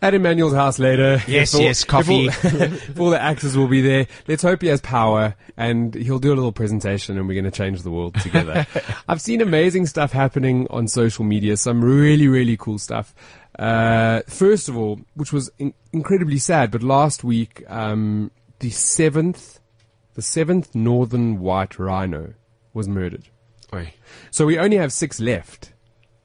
At 0.00 0.14
Emmanuel's 0.14 0.52
house 0.54 0.78
later. 0.80 1.20
Yes, 1.28 1.54
all- 1.54 1.60
yes, 1.60 1.84
coffee. 1.84 2.26
If 2.26 2.44
all, 2.44 2.62
if 2.62 3.00
all 3.00 3.10
the 3.10 3.20
actors 3.20 3.56
will 3.56 3.68
be 3.68 3.80
there. 3.82 4.06
Let's 4.26 4.42
hope 4.42 4.62
he 4.62 4.68
has 4.68 4.80
power 4.80 5.34
and 5.56 5.94
he'll 5.94 6.18
do 6.18 6.32
a 6.32 6.34
little 6.34 6.50
presentation 6.52 7.18
and 7.18 7.28
we're 7.28 7.34
going 7.40 7.50
to 7.52 7.56
change 7.56 7.82
the 7.82 7.90
world 7.90 8.14
together. 8.20 8.66
I've 9.08 9.20
seen 9.20 9.40
amazing 9.40 9.86
stuff 9.86 10.10
happening 10.12 10.66
on 10.70 10.88
social 10.88 11.24
media. 11.24 11.56
Some 11.56 11.84
really, 11.84 12.26
really 12.28 12.56
cool 12.56 12.78
stuff. 12.78 13.14
Uh, 13.58 14.22
first 14.28 14.68
of 14.68 14.76
all, 14.76 15.00
which 15.14 15.32
was 15.32 15.50
in- 15.58 15.74
incredibly 15.92 16.38
sad, 16.38 16.70
but 16.72 16.82
last 16.82 17.22
week, 17.22 17.62
um, 17.68 18.30
the 18.60 18.70
seventh, 18.70 19.60
the 20.14 20.22
seventh 20.22 20.74
northern 20.74 21.38
white 21.38 21.78
rhino 21.78 22.34
was 22.74 22.88
murdered. 22.88 23.28
So 24.30 24.46
we 24.46 24.58
only 24.58 24.76
have 24.78 24.92
six 24.92 25.20
left 25.20 25.72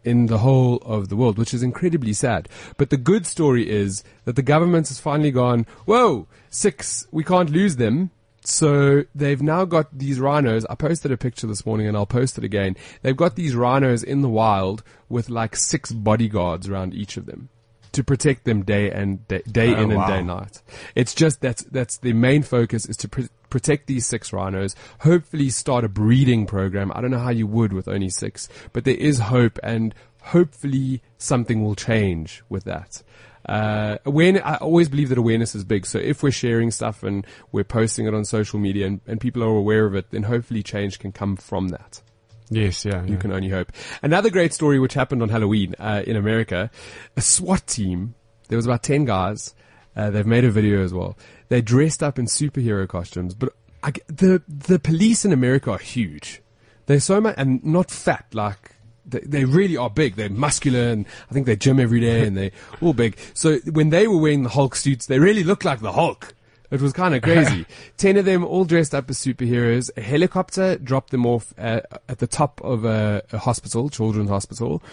in 0.03 0.27
the 0.27 0.37
whole 0.37 0.77
of 0.77 1.09
the 1.09 1.15
world, 1.17 1.37
which 1.37 1.53
is 1.53 1.61
incredibly 1.61 2.13
sad. 2.13 2.47
But 2.77 2.89
the 2.89 2.97
good 2.97 3.25
story 3.25 3.69
is 3.69 4.03
that 4.23 4.37
the 4.37 4.41
government 4.41 4.87
has 4.87 4.99
finally 4.99 5.31
gone, 5.31 5.65
whoa, 5.85 6.27
six, 6.49 7.07
we 7.11 7.23
can't 7.23 7.49
lose 7.49 7.75
them. 7.75 8.11
So 8.45 9.03
they've 9.13 9.41
now 9.41 9.65
got 9.65 9.97
these 9.97 10.21
rhinos. 10.21 10.65
I 10.69 10.75
posted 10.75 11.11
a 11.11 11.17
picture 11.17 11.47
this 11.47 11.65
morning 11.65 11.87
and 11.87 11.97
I'll 11.97 12.05
post 12.05 12.37
it 12.37 12.45
again. 12.45 12.77
They've 13.01 13.17
got 13.17 13.35
these 13.35 13.55
rhinos 13.55 14.03
in 14.03 14.21
the 14.21 14.29
wild 14.29 14.83
with 15.09 15.29
like 15.29 15.57
six 15.57 15.91
bodyguards 15.91 16.69
around 16.69 16.93
each 16.93 17.17
of 17.17 17.25
them 17.25 17.49
to 17.93 18.03
protect 18.03 18.43
them 18.45 18.63
day 18.63 18.91
and 18.91 19.27
day, 19.27 19.41
day 19.51 19.69
Oh, 19.73 19.83
in 19.83 19.91
and 19.91 19.95
wow. 19.95 20.07
day 20.07 20.21
night. 20.23 20.61
It's 20.95 21.13
just 21.13 21.41
that's 21.41 21.63
that's 21.63 21.97
the 21.97 22.13
main 22.13 22.43
focus 22.43 22.85
is 22.85 22.97
to 22.97 23.09
pr- 23.09 23.21
protect 23.49 23.88
these 23.88 24.05
six 24.05 24.31
rhinos. 24.33 24.75
Hopefully, 25.01 25.49
start 25.49 25.83
a 25.83 25.89
breeding 25.89 26.45
program. 26.45 26.91
I 26.95 27.01
don't 27.01 27.11
know 27.11 27.19
how 27.19 27.29
you 27.31 27.47
would 27.47 27.73
with 27.73 27.88
only 27.88 28.09
six, 28.09 28.49
but 28.73 28.83
there 28.85 28.95
is 28.95 29.19
hope, 29.19 29.57
and 29.63 29.93
hopefully 30.23 31.01
something 31.17 31.63
will 31.63 31.75
change 31.75 32.43
with 32.49 32.65
that. 32.65 33.01
Uh, 33.47 33.97
awareness, 34.05 34.41
I 34.43 34.55
always 34.55 34.89
believe 34.89 35.07
that 35.09 35.17
awareness 35.17 35.55
is 35.55 35.63
big. 35.63 35.85
So 35.85 35.99
if 35.99 36.21
we're 36.21 36.31
sharing 36.31 36.69
stuff 36.69 37.01
and 37.01 37.25
we're 37.53 37.63
posting 37.63 38.05
it 38.05 38.13
on 38.13 38.25
social 38.25 38.59
media 38.59 38.85
and, 38.88 38.99
and 39.07 39.21
people 39.21 39.41
are 39.41 39.55
aware 39.55 39.85
of 39.85 39.95
it, 39.95 40.11
then 40.11 40.23
hopefully 40.23 40.61
change 40.63 40.99
can 40.99 41.13
come 41.13 41.38
from 41.38 41.69
that. 41.69 42.01
Yes, 42.49 42.85
yeah. 42.85 43.03
You 43.03 43.13
yeah. 43.13 43.19
can 43.19 43.31
only 43.31 43.49
hope. 43.49 43.71
Another 44.01 44.29
great 44.29 44.53
story 44.53 44.79
which 44.79 44.93
happened 44.93 45.21
on 45.21 45.29
Halloween 45.29 45.75
uh, 45.79 46.03
in 46.05 46.15
America, 46.15 46.71
a 47.15 47.21
SWAT 47.21 47.67
team. 47.67 48.15
There 48.47 48.57
was 48.57 48.65
about 48.65 48.83
ten 48.83 49.05
guys. 49.05 49.53
Uh, 49.95 50.09
they've 50.11 50.27
made 50.27 50.45
a 50.45 50.51
video 50.51 50.83
as 50.83 50.93
well. 50.93 51.17
They 51.49 51.61
dressed 51.61 52.03
up 52.03 52.19
in 52.19 52.25
superhero 52.25 52.87
costumes, 52.87 53.33
but 53.33 53.53
I 53.83 53.91
the 54.07 54.41
the 54.47 54.79
police 54.79 55.25
in 55.25 55.33
America 55.33 55.71
are 55.71 55.77
huge. 55.77 56.41
They're 56.85 56.99
so 56.99 57.19
much 57.19 57.35
and 57.37 57.63
not 57.63 57.91
fat 57.91 58.25
like. 58.33 58.73
They, 59.05 59.19
they 59.19 59.45
really 59.45 59.77
are 59.77 59.89
big. 59.89 60.15
They're 60.15 60.29
muscular, 60.29 60.89
and 60.89 61.05
I 61.29 61.33
think 61.33 61.45
they 61.45 61.55
gym 61.55 61.79
every 61.79 62.01
day, 62.01 62.27
and 62.27 62.35
they're 62.35 62.51
all 62.81 62.93
big. 62.93 63.17
So 63.33 63.57
when 63.71 63.89
they 63.89 64.07
were 64.07 64.17
wearing 64.17 64.43
the 64.43 64.49
Hulk 64.49 64.75
suits, 64.75 65.05
they 65.05 65.19
really 65.19 65.43
looked 65.43 65.65
like 65.65 65.79
the 65.79 65.93
Hulk. 65.93 66.33
It 66.70 66.82
was 66.82 66.93
kind 66.93 67.15
of 67.15 67.22
crazy. 67.22 67.65
Ten 67.97 68.18
of 68.18 68.26
them 68.26 68.43
all 68.43 68.65
dressed 68.65 68.93
up 68.93 69.09
as 69.09 69.18
superheroes. 69.18 69.89
A 69.95 70.01
helicopter 70.01 70.78
dropped 70.78 71.11
them 71.11 71.26
off 71.26 71.53
uh, 71.57 71.82
at 72.09 72.20
the 72.20 72.28
top 72.28 72.61
of 72.61 72.84
a, 72.84 73.24
a 73.32 73.38
hospital, 73.38 73.89
children's 73.89 74.30
hospital, 74.30 74.84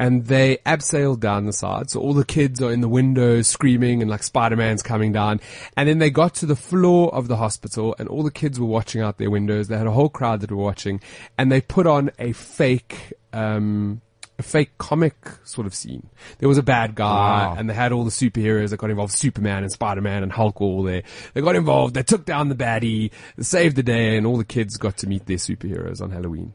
and 0.00 0.26
they 0.26 0.56
abseiled 0.66 1.20
down 1.20 1.44
the 1.44 1.52
side. 1.52 1.90
So 1.90 2.00
all 2.00 2.14
the 2.14 2.24
kids 2.24 2.62
are 2.62 2.72
in 2.72 2.80
the 2.80 2.88
windows 2.88 3.48
screaming 3.48 4.00
and 4.00 4.10
like 4.10 4.22
Spider-Man's 4.22 4.82
coming 4.82 5.12
down. 5.12 5.40
And 5.76 5.88
then 5.88 5.98
they 5.98 6.10
got 6.10 6.34
to 6.36 6.46
the 6.46 6.56
floor 6.56 7.14
of 7.14 7.28
the 7.28 7.36
hospital 7.36 7.94
and 7.98 8.08
all 8.08 8.22
the 8.22 8.30
kids 8.30 8.58
were 8.58 8.66
watching 8.66 9.02
out 9.02 9.18
their 9.18 9.30
windows. 9.30 9.68
They 9.68 9.76
had 9.76 9.86
a 9.86 9.92
whole 9.92 10.08
crowd 10.08 10.40
that 10.40 10.50
were 10.50 10.56
watching 10.56 11.00
and 11.36 11.52
they 11.52 11.60
put 11.60 11.86
on 11.86 12.10
a 12.18 12.32
fake, 12.32 13.12
um, 13.34 14.00
a 14.40 14.42
fake 14.42 14.76
comic 14.78 15.14
sort 15.44 15.66
of 15.66 15.74
scene. 15.74 16.08
There 16.38 16.48
was 16.48 16.58
a 16.58 16.62
bad 16.62 16.94
guy 16.94 17.04
Wow. 17.46 17.54
and 17.56 17.70
they 17.70 17.74
had 17.74 17.92
all 17.92 18.04
the 18.04 18.10
superheroes 18.10 18.70
that 18.70 18.78
got 18.78 18.90
involved. 18.90 19.12
Superman 19.12 19.62
and 19.62 19.70
Spider-Man 19.72 20.22
and 20.22 20.32
Hulk 20.32 20.60
were 20.60 20.66
all 20.66 20.82
there. 20.82 21.02
They 21.34 21.40
got 21.40 21.56
involved. 21.56 21.94
They 21.94 22.02
took 22.02 22.24
down 22.24 22.48
the 22.48 22.54
baddie, 22.54 23.10
saved 23.38 23.76
the 23.76 23.82
day 23.82 24.16
and 24.16 24.26
all 24.26 24.36
the 24.36 24.44
kids 24.44 24.76
got 24.76 24.96
to 24.98 25.06
meet 25.06 25.26
their 25.26 25.36
superheroes 25.36 26.00
on 26.02 26.10
Halloween. 26.10 26.52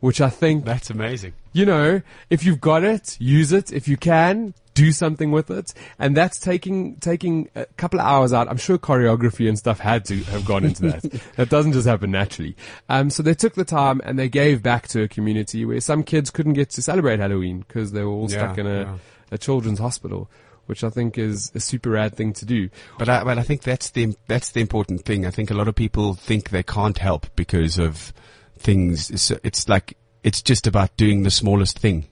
Which 0.00 0.20
I 0.20 0.30
think 0.30 0.64
That's 0.64 0.90
amazing. 0.90 1.32
you 1.52 1.66
know, 1.66 2.02
if 2.30 2.44
you've 2.44 2.60
got 2.60 2.84
it, 2.84 3.16
use 3.20 3.52
it. 3.52 3.72
If 3.72 3.88
you 3.88 3.96
can, 3.96 4.54
do 4.78 4.92
something 4.92 5.32
with 5.32 5.50
it. 5.50 5.74
And 5.98 6.16
that's 6.16 6.38
taking, 6.38 6.96
taking 6.96 7.48
a 7.56 7.66
couple 7.76 7.98
of 7.98 8.06
hours 8.06 8.32
out. 8.32 8.48
I'm 8.48 8.58
sure 8.58 8.78
choreography 8.78 9.48
and 9.48 9.58
stuff 9.58 9.80
had 9.80 10.04
to 10.06 10.22
have 10.24 10.44
gone 10.44 10.64
into 10.64 10.82
that. 10.82 11.02
that 11.36 11.48
doesn't 11.48 11.72
just 11.72 11.88
happen 11.88 12.12
naturally. 12.12 12.54
Um, 12.88 13.10
so 13.10 13.24
they 13.24 13.34
took 13.34 13.54
the 13.54 13.64
time 13.64 14.00
and 14.04 14.16
they 14.18 14.28
gave 14.28 14.62
back 14.62 14.86
to 14.88 15.02
a 15.02 15.08
community 15.08 15.64
where 15.64 15.80
some 15.80 16.04
kids 16.04 16.30
couldn't 16.30 16.52
get 16.52 16.70
to 16.70 16.82
celebrate 16.82 17.18
Halloween 17.18 17.64
because 17.66 17.90
they 17.90 18.04
were 18.04 18.12
all 18.12 18.28
stuck 18.28 18.56
in 18.56 18.66
a, 18.66 18.82
yeah. 18.82 18.98
a 19.32 19.38
children's 19.38 19.80
hospital, 19.80 20.30
which 20.66 20.84
I 20.84 20.90
think 20.90 21.18
is 21.18 21.50
a 21.56 21.60
super 21.60 21.90
rad 21.90 22.14
thing 22.14 22.32
to 22.34 22.44
do. 22.44 22.70
But 23.00 23.08
I, 23.08 23.24
but 23.24 23.36
I 23.36 23.42
think 23.42 23.62
that's 23.62 23.90
the 23.90 24.14
that's 24.28 24.52
the 24.52 24.60
important 24.60 25.04
thing. 25.04 25.26
I 25.26 25.30
think 25.30 25.50
a 25.50 25.54
lot 25.54 25.66
of 25.66 25.74
people 25.74 26.14
think 26.14 26.50
they 26.50 26.62
can't 26.62 26.98
help 26.98 27.26
because 27.34 27.78
of 27.78 28.12
things. 28.60 29.10
It's, 29.10 29.30
it's 29.42 29.68
like 29.68 29.96
it's 30.22 30.42
just 30.42 30.66
about 30.66 30.96
doing 30.96 31.22
the 31.22 31.30
smallest 31.30 31.78
thing. 31.78 32.08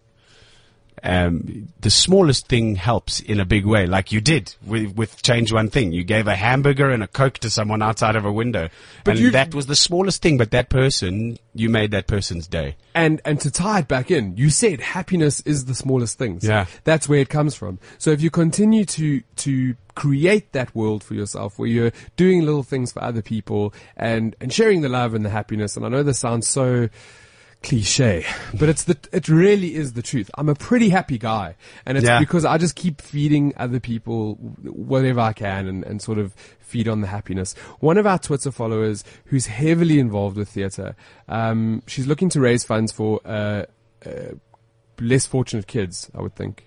Um, 1.03 1.69
the 1.81 1.91
smallest 1.91 2.49
thing 2.49 2.75
helps 2.77 3.21
in 3.21 3.39
a 3.39 3.45
big 3.45 3.67
way, 3.67 3.87
like 3.87 4.13
you 4.13 4.21
did 4.21 4.55
with, 4.65 4.97
with 4.97 5.23
change 5.23 5.53
one 5.53 5.69
thing. 5.69 5.93
You 5.93 6.05
gave 6.05 6.27
a 6.27 6.35
hamburger 6.35 6.91
and 6.91 7.03
a 7.03 7.07
coke 7.07 7.39
to 7.39 7.51
someone 7.51 7.83
outside 7.83 8.17
of 8.17 8.25
a 8.25 8.33
window, 8.33 8.69
But 9.05 9.19
and 9.19 9.33
that 9.35 9.55
was 9.55 9.67
the 9.67 9.77
smallest 9.77 10.23
thing. 10.23 10.39
But 10.39 10.51
that 10.53 10.69
person, 10.69 11.39
you 11.55 11.69
made 11.69 11.91
that 11.91 12.07
person's 12.07 12.47
day. 12.47 12.77
And 12.95 13.21
and 13.25 13.41
to 13.43 13.51
tie 13.51 13.81
it 13.81 13.89
back 13.89 14.11
in, 14.11 14.37
you 14.37 14.49
said 14.49 14.81
happiness 14.81 15.41
is 15.43 15.67
the 15.67 15.75
smallest 15.75 16.19
things. 16.19 16.45
Yeah. 16.45 16.67
That's 16.85 17.09
where 17.09 17.21
it 17.21 17.29
comes 17.29 17.55
from. 17.55 17.79
So 17.99 18.11
if 18.11 18.23
you 18.23 18.31
continue 18.31 18.85
to 18.87 19.21
to 19.21 19.77
create 19.95 20.53
that 20.53 20.75
world 20.75 21.03
for 21.03 21.15
yourself 21.15 21.59
where 21.59 21.69
you're 21.69 21.93
doing 22.17 22.45
little 22.45 22.63
things 22.63 22.93
for 22.93 23.03
other 23.03 23.23
people 23.23 23.73
and 23.97 24.35
and 24.41 24.53
sharing 24.53 24.81
the 24.81 24.89
love 24.89 25.15
and 25.15 25.25
the 25.25 25.31
happiness, 25.31 25.77
and 25.77 25.85
I 25.85 25.89
know 25.89 26.03
this 26.03 26.19
sounds 26.19 26.49
so 26.49 26.89
cliche, 27.63 28.25
but 28.59 28.69
it's 28.69 28.85
the 28.85 28.97
it 29.13 29.29
really 29.29 29.75
is 29.75 29.95
the 29.95 30.03
truth. 30.03 30.31
I'm 30.37 30.49
a 30.49 30.55
pretty 30.55 30.89
happy 30.89 31.19
guy, 31.19 31.57
and 31.85 31.99
it's 31.99 32.07
Yeah. 32.07 32.19
because 32.21 32.45
I 32.45 32.59
just 32.59 32.77
keep 32.77 33.01
feeding 33.01 33.53
other 33.57 33.81
people 33.81 34.35
whatever 34.63 35.21
I 35.21 35.33
can 35.33 35.67
and, 35.67 35.85
and 35.85 36.01
sort 36.01 36.19
of 36.19 36.33
feed 36.61 36.89
on 36.89 37.01
the 37.01 37.07
happiness. 37.07 37.55
One 37.81 37.97
of 37.99 38.07
our 38.07 38.19
Twitter 38.19 38.51
followers 38.51 39.05
who's 39.27 39.47
heavily 39.47 39.99
involved 39.99 40.37
with 40.37 40.49
theatre, 40.49 40.97
um, 41.29 41.83
she's 41.87 42.07
looking 42.07 42.29
to 42.31 42.41
raise 42.41 42.65
funds 42.65 42.93
for 42.93 43.21
uh, 43.25 43.65
uh, 44.05 44.11
less 45.01 45.27
fortunate 45.27 45.67
kids, 45.67 46.11
I 46.15 46.23
would 46.23 46.35
think. 46.35 46.66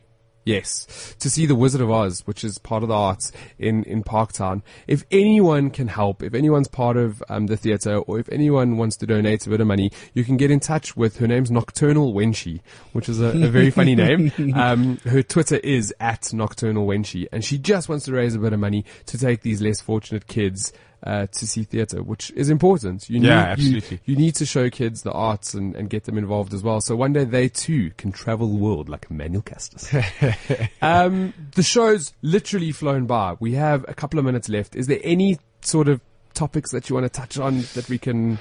Yes, 0.49 1.15
to 1.19 1.29
see 1.29 1.45
the 1.45 1.53
Wizard 1.53 1.81
of 1.81 1.91
Oz, 1.91 2.21
which 2.25 2.43
is 2.43 2.57
part 2.57 2.81
of 2.81 2.89
the 2.89 2.95
arts 2.95 3.31
in 3.59 3.83
in 3.83 4.03
Parktown. 4.03 4.63
If 4.87 5.05
anyone 5.11 5.69
can 5.69 5.87
help, 5.87 6.23
if 6.23 6.33
anyone's 6.33 6.67
part 6.67 6.97
of 6.97 7.21
um, 7.29 7.45
the 7.45 7.55
theatre, 7.55 7.97
or 7.97 8.19
if 8.19 8.27
anyone 8.29 8.77
wants 8.77 8.97
to 8.97 9.05
donate 9.05 9.45
a 9.45 9.49
bit 9.51 9.61
of 9.61 9.67
money, 9.67 9.91
you 10.15 10.23
can 10.23 10.37
get 10.37 10.49
in 10.49 10.59
touch 10.59 10.97
with 10.97 11.17
her 11.17 11.27
name's 11.27 11.51
Nocturnal 11.51 12.13
Wenchie, 12.13 12.61
which 12.93 13.07
is 13.07 13.21
a, 13.21 13.27
a 13.27 13.47
very 13.47 13.69
funny 13.69 13.95
name. 13.95 14.31
Um, 14.59 14.97
her 15.05 15.21
Twitter 15.21 15.57
is 15.57 15.93
at 15.99 16.33
Nocturnal 16.33 16.85
Wenchie, 16.85 17.27
and 17.31 17.45
she 17.45 17.57
just 17.57 17.87
wants 17.87 18.05
to 18.05 18.13
raise 18.13 18.35
a 18.35 18.39
bit 18.39 18.51
of 18.51 18.59
money 18.59 18.83
to 19.05 19.17
take 19.17 19.41
these 19.41 19.61
less 19.61 19.79
fortunate 19.79 20.27
kids. 20.27 20.73
Uh, 21.01 21.27
to 21.27 21.47
see 21.47 21.63
theatre, 21.63 22.03
which 22.03 22.29
is 22.31 22.49
important. 22.49 23.09
You 23.09 23.21
Yeah, 23.21 23.29
need, 23.45 23.51
absolutely. 23.51 23.99
you 24.03 24.17
need 24.17 24.35
to 24.35 24.45
show 24.45 24.69
kids 24.69 25.03
the 25.03 25.13
arts 25.13 25.53
and, 25.53 25.73
and 25.73 25.89
get 25.89 26.03
them 26.03 26.17
involved 26.17 26.53
as 26.53 26.61
well. 26.61 26.81
So 26.81 26.93
one 26.93 27.13
day 27.13 27.23
they 27.23 27.47
too 27.47 27.91
can 27.97 28.11
travel 28.11 28.49
the 28.49 28.57
world 28.57 28.89
like 28.89 29.07
Emmanuel 29.09 29.41
Castis. 29.41 29.87
um, 30.81 31.33
the 31.55 31.63
show's 31.63 32.11
literally 32.21 32.73
flown 32.73 33.05
by. 33.05 33.37
We 33.39 33.53
have 33.53 33.85
a 33.87 33.93
couple 33.93 34.19
of 34.19 34.25
minutes 34.25 34.49
left. 34.49 34.75
Is 34.75 34.87
there 34.87 34.99
any 35.01 35.39
sort 35.61 35.87
of 35.87 36.01
topics 36.33 36.71
that 36.71 36.89
you 36.89 36.95
want 36.95 37.05
to 37.05 37.17
touch 37.17 37.37
on 37.39 37.61
that 37.75 37.87
we 37.87 37.97
can? 37.97 38.37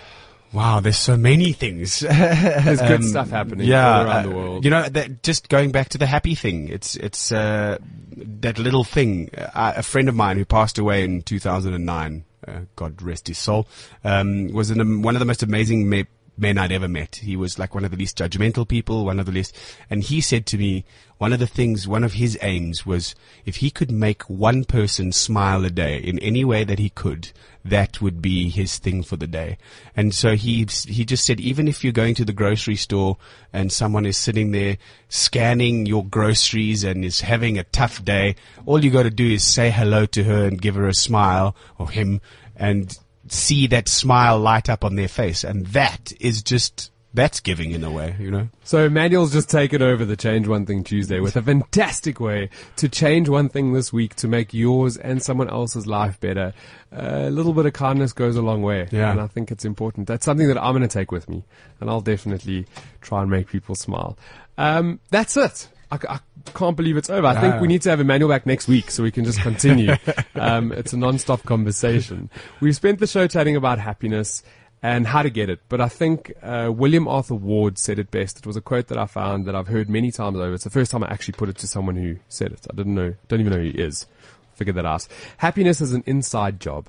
Wow, 0.53 0.81
there's 0.81 0.99
so 0.99 1.17
many 1.17 1.53
things. 1.53 2.01
There's 2.01 2.81
good 2.81 3.05
stuff 3.05 3.29
happening 3.31 3.67
Um, 3.67 3.71
yeah, 3.71 3.99
all 3.99 4.05
around 4.07 4.17
uh, 4.27 4.29
the 4.31 4.35
world. 4.35 4.65
You 4.65 4.71
know, 4.71 4.89
that, 4.89 5.23
just 5.23 5.49
going 5.51 5.73
back 5.73 5.91
to 5.91 5.99
the 5.99 6.07
happy 6.07 6.35
thing, 6.35 6.69
it's 6.69 6.97
it's 6.97 7.31
uh, 7.31 7.77
that 8.17 8.59
little 8.59 8.83
thing. 8.83 9.29
Uh, 9.37 9.75
a 9.77 9.83
friend 9.83 10.09
of 10.09 10.15
mine 10.15 10.39
who 10.39 10.47
passed 10.47 10.79
away 10.79 11.05
in 11.05 11.21
2009, 11.21 12.25
uh, 12.47 12.61
God 12.77 13.01
rest 13.03 13.29
his 13.29 13.39
soul, 13.39 13.67
um, 14.05 14.49
was 14.49 14.71
an, 14.71 15.03
one 15.03 15.17
of 15.17 15.21
the 15.21 15.27
most 15.27 15.43
amazing 15.43 15.89
me- 15.89 16.07
men 16.37 16.59
I'd 16.59 16.73
ever 16.73 16.89
met. 16.89 17.17
He 17.17 17.37
was 17.37 17.59
like 17.59 17.75
one 17.75 17.85
of 17.85 17.91
the 17.91 17.97
least 17.97 18.19
judgmental 18.19 18.67
people, 18.67 19.05
one 19.05 19.19
of 19.19 19.27
the 19.27 19.33
least, 19.33 19.57
and 19.91 20.03
he 20.03 20.21
said 20.21 20.47
to 20.47 20.59
me, 20.59 20.85
one 21.19 21.33
of 21.33 21.41
the 21.41 21.47
things, 21.47 21.89
one 21.89 22.05
of 22.05 22.15
his 22.15 22.39
aims 22.43 22.87
was 22.87 23.15
if 23.45 23.57
he 23.57 23.71
could 23.71 23.91
make 23.91 24.23
one 24.31 24.65
person 24.65 25.11
smile 25.11 25.65
a 25.65 25.71
day 25.71 25.99
in 25.99 26.19
any 26.21 26.45
way 26.45 26.63
that 26.63 26.79
he 26.79 26.91
could, 26.91 27.33
that 27.69 28.01
would 28.01 28.21
be 28.21 28.49
his 28.49 28.79
thing 28.79 29.03
for 29.03 29.17
the 29.17 29.27
day. 29.27 29.59
And 29.97 30.15
so 30.15 30.37
he 30.37 30.67
he 30.87 31.05
just 31.05 31.25
said, 31.25 31.41
even 31.41 31.69
if 31.69 31.83
you're 31.83 31.93
going 31.93 32.15
to 32.17 32.25
the 32.25 32.33
grocery 32.33 32.77
store 32.77 33.17
and 33.53 33.73
someone 33.73 34.07
is 34.07 34.17
sitting 34.17 34.51
there 34.53 34.79
scanning 35.09 35.87
your 35.87 36.05
groceries 36.05 36.85
and 36.85 37.05
is 37.05 37.21
having 37.21 37.59
a 37.59 37.65
tough 37.65 38.05
day, 38.05 38.37
all 38.67 38.85
you 38.85 38.91
got 38.91 39.05
to 39.05 39.11
do 39.11 39.31
is 39.31 39.45
say 39.45 39.71
hello 39.71 40.07
to 40.07 40.25
her 40.25 40.45
and 40.47 40.61
give 40.61 40.75
her 40.75 40.89
a 40.89 40.95
smile 40.95 41.55
or 41.79 41.91
him 41.91 42.21
and 42.57 42.99
see 43.29 43.67
that 43.69 43.89
smile 43.89 44.39
light 44.39 44.69
up 44.69 44.85
on 44.85 44.97
their 44.97 45.09
face. 45.09 45.45
And 45.45 45.67
that 45.69 46.13
is 46.21 46.43
just 46.43 46.91
That's 47.15 47.41
giving 47.41 47.71
in 47.71 47.83
a 47.85 47.91
way, 47.91 48.17
you 48.19 48.31
know. 48.31 48.49
So 48.65 48.91
Manuel's 48.91 49.33
just 49.33 49.49
taken 49.49 49.81
over 49.81 50.05
the 50.05 50.17
Change 50.17 50.47
One 50.47 50.67
Thing 50.67 50.85
Tuesday 50.85 51.21
with 51.21 51.37
a 51.37 51.43
fantastic 51.43 52.21
way 52.21 52.51
to 52.77 52.89
change 52.89 53.31
one 53.31 53.49
thing 53.49 53.73
this 53.73 53.93
week 53.93 54.15
to 54.17 54.29
make 54.29 54.53
yours 54.53 54.99
and 54.99 55.23
someone 55.23 55.49
else's 55.49 55.87
life 55.87 56.21
better. 56.21 56.53
a 56.93 57.31
little 57.31 57.55
bit 57.55 57.65
of 57.65 57.73
kindness 57.73 58.13
goes 58.13 58.37
a 58.37 58.43
long 58.43 58.63
way. 58.63 58.89
Yeah. 58.91 59.11
And 59.11 59.21
I 59.21 59.27
think 59.27 59.51
it's 59.51 59.65
important. 59.65 60.07
That's 60.07 60.25
something 60.25 60.49
that 60.49 60.63
I'm 60.63 60.73
going 60.73 60.83
to 60.83 60.89
take 60.89 61.11
with 61.11 61.29
me 61.31 61.45
and 61.81 61.89
I'll 61.89 62.03
definitely 62.03 62.67
try 63.01 63.23
and 63.23 63.31
make 63.31 63.49
people 63.49 63.75
smile. 63.75 64.19
Um, 64.59 65.01
that's 65.11 65.37
it. 65.37 65.69
I 65.91 66.21
can't 66.55 66.77
believe 66.77 66.99
it's 66.99 67.09
over. 67.09 67.27
I 67.27 67.41
think 67.41 67.63
we 67.63 67.69
need 67.69 67.81
to 67.83 67.91
have 67.91 68.01
Emmanuel 68.01 68.29
back 68.29 68.45
next 68.45 68.69
week 68.69 68.91
so 68.91 69.03
we 69.03 69.11
can 69.11 69.25
just 69.25 69.41
continue. 69.41 69.95
um, 70.35 70.71
it's 70.73 70.93
a 70.93 70.99
non-stop 70.99 71.45
conversation. 71.45 72.29
We've 72.61 72.77
spent 72.77 72.99
the 72.99 73.07
show 73.07 73.27
chatting 73.27 73.57
about 73.57 73.79
happiness 73.79 74.43
and 74.83 75.07
how 75.07 75.23
to 75.23 75.31
get 75.31 75.51
it. 75.51 75.61
But 75.69 75.81
I 75.81 75.89
think 75.89 76.33
uh, 76.43 76.71
William 76.75 77.09
Arthur 77.09 77.35
Ward 77.35 77.79
said 77.79 77.99
it 77.99 78.11
best. 78.11 78.39
It 78.39 78.47
was 78.47 78.57
a 78.57 78.61
quote 78.61 78.87
that 78.89 78.99
I 78.99 79.07
found 79.07 79.47
that 79.47 79.55
I've 79.55 79.69
heard 79.69 79.89
many 79.91 80.11
times 80.11 80.39
over. 80.39 80.55
It's 80.55 80.65
the 80.65 80.71
first 80.71 80.91
time 80.91 81.03
I 81.05 81.11
actually 81.11 81.35
put 81.35 81.49
it 81.49 81.57
to 81.59 81.67
someone 81.67 81.97
who 81.97 82.17
said 82.29 82.53
it. 82.53 82.67
I 82.71 82.77
didn't 82.77 82.95
know, 82.95 83.15
don't 83.29 83.41
even 83.41 83.53
know 83.53 83.59
who 83.59 83.65
he 83.71 83.79
is. 83.79 84.07
Figured 84.55 84.77
that 84.77 84.87
out. 84.87 85.07
Happiness 85.39 85.81
is 85.81 85.93
an 85.93 86.03
inside 86.07 86.61
job. 86.61 86.89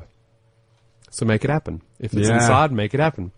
So 1.11 1.25
make 1.25 1.43
it 1.43 1.49
happen. 1.49 1.81
If 1.99 2.13
it's 2.13 2.27
Yeah. 2.27 2.35
inside, 2.35 2.71
make 2.71 2.93
it 2.93 2.99
happen. 2.99 3.31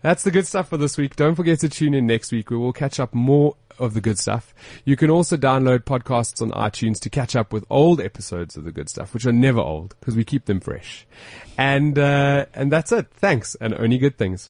That's 0.00 0.22
the 0.22 0.30
good 0.30 0.46
stuff 0.46 0.68
for 0.68 0.76
this 0.76 0.96
week. 0.96 1.16
Don't 1.16 1.34
forget 1.34 1.60
to 1.60 1.68
tune 1.68 1.94
in 1.94 2.06
next 2.06 2.30
week. 2.30 2.50
We 2.50 2.56
will 2.56 2.72
catch 2.72 3.00
up 3.00 3.14
more 3.14 3.56
of 3.78 3.94
the 3.94 4.00
good 4.00 4.18
stuff. 4.18 4.54
You 4.84 4.96
can 4.96 5.10
also 5.10 5.36
download 5.36 5.80
podcasts 5.80 6.40
on 6.42 6.50
iTunes 6.52 7.00
to 7.00 7.10
catch 7.10 7.34
up 7.34 7.52
with 7.52 7.64
old 7.70 8.00
episodes 8.00 8.56
of 8.56 8.64
the 8.64 8.72
good 8.72 8.88
stuff, 8.88 9.14
which 9.14 9.26
are 9.26 9.32
never 9.32 9.60
old 9.60 9.94
because 9.98 10.16
we 10.16 10.24
keep 10.24 10.44
them 10.46 10.60
fresh. 10.60 11.06
And, 11.56 11.98
uh, 11.98 12.46
and 12.54 12.70
that's 12.70 12.92
it. 12.92 13.08
Thanks 13.14 13.56
and 13.60 13.74
only 13.74 13.98
good 13.98 14.18
things. 14.18 14.46